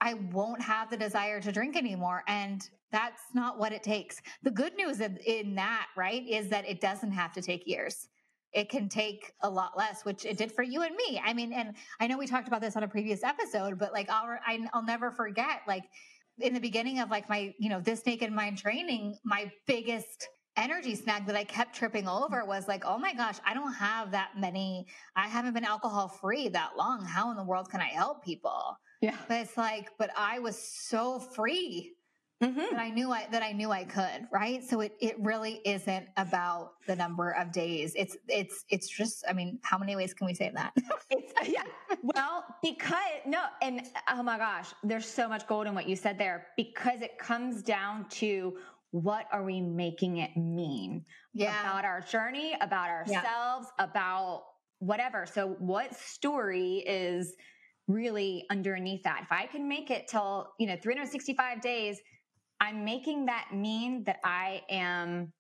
I 0.00 0.14
won't 0.14 0.62
have 0.62 0.90
the 0.90 0.96
desire 0.96 1.40
to 1.40 1.52
drink 1.52 1.76
anymore. 1.76 2.22
And 2.26 2.66
that's 2.90 3.22
not 3.34 3.58
what 3.58 3.72
it 3.72 3.82
takes. 3.82 4.20
The 4.42 4.50
good 4.50 4.74
news 4.76 5.00
in, 5.00 5.54
that, 5.56 5.86
right, 5.96 6.26
is 6.26 6.48
that 6.48 6.68
it 6.68 6.80
doesn't 6.80 7.12
have 7.12 7.32
to 7.34 7.42
take 7.42 7.66
years. 7.66 8.08
It 8.52 8.68
can 8.68 8.88
take 8.88 9.32
a 9.42 9.50
lot 9.50 9.76
less, 9.76 10.04
which 10.04 10.24
it 10.24 10.36
did 10.36 10.50
for 10.50 10.62
you 10.62 10.82
and 10.82 10.96
me. 10.96 11.20
I 11.24 11.34
mean, 11.34 11.52
and 11.52 11.76
I 12.00 12.06
know 12.06 12.18
we 12.18 12.26
talked 12.26 12.48
about 12.48 12.60
this 12.60 12.76
on 12.76 12.82
a 12.82 12.88
previous 12.88 13.22
episode, 13.22 13.78
but 13.78 13.92
like 13.92 14.10
I'll, 14.10 14.38
I'll 14.72 14.84
never 14.84 15.10
forget, 15.12 15.60
like 15.68 15.84
in 16.38 16.54
the 16.54 16.60
beginning 16.60 16.98
of 16.98 17.10
like 17.10 17.28
my, 17.28 17.54
you 17.58 17.68
know, 17.68 17.80
this 17.80 18.04
naked 18.06 18.32
mind 18.32 18.58
training, 18.58 19.18
my 19.22 19.52
biggest 19.66 20.28
energy 20.56 20.94
snag 20.94 21.26
that 21.26 21.36
I 21.36 21.44
kept 21.44 21.74
tripping 21.74 22.08
over 22.08 22.44
was 22.44 22.68
like, 22.68 22.84
oh 22.84 22.98
my 22.98 23.14
gosh, 23.14 23.36
I 23.46 23.54
don't 23.54 23.72
have 23.74 24.10
that 24.12 24.30
many, 24.38 24.86
I 25.16 25.28
haven't 25.28 25.54
been 25.54 25.64
alcohol 25.64 26.08
free 26.08 26.48
that 26.48 26.76
long. 26.76 27.04
How 27.04 27.30
in 27.30 27.36
the 27.36 27.44
world 27.44 27.70
can 27.70 27.80
I 27.80 27.88
help 27.88 28.24
people? 28.24 28.76
Yeah. 29.00 29.16
But 29.28 29.38
it's 29.38 29.56
like, 29.56 29.90
but 29.98 30.10
I 30.16 30.38
was 30.38 30.58
so 30.58 31.18
free 31.18 31.94
mm-hmm. 32.42 32.58
that 32.58 32.78
I 32.78 32.90
knew 32.90 33.12
I 33.12 33.26
that 33.30 33.42
I 33.42 33.52
knew 33.52 33.70
I 33.70 33.84
could, 33.84 34.26
right? 34.32 34.62
So 34.64 34.80
it 34.80 34.92
it 35.00 35.16
really 35.20 35.60
isn't 35.64 36.06
about 36.16 36.72
the 36.86 36.96
number 36.96 37.30
of 37.32 37.52
days. 37.52 37.92
It's 37.96 38.16
it's 38.28 38.64
it's 38.68 38.88
just 38.88 39.24
I 39.28 39.32
mean, 39.32 39.58
how 39.62 39.78
many 39.78 39.96
ways 39.96 40.14
can 40.14 40.26
we 40.26 40.34
say 40.34 40.50
that? 40.54 40.72
it's 41.10 41.32
yeah. 41.48 41.64
Well, 42.02 42.44
because 42.62 42.96
no, 43.26 43.44
and 43.62 43.82
oh 44.10 44.22
my 44.22 44.38
gosh, 44.38 44.72
there's 44.82 45.06
so 45.06 45.28
much 45.28 45.46
gold 45.46 45.66
in 45.66 45.74
what 45.74 45.88
you 45.88 45.96
said 45.96 46.18
there 46.18 46.48
because 46.56 47.02
it 47.02 47.18
comes 47.18 47.62
down 47.62 48.08
to 48.10 48.56
what 48.92 49.26
are 49.32 49.44
we 49.44 49.60
making 49.60 50.18
it 50.18 50.36
mean 50.36 51.04
yeah. 51.32 51.60
about 51.60 51.84
our 51.84 52.00
journey, 52.00 52.56
about 52.60 52.88
ourselves, 52.88 53.68
yeah. 53.78 53.84
about 53.84 54.44
whatever. 54.80 55.26
So 55.26 55.56
what 55.58 55.94
story 55.96 56.78
is 56.86 57.34
really 57.86 58.46
underneath 58.50 59.02
that? 59.04 59.20
If 59.22 59.32
I 59.32 59.46
can 59.46 59.68
make 59.68 59.90
it 59.90 60.08
till, 60.08 60.48
you 60.58 60.66
know, 60.66 60.76
365 60.82 61.60
days, 61.60 62.00
I'm 62.60 62.84
making 62.84 63.26
that 63.26 63.48
mean 63.52 64.04
that 64.04 64.18
I 64.24 64.62
am 64.68 65.32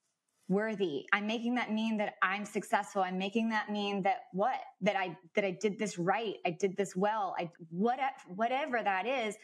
worthy. 0.48 1.04
I'm 1.12 1.26
making 1.26 1.54
that 1.54 1.72
mean 1.72 1.96
that 1.98 2.14
I'm 2.22 2.44
successful. 2.44 3.02
I'm 3.02 3.18
making 3.18 3.50
that 3.50 3.70
mean 3.70 4.02
that 4.02 4.22
what? 4.32 4.56
That 4.80 4.96
I 4.96 5.16
that 5.34 5.44
I 5.44 5.56
did 5.60 5.78
this 5.78 5.98
right. 5.98 6.34
I 6.44 6.50
did 6.50 6.76
this 6.76 6.96
well. 6.96 7.34
I 7.38 7.50
what 7.70 7.98
whatever 8.26 8.82
that 8.82 9.06
is. 9.06 9.36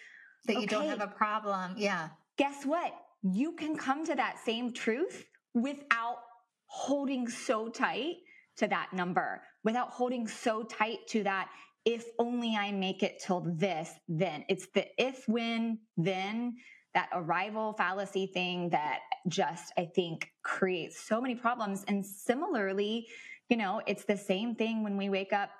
That 0.47 0.57
okay. 0.57 0.61
you 0.63 0.67
don't 0.67 0.89
have 0.89 1.01
a 1.01 1.07
problem. 1.07 1.75
Yeah. 1.77 2.09
Guess 2.37 2.65
what? 2.65 2.93
You 3.33 3.53
can 3.53 3.77
come 3.77 4.05
to 4.07 4.15
that 4.15 4.39
same 4.45 4.73
truth 4.73 5.25
without 5.55 6.19
holding 6.67 7.29
so 7.29 7.69
tight 7.69 8.17
to 8.59 8.67
that 8.69 8.93
number, 8.93 9.43
without 9.65 9.91
holding 9.91 10.27
so 10.29 10.63
tight 10.63 10.99
to 11.09 11.23
that 11.25 11.49
if 11.87 12.05
only 12.19 12.57
I 12.57 12.73
make 12.73 13.05
it 13.05 13.23
till 13.25 13.41
this, 13.47 13.89
then. 14.09 14.45
It's 14.49 14.67
the 14.75 14.87
if, 14.99 15.23
when, 15.29 15.79
then 15.97 16.57
that 16.95 17.09
arrival 17.13 17.75
fallacy 17.75 18.27
thing 18.27 18.71
that 18.71 18.99
just, 19.29 19.73
I 19.79 19.85
think, 19.95 20.29
creates 20.43 21.07
so 21.07 21.21
many 21.21 21.37
problems. 21.37 21.85
And 21.87 22.05
similarly, 22.05 23.07
you 23.49 23.57
know, 23.57 23.81
it's 23.87 24.05
the 24.05 24.17
same 24.17 24.57
thing 24.57 24.83
when 24.83 24.97
we 24.97 25.09
wake 25.09 25.33
up 25.33 25.51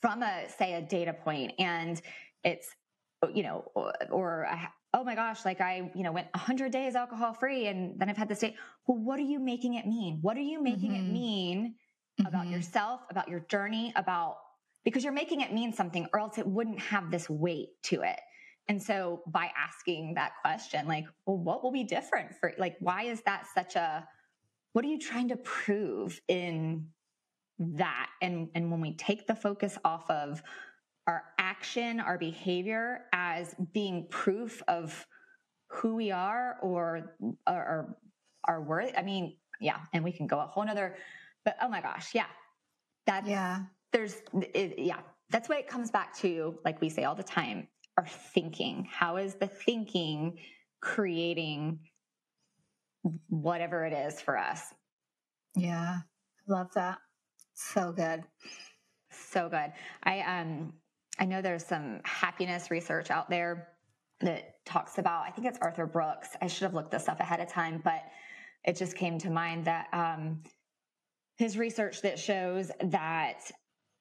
from 0.00 0.22
a, 0.22 0.48
say, 0.58 0.74
a 0.74 0.82
data 0.82 1.12
point 1.12 1.52
and 1.58 2.00
it's, 2.42 2.68
you 3.32 3.42
know, 3.42 3.70
or, 3.74 3.92
or 4.10 4.48
oh 4.94 5.02
my 5.02 5.16
gosh, 5.16 5.44
like 5.44 5.60
I, 5.60 5.90
you 5.94 6.04
know, 6.04 6.12
went 6.12 6.28
100 6.34 6.70
days 6.70 6.94
alcohol 6.94 7.34
free 7.34 7.66
and 7.66 7.98
then 7.98 8.08
I've 8.08 8.16
had 8.16 8.28
this 8.28 8.38
day. 8.38 8.56
Well, 8.86 8.96
what 8.96 9.18
are 9.18 9.24
you 9.24 9.40
making 9.40 9.74
it 9.74 9.86
mean? 9.86 10.20
What 10.22 10.36
are 10.36 10.40
you 10.40 10.62
making 10.62 10.92
mm-hmm. 10.92 11.06
it 11.06 11.12
mean 11.12 11.74
mm-hmm. 12.20 12.26
about 12.26 12.46
yourself, 12.46 13.00
about 13.10 13.28
your 13.28 13.40
journey, 13.40 13.92
about 13.96 14.36
because 14.84 15.02
you're 15.02 15.12
making 15.12 15.40
it 15.40 15.52
mean 15.52 15.72
something 15.72 16.06
or 16.12 16.20
else 16.20 16.38
it 16.38 16.46
wouldn't 16.46 16.78
have 16.78 17.10
this 17.10 17.28
weight 17.28 17.70
to 17.82 18.02
it. 18.02 18.20
And 18.68 18.82
so 18.82 19.22
by 19.26 19.50
asking 19.56 20.14
that 20.14 20.32
question, 20.42 20.86
like, 20.86 21.06
well, 21.26 21.38
what 21.38 21.62
will 21.62 21.72
be 21.72 21.84
different 21.84 22.34
for, 22.38 22.52
like, 22.56 22.76
why 22.80 23.02
is 23.04 23.20
that 23.22 23.46
such 23.52 23.76
a, 23.76 24.06
what 24.72 24.84
are 24.84 24.88
you 24.88 24.98
trying 24.98 25.28
to 25.28 25.36
prove 25.36 26.20
in 26.28 26.86
that? 27.58 28.08
And, 28.22 28.48
and 28.54 28.70
when 28.70 28.80
we 28.80 28.94
take 28.94 29.26
the 29.26 29.34
focus 29.34 29.76
off 29.84 30.08
of 30.08 30.42
our 31.06 31.22
action, 31.38 32.00
our 32.00 32.18
behavior 32.18 33.04
as 33.12 33.54
being 33.72 34.06
proof 34.08 34.62
of 34.68 35.06
who 35.68 35.96
we 35.96 36.10
are 36.10 36.56
or, 36.62 37.16
or 37.46 37.96
our 38.46 38.62
worth, 38.62 38.92
I 38.96 39.02
mean, 39.02 39.36
yeah, 39.60 39.78
and 39.92 40.04
we 40.04 40.12
can 40.12 40.26
go 40.26 40.40
a 40.40 40.46
whole 40.46 40.64
nother, 40.64 40.96
but 41.44 41.56
oh 41.62 41.68
my 41.68 41.80
gosh, 41.80 42.14
yeah, 42.14 42.26
that 43.06 43.26
yeah, 43.26 43.60
there's, 43.92 44.16
it, 44.54 44.78
yeah, 44.78 45.00
that's 45.30 45.48
why 45.48 45.56
it 45.56 45.68
comes 45.68 45.90
back 45.90 46.16
to, 46.18 46.58
like 46.64 46.80
we 46.80 46.88
say 46.88 47.04
all 47.04 47.14
the 47.14 47.22
time, 47.22 47.68
our 47.98 48.06
thinking. 48.06 48.86
How 48.90 49.16
is 49.16 49.34
the 49.34 49.46
thinking 49.46 50.38
creating 50.80 51.78
whatever 53.28 53.84
it 53.84 53.92
is 53.92 54.20
for 54.20 54.38
us? 54.38 54.60
Yeah, 55.54 55.98
love 56.48 56.68
that. 56.74 56.98
So 57.54 57.92
good. 57.92 58.24
So 59.10 59.48
good. 59.48 59.72
I 60.02 60.20
um 60.20 60.72
I 61.18 61.24
know 61.26 61.42
there's 61.42 61.64
some 61.64 62.00
happiness 62.04 62.70
research 62.70 63.10
out 63.10 63.30
there 63.30 63.68
that 64.20 64.64
talks 64.64 64.98
about 64.98 65.24
I 65.26 65.30
think 65.30 65.46
it's 65.46 65.58
Arthur 65.60 65.86
Brooks. 65.86 66.28
I 66.40 66.46
should 66.46 66.62
have 66.64 66.74
looked 66.74 66.90
this 66.90 67.08
up 67.08 67.20
ahead 67.20 67.40
of 67.40 67.48
time, 67.48 67.80
but 67.84 68.02
it 68.64 68.76
just 68.76 68.96
came 68.96 69.18
to 69.18 69.30
mind 69.30 69.66
that 69.66 69.88
um 69.92 70.42
his 71.36 71.58
research 71.58 72.02
that 72.02 72.18
shows 72.18 72.70
that 72.80 73.50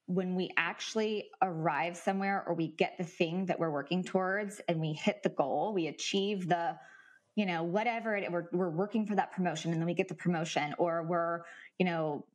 when 0.06 0.36
we 0.36 0.50
actually 0.58 1.30
arrive 1.42 1.98
somewhere 1.98 2.44
or 2.48 2.54
we 2.54 2.68
get 2.68 2.98
the 2.98 3.04
thing 3.04 3.46
that 3.46 3.60
we're 3.60 3.72
working 3.72 4.04
towards 4.04 4.62
and 4.68 4.80
we 4.80 4.94
hit 4.94 5.24
the 5.24 5.30
goal, 5.30 5.74
we 5.74 5.88
achieve 5.88 6.48
the, 6.48 6.78
you 7.36 7.46
know, 7.46 7.64
whatever 7.64 8.16
it, 8.16 8.32
we're, 8.32 8.48
we're 8.52 8.70
working 8.70 9.06
for 9.08 9.16
that 9.16 9.32
promotion 9.32 9.72
and 9.72 9.82
then 9.82 9.88
we 9.88 9.94
get 9.94 10.10
the 10.10 10.16
promotion 10.16 10.76
or 10.78 11.04
we're, 11.04 11.42
you 11.80 11.86
know, 11.86 12.26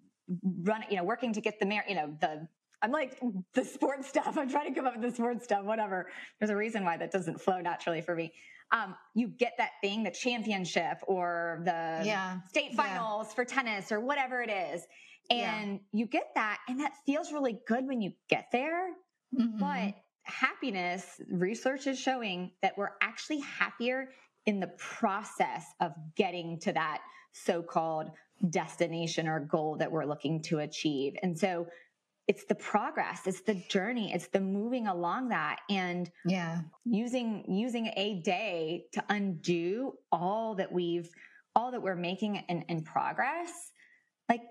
run, 0.63 0.83
you 0.91 0.97
know, 0.97 1.05
working 1.05 1.33
to 1.33 1.41
get 1.41 1.61
the, 1.61 1.67
mayor, 1.67 1.85
you 1.87 1.95
know, 1.95 2.17
the, 2.21 2.49
I'm 2.83 2.93
like 2.93 3.21
the 3.55 3.65
sports 3.65 4.09
stuff. 4.09 4.37
I'm 4.37 4.49
trying 4.49 4.73
to 4.73 4.75
come 4.75 4.87
up 4.87 4.97
with 4.97 5.11
the 5.11 5.15
sports 5.15 5.45
stuff, 5.45 5.65
whatever. 5.65 6.09
There's 6.39 6.51
a 6.51 6.57
reason 6.57 6.85
why 6.85 6.97
that 6.97 7.11
doesn't 7.11 7.41
flow 7.41 7.61
naturally 7.61 8.01
for 8.01 8.15
me. 8.15 8.33
Um, 8.71 8.95
you 9.15 9.29
get 9.29 9.55
that 9.59 9.71
thing, 9.81 10.03
the 10.03 10.11
championship 10.11 10.99
or 11.07 11.63
the 11.65 12.03
yeah. 12.05 12.41
state 12.49 12.75
finals 12.75 13.29
yeah. 13.31 13.35
for 13.35 13.45
tennis 13.47 13.91
or 13.91 14.01
whatever 14.01 14.43
it 14.43 14.51
is 14.51 14.87
and 15.31 15.73
yeah. 15.73 16.01
you 16.01 16.07
get 16.07 16.31
that, 16.35 16.59
and 16.69 16.81
that 16.81 16.93
feels 17.05 17.33
really 17.33 17.59
good 17.67 17.87
when 17.87 18.01
you 18.01 18.13
get 18.29 18.47
there. 18.53 18.91
Mm-hmm. 19.39 19.59
But 19.59 19.95
happiness, 20.23 21.21
research 21.31 21.87
is 21.87 21.99
showing 21.99 22.53
that 22.63 22.77
we're 22.77 22.93
actually 23.03 23.41
happier 23.41 24.11
in 24.47 24.61
the 24.61 24.69
process 24.79 25.65
of 25.81 25.93
getting 26.17 26.59
to 26.61 26.73
that 26.73 27.01
so 27.33 27.63
called 27.63 28.11
destination 28.51 29.29
or 29.29 29.41
goal 29.41 29.77
that 29.77 29.91
we're 29.91 30.07
looking 30.07 30.41
to 30.41 30.61
achieve. 30.61 31.15
And 31.23 31.39
so 31.39 31.67
it's 32.29 32.45
the 32.45 32.55
progress, 32.55 33.23
it's 33.25 33.41
the 33.41 33.55
journey, 33.55 34.13
it's 34.13 34.29
the 34.29 34.41
moving 34.41 34.87
along 34.87 35.31
that 35.31 35.61
and 35.71 36.11
yeah, 36.27 36.61
using 36.85 37.43
using 37.49 37.91
a 37.97 38.21
day 38.23 38.85
to 38.93 39.03
undo 39.09 39.95
all 40.13 40.55
that 40.57 40.71
we've 40.71 41.09
all 41.57 41.73
that 41.73 41.83
we're 41.83 41.97
making 41.97 42.37
in, 42.49 42.63
in 42.69 42.83
progress. 42.83 43.73
Like 44.29 44.43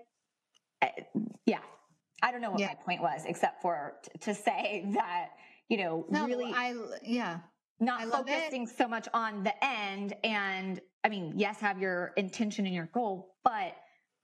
eh, 0.82 0.88
yeah, 1.46 1.60
I 2.20 2.32
don't 2.32 2.40
know 2.40 2.50
what 2.50 2.60
yeah. 2.60 2.66
my 2.66 2.74
point 2.74 3.00
was, 3.00 3.22
except 3.26 3.62
for 3.62 3.94
t- 4.02 4.18
to 4.22 4.34
say 4.34 4.84
that 4.94 5.28
you 5.68 5.78
know 5.78 6.04
no, 6.10 6.26
really, 6.26 6.52
I 6.52 6.74
yeah, 7.04 7.38
not 7.78 8.02
focusing 8.08 8.66
so 8.66 8.88
much 8.88 9.06
on 9.14 9.44
the 9.44 9.64
end. 9.64 10.14
And 10.24 10.80
I 11.04 11.08
mean, 11.10 11.34
yes, 11.36 11.60
have 11.60 11.78
your 11.80 12.12
intention 12.16 12.66
and 12.66 12.74
your 12.74 12.90
goal, 12.92 13.36
but 13.44 13.76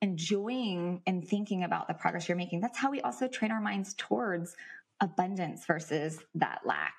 enjoying 0.05 1.01
and 1.07 1.27
thinking 1.27 1.65
about 1.65 1.89
the 1.89 1.95
progress 1.95 2.29
you're 2.29 2.37
making. 2.37 2.61
That's 2.61 2.77
how 2.77 2.91
we 2.91 3.01
also 3.01 3.27
train 3.27 3.51
our 3.51 3.61
minds 3.61 3.95
towards 3.97 4.55
abundance 5.01 5.65
versus 5.65 6.19
that 6.35 6.61
lack, 6.67 6.93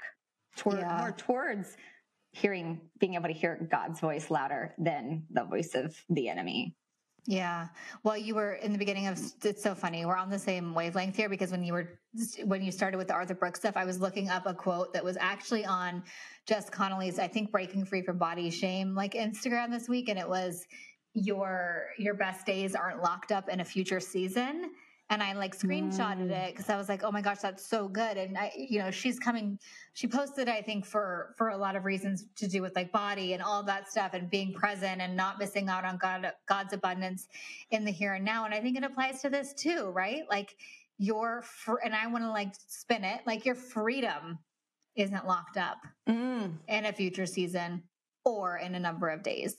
toward 0.58 0.80
yeah. 0.80 0.98
more 0.98 1.12
towards 1.12 1.78
hearing, 2.32 2.82
being 3.00 3.14
able 3.14 3.28
to 3.28 3.34
hear 3.34 3.68
God's 3.72 4.00
voice 4.00 4.32
louder 4.32 4.74
than 4.80 5.28
the 5.30 5.44
voice 5.44 5.76
of 5.76 5.96
the 6.10 6.30
enemy. 6.30 6.76
Yeah. 7.28 7.68
Well, 8.04 8.18
you 8.18 8.34
were 8.34 8.54
in 8.54 8.72
the 8.72 8.80
beginning 8.80 9.06
of 9.06 9.20
it's 9.44 9.62
so 9.62 9.76
funny. 9.76 10.04
We're 10.04 10.18
on 10.18 10.32
the 10.32 10.40
same 10.40 10.74
wavelength 10.74 11.16
here 11.16 11.30
because 11.30 11.52
when 11.52 11.64
you 11.64 11.74
were 11.74 12.00
when 12.44 12.64
you 12.64 12.72
started 12.72 12.98
with 12.98 13.08
the 13.08 13.14
Arthur 13.14 13.36
Brooks 13.36 13.60
stuff, 13.60 13.78
I 13.78 13.86
was 13.86 14.00
looking 14.00 14.30
up 14.30 14.48
a 14.48 14.54
quote 14.54 14.94
that 14.94 15.04
was 15.04 15.18
actually 15.20 15.66
on 15.66 16.04
Jess 16.48 16.72
Connolly's 16.72 17.20
I 17.20 17.28
think 17.28 17.52
Breaking 17.52 17.86
Free 17.86 18.02
from 18.02 18.18
Body 18.18 18.50
Shame 18.50 18.96
like 18.96 19.14
Instagram 19.14 19.72
this 19.72 19.88
week 19.88 20.10
and 20.10 20.20
it 20.20 20.28
was 20.28 20.66
your 21.16 21.88
your 21.98 22.14
best 22.14 22.46
days 22.46 22.76
aren't 22.76 23.02
locked 23.02 23.32
up 23.32 23.50
in 23.50 23.62
a 23.62 23.66
future 23.66 24.00
season 24.00 24.70
and 25.10 25.22
I 25.22 25.34
like 25.34 25.56
screenshotted 25.56 26.30
mm. 26.30 26.32
it 26.32 26.54
because 26.54 26.70
I 26.70 26.78
was 26.78 26.90
like, 26.90 27.04
oh 27.04 27.12
my 27.12 27.22
gosh, 27.22 27.40
that's 27.40 27.68
so 27.68 27.88
good. 27.88 28.18
And 28.18 28.38
I, 28.38 28.52
you 28.56 28.80
know, 28.80 28.90
she's 28.90 29.20
coming. 29.20 29.60
She 29.94 30.08
posted, 30.08 30.50
I 30.50 30.62
think, 30.62 30.86
for 30.86 31.36
for 31.38 31.50
a 31.50 31.58
lot 31.58 31.76
of 31.76 31.86
reasons 31.86 32.26
to 32.38 32.48
do 32.48 32.62
with 32.62 32.76
like 32.76 32.92
body 32.92 33.34
and 33.34 33.44
all 33.44 33.62
that 33.64 33.90
stuff, 33.90 34.14
and 34.14 34.30
being 34.30 34.54
present 34.54 35.02
and 35.02 35.16
not 35.16 35.38
missing 35.38 35.70
out 35.70 35.86
on 35.86 35.98
God 35.98 36.32
God's 36.48 36.74
abundance 36.74 37.28
in 37.70 37.86
the 37.86 37.92
here 37.92 38.16
and 38.16 38.26
now. 38.26 38.46
And 38.46 38.54
I 38.54 38.62
think 38.62 38.78
it 38.78 38.84
applies 38.84 39.22
to 39.22 39.30
this 39.30 39.54
too, 39.54 39.92
right? 39.94 40.24
Like 40.30 40.56
your 40.98 41.44
fr- 41.44 41.82
and 41.84 41.94
I 41.94 42.08
want 42.08 42.24
to 42.24 42.32
like 42.32 42.54
spin 42.68 43.04
it 43.04 43.22
like 43.28 43.46
your 43.46 43.56
freedom 43.56 44.40
isn't 44.96 45.28
locked 45.28 45.58
up 45.58 45.78
Mm. 46.08 46.58
in 46.68 46.86
a 46.86 46.94
future 46.94 47.26
season 47.26 47.84
or 48.24 48.58
in 48.58 48.74
a 48.76 48.80
number 48.80 49.10
of 49.10 49.22
days. 49.22 49.58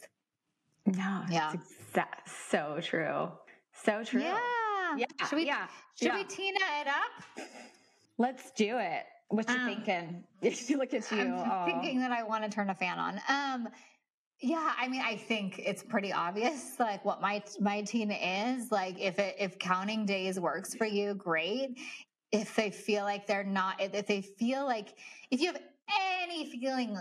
No, 0.87 1.25
Yeah. 1.29 1.53
exa- 1.93 2.07
so 2.51 2.79
true. 2.81 3.31
So 3.85 4.05
true. 4.05 4.23
Yeah. 4.23 4.39
Yeah. 4.97 5.07
Should 5.29 5.37
we 5.37 5.47
yeah. 5.47 5.67
should 5.97 6.09
yeah. 6.09 6.17
we 6.17 6.25
Tina 6.25 6.59
it 6.81 6.87
up? 6.87 7.47
Let's 8.19 8.51
do 8.53 8.79
it. 8.79 9.05
What 9.29 9.49
you 9.49 9.57
Um, 9.57 9.67
thinking? 9.67 10.25
Look 10.79 10.95
at 10.95 11.11
you. 11.11 11.19
I'm 11.21 11.51
Aw. 11.51 11.65
thinking 11.67 11.99
that 12.01 12.13
I 12.13 12.23
want 12.23 12.45
to 12.45 12.51
turn 12.51 12.71
a 12.71 12.75
fan 12.75 12.99
on. 12.99 13.21
Um, 13.29 13.69
yeah, 14.41 14.75
I 14.79 14.87
mean, 14.89 15.03
I 15.05 15.17
think 15.17 15.59
it's 15.59 15.83
pretty 15.83 16.13
obvious, 16.13 16.77
like 16.79 17.05
what 17.05 17.21
my 17.21 17.43
my 17.61 17.83
teen 17.83 18.11
is. 18.11 18.71
Like, 18.71 19.01
if 19.01 19.19
it 19.19 19.37
if 19.39 19.59
counting 19.59 20.07
days 20.07 20.39
works 20.39 20.75
for 20.75 20.87
you, 20.87 21.15
great. 21.15 21.79
If 22.33 22.55
they 22.55 22.71
feel 22.71 23.05
like 23.05 23.27
they're 23.27 23.45
not, 23.45 23.81
if 23.81 24.07
they 24.07 24.21
feel 24.21 24.65
like 24.65 24.95
if 25.31 25.41
you 25.41 25.53
have 25.53 25.61
any 26.23 26.51
feeling 26.51 26.97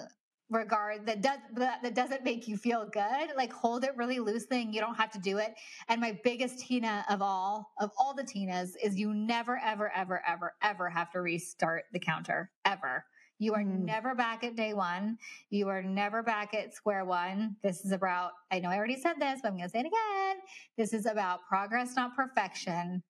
regard 0.55 1.05
that 1.05 1.21
does 1.21 1.39
that, 1.53 1.83
that 1.83 1.93
doesn't 1.93 2.23
make 2.23 2.47
you 2.47 2.57
feel 2.57 2.85
good, 2.85 3.29
like 3.37 3.51
hold 3.53 3.83
it 3.83 3.95
really 3.95 4.19
loosely, 4.19 4.61
and 4.61 4.73
you 4.73 4.81
don't 4.81 4.95
have 4.95 5.11
to 5.11 5.19
do 5.19 5.37
it. 5.37 5.53
And 5.89 6.01
my 6.01 6.17
biggest 6.23 6.59
Tina 6.59 7.05
of 7.09 7.21
all 7.21 7.71
of 7.79 7.91
all 7.99 8.13
the 8.13 8.23
Tinas 8.23 8.71
is 8.83 8.95
you 8.97 9.13
never, 9.13 9.59
ever, 9.63 9.91
ever, 9.95 10.21
ever, 10.27 10.53
ever 10.63 10.89
have 10.89 11.11
to 11.11 11.21
restart 11.21 11.83
the 11.93 11.99
counter 11.99 12.51
ever. 12.65 13.05
You 13.37 13.53
are 13.53 13.63
Mm. 13.63 13.83
never 13.83 14.15
back 14.15 14.45
at 14.45 14.55
day 14.55 14.73
one. 14.73 15.17
You 15.49 15.67
are 15.67 15.83
never 15.83 16.23
back 16.23 16.53
at 16.53 16.73
square 16.73 17.03
one. 17.03 17.57
This 17.61 17.83
is 17.83 17.91
about, 17.91 18.31
I 18.49 18.59
know 18.59 18.69
I 18.69 18.77
already 18.77 18.95
said 18.99 19.15
this, 19.19 19.41
but 19.41 19.49
I'm 19.49 19.57
going 19.57 19.67
to 19.67 19.69
say 19.69 19.79
it 19.81 19.87
again. 19.87 20.37
This 20.77 20.93
is 20.93 21.05
about 21.05 21.45
progress, 21.45 21.97
not 21.97 22.15
perfection. 22.15 23.03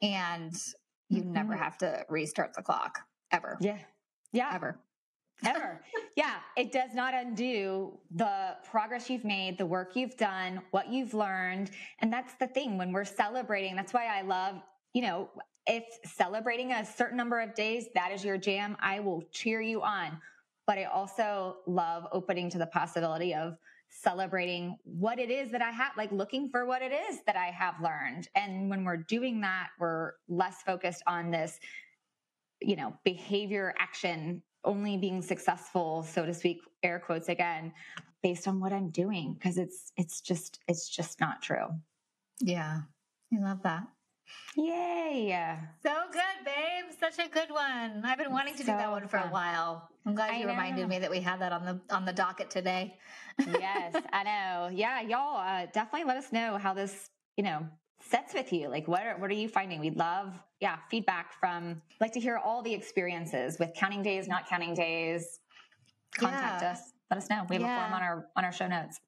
And 0.00 0.54
you 1.08 1.24
never 1.24 1.54
Mhm. 1.54 1.58
have 1.58 1.76
to 1.78 2.06
restart 2.08 2.54
the 2.54 2.62
clock 2.62 3.00
ever, 3.32 3.58
Yeah. 3.60 3.78
Yeah. 4.32 4.54
ever. 4.54 4.78
Ever. 5.46 5.80
yeah. 6.16 6.36
It 6.56 6.72
does 6.72 6.94
not 6.94 7.14
undo 7.14 7.98
the 8.14 8.56
progress 8.70 9.10
you've 9.10 9.24
made, 9.24 9.58
the 9.58 9.66
work 9.66 9.96
you've 9.96 10.16
done, 10.16 10.60
what 10.70 10.90
you've 10.92 11.14
learned. 11.14 11.70
And 12.00 12.12
that's 12.12 12.34
the 12.34 12.46
thing 12.46 12.78
when 12.78 12.92
we're 12.92 13.04
celebrating. 13.04 13.76
That's 13.76 13.92
why 13.92 14.06
I 14.06 14.22
love, 14.22 14.56
you 14.92 15.02
know, 15.02 15.28
if 15.66 15.84
celebrating 16.04 16.72
a 16.72 16.84
certain 16.84 17.16
number 17.16 17.40
of 17.40 17.54
days, 17.54 17.86
that 17.94 18.12
is 18.12 18.24
your 18.24 18.36
jam, 18.36 18.76
I 18.80 19.00
will 19.00 19.22
cheer 19.32 19.60
you 19.60 19.82
on. 19.82 20.20
But 20.66 20.78
I 20.78 20.84
also 20.84 21.56
love 21.66 22.06
opening 22.12 22.50
to 22.50 22.58
the 22.58 22.66
possibility 22.66 23.34
of 23.34 23.56
celebrating 23.88 24.76
what 24.84 25.18
it 25.18 25.30
is 25.30 25.50
that 25.52 25.62
I 25.62 25.70
have, 25.70 25.92
like 25.96 26.10
looking 26.10 26.48
for 26.48 26.66
what 26.66 26.82
it 26.82 26.92
is 26.92 27.20
that 27.26 27.36
I 27.36 27.46
have 27.46 27.74
learned. 27.80 28.28
And 28.34 28.68
when 28.68 28.84
we're 28.84 28.96
doing 28.96 29.40
that, 29.42 29.68
we're 29.78 30.12
less 30.28 30.62
focused 30.62 31.02
on 31.06 31.30
this 31.30 31.58
you 32.60 32.76
know 32.76 32.94
behavior 33.04 33.74
action 33.78 34.42
only 34.64 34.96
being 34.96 35.20
successful 35.22 36.02
so 36.02 36.24
to 36.26 36.32
speak 36.34 36.60
air 36.82 36.98
quotes 36.98 37.28
again 37.28 37.72
based 38.22 38.46
on 38.48 38.60
what 38.60 38.72
i'm 38.72 38.88
doing 38.90 39.34
because 39.34 39.58
it's 39.58 39.92
it's 39.96 40.20
just 40.20 40.60
it's 40.68 40.88
just 40.88 41.20
not 41.20 41.42
true 41.42 41.66
Yeah. 42.40 42.80
I 43.34 43.38
love 43.40 43.62
that. 43.64 43.84
yay 44.56 45.58
So 45.82 45.92
good, 46.12 46.44
babe. 46.44 46.84
Such 47.00 47.18
a 47.24 47.28
good 47.28 47.50
one. 47.50 48.02
I've 48.04 48.18
been 48.18 48.30
wanting 48.32 48.54
to 48.54 48.60
do 48.60 48.66
that 48.66 48.90
one 48.90 49.08
for 49.08 49.16
a 49.18 49.28
while. 49.28 49.88
I'm 50.06 50.14
glad 50.14 50.38
you 50.40 50.46
reminded 50.46 50.88
me 50.88 50.98
that 51.00 51.10
we 51.10 51.20
had 51.20 51.40
that 51.40 51.52
on 51.52 51.64
the 51.64 51.80
on 51.94 52.04
the 52.04 52.12
docket 52.12 52.48
today. 52.50 52.96
yes 53.38 53.94
i 54.12 54.22
know 54.30 54.68
yeah 54.72 55.00
y'all 55.00 55.36
uh, 55.38 55.66
definitely 55.72 56.04
let 56.06 56.16
us 56.16 56.30
know 56.32 56.56
how 56.58 56.72
this 56.72 57.10
you 57.36 57.42
know 57.42 57.66
sets 58.00 58.32
with 58.34 58.52
you 58.52 58.68
like 58.68 58.86
what 58.86 59.04
are, 59.04 59.18
what 59.18 59.28
are 59.30 59.34
you 59.34 59.48
finding 59.48 59.80
we'd 59.80 59.96
love 59.96 60.32
yeah 60.64 60.78
feedback 60.90 61.26
from 61.38 61.60
like 62.00 62.12
to 62.12 62.20
hear 62.26 62.38
all 62.38 62.62
the 62.62 62.72
experiences 62.80 63.58
with 63.60 63.70
counting 63.74 64.02
days 64.02 64.26
not 64.26 64.48
counting 64.48 64.72
days. 64.74 65.40
Contact 66.16 66.62
Yeah. 66.62 66.72
us. 66.72 66.80
Let 67.10 67.18
us 67.18 67.28
know. 67.28 67.44
We 67.50 67.56
have 67.56 67.64
a 67.64 67.80
form 67.80 67.92
on 67.92 68.02
our 68.08 68.16
on 68.36 68.44
our 68.46 68.52
show 68.52 68.66
notes. 68.66 68.98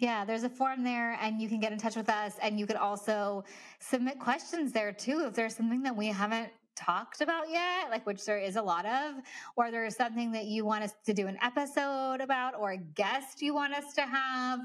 Yeah, 0.00 0.24
there's 0.24 0.42
a 0.42 0.48
form 0.48 0.82
there 0.82 1.12
and 1.22 1.40
you 1.40 1.48
can 1.48 1.60
get 1.60 1.70
in 1.72 1.78
touch 1.78 1.96
with 1.96 2.08
us 2.08 2.32
and 2.42 2.58
you 2.60 2.66
could 2.66 2.76
also 2.88 3.44
submit 3.78 4.18
questions 4.18 4.72
there 4.72 4.92
too. 4.92 5.24
If 5.28 5.34
there's 5.34 5.54
something 5.54 5.82
that 5.84 5.96
we 5.96 6.08
haven't 6.08 6.50
talked 6.76 7.20
about 7.22 7.48
yet, 7.50 7.88
like 7.90 8.04
which 8.04 8.22
there 8.24 8.38
is 8.38 8.56
a 8.56 8.62
lot 8.62 8.84
of, 8.84 9.14
or 9.56 9.70
there's 9.70 9.96
something 9.96 10.32
that 10.32 10.46
you 10.46 10.66
want 10.66 10.82
us 10.84 10.92
to 11.06 11.14
do 11.14 11.28
an 11.28 11.38
episode 11.40 12.20
about 12.20 12.54
or 12.58 12.72
a 12.72 12.76
guest 12.76 13.40
you 13.40 13.54
want 13.54 13.72
us 13.74 13.94
to 13.94 14.02
have. 14.02 14.60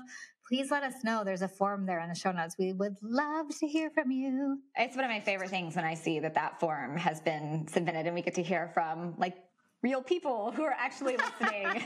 Please 0.52 0.70
let 0.70 0.84
us 0.84 0.95
know. 1.06 1.24
There's 1.24 1.43
a 1.43 1.47
form 1.47 1.86
there 1.86 2.02
in 2.02 2.10
the 2.10 2.16
show 2.16 2.34
notes. 2.34 2.58
We 2.60 2.74
would 2.74 2.97
love 3.02 3.58
to 3.60 3.68
hear 3.68 3.89
from 3.89 4.12
you. 4.12 4.58
It's 4.76 4.97
one 4.97 5.06
of 5.06 5.10
my 5.10 5.22
favorite 5.22 5.49
things 5.49 5.78
when 5.78 5.86
I 5.86 5.93
see 5.93 6.20
that 6.20 6.34
that 6.34 6.60
form 6.60 6.97
has 6.97 7.22
been 7.22 7.66
submitted 7.70 8.06
and 8.06 8.14
we 8.14 8.22
get 8.22 8.34
to 8.34 8.43
hear 8.43 8.70
from 8.74 9.14
like 9.18 9.38
real 9.82 10.02
people 10.02 10.52
who 10.52 10.64
are 10.64 10.76
actually 10.78 11.16
listening. 11.16 11.68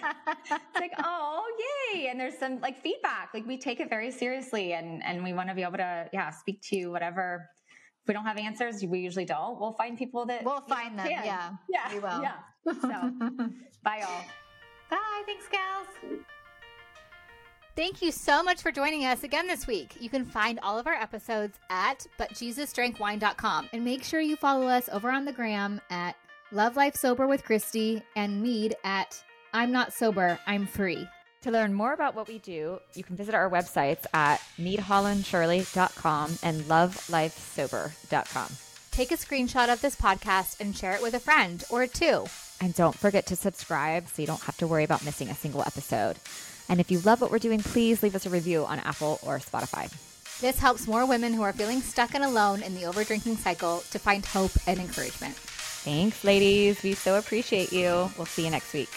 it's 0.49 0.79
like, 0.79 0.93
oh, 0.97 1.43
yay. 1.93 2.07
And 2.07 2.19
there's 2.19 2.39
some 2.39 2.59
like 2.59 2.81
feedback. 2.81 3.29
Like 3.35 3.45
we 3.45 3.55
take 3.59 3.79
it 3.79 3.87
very 3.87 4.09
seriously 4.09 4.73
and, 4.73 5.03
and 5.05 5.23
we 5.23 5.31
want 5.33 5.49
to 5.49 5.53
be 5.53 5.61
able 5.61 5.77
to, 5.77 6.09
yeah, 6.11 6.31
speak 6.31 6.59
to 6.69 6.75
you. 6.75 6.89
whatever. 6.89 7.47
If 8.01 8.07
we 8.07 8.15
don't 8.15 8.25
have 8.25 8.39
answers, 8.39 8.83
we 8.83 8.97
usually 8.97 9.25
don't. 9.25 9.59
We'll 9.59 9.73
find 9.73 9.95
people 9.95 10.25
that 10.25 10.43
We'll 10.43 10.61
find 10.61 10.97
them. 10.97 11.07
can. 11.07 11.23
Yeah. 11.23 11.51
Yeah. 11.69 11.93
we 11.93 11.99
will. 11.99 12.19
Yeah. 12.19 12.37
So 12.81 13.11
bye 13.83 13.99
y'all. 13.99 14.25
Bye. 14.89 15.21
Thanks, 15.27 15.45
gals. 15.51 16.25
Thank 17.75 18.01
you 18.01 18.11
so 18.13 18.41
much 18.41 18.61
for 18.61 18.71
joining 18.71 19.03
us 19.03 19.23
again 19.23 19.47
this 19.47 19.67
week. 19.67 19.97
You 19.99 20.09
can 20.09 20.23
find 20.23 20.61
all 20.63 20.79
of 20.79 20.87
our 20.87 20.93
episodes 20.93 21.59
at 21.69 22.07
butjesusdrankwine.com 22.17 23.69
and 23.73 23.83
make 23.83 24.01
sure 24.01 24.21
you 24.21 24.37
follow 24.37 24.67
us 24.67 24.87
over 24.93 25.11
on 25.11 25.25
the 25.25 25.33
gram 25.33 25.81
at 25.89 26.15
Love 26.53 26.77
Life 26.77 26.95
Sober 26.95 27.27
with 27.27 27.43
Christy 27.43 28.01
and 28.15 28.41
Meade 28.41 28.75
at 28.85 29.21
I'm 29.53 29.73
Not 29.73 29.91
Sober, 29.91 30.39
I'm 30.47 30.67
Free. 30.67 31.05
To 31.41 31.51
learn 31.51 31.73
more 31.73 31.91
about 31.91 32.15
what 32.15 32.29
we 32.29 32.39
do, 32.39 32.79
you 32.93 33.03
can 33.03 33.17
visit 33.17 33.35
our 33.35 33.49
websites 33.49 34.05
at 34.13 34.41
meadehollandshirley.com 34.57 36.37
and 36.43 36.61
lovelifesober.com. 36.61 38.47
Take 38.91 39.11
a 39.11 39.17
screenshot 39.17 39.71
of 39.71 39.81
this 39.81 39.97
podcast 39.97 40.61
and 40.61 40.73
share 40.73 40.95
it 40.95 41.01
with 41.01 41.13
a 41.13 41.19
friend 41.19 41.61
or 41.69 41.87
two. 41.87 42.25
And 42.61 42.73
don't 42.73 42.97
forget 42.97 43.25
to 43.27 43.35
subscribe 43.35 44.07
so 44.07 44.21
you 44.21 44.27
don't 44.27 44.43
have 44.43 44.55
to 44.57 44.67
worry 44.67 44.85
about 44.85 45.03
missing 45.03 45.29
a 45.29 45.35
single 45.35 45.61
episode. 45.61 46.17
And 46.69 46.79
if 46.79 46.91
you 46.91 46.99
love 46.99 47.21
what 47.21 47.31
we're 47.31 47.39
doing, 47.39 47.59
please 47.59 48.01
leave 48.01 48.15
us 48.15 48.25
a 48.25 48.29
review 48.29 48.65
on 48.65 48.79
Apple 48.79 49.19
or 49.23 49.39
Spotify. 49.39 49.91
This 50.41 50.59
helps 50.59 50.87
more 50.87 51.05
women 51.05 51.33
who 51.33 51.43
are 51.43 51.53
feeling 51.53 51.81
stuck 51.81 52.13
and 52.13 52.23
alone 52.23 52.61
in 52.61 52.75
the 52.75 52.81
overdrinking 52.81 53.37
cycle 53.37 53.83
to 53.91 53.99
find 53.99 54.25
hope 54.25 54.51
and 54.67 54.79
encouragement. 54.79 55.35
Thanks, 55.35 56.23
ladies. 56.23 56.81
We 56.83 56.93
so 56.93 57.17
appreciate 57.17 57.71
you. 57.71 58.09
We'll 58.17 58.25
see 58.25 58.43
you 58.43 58.51
next 58.51 58.73
week. 58.73 58.89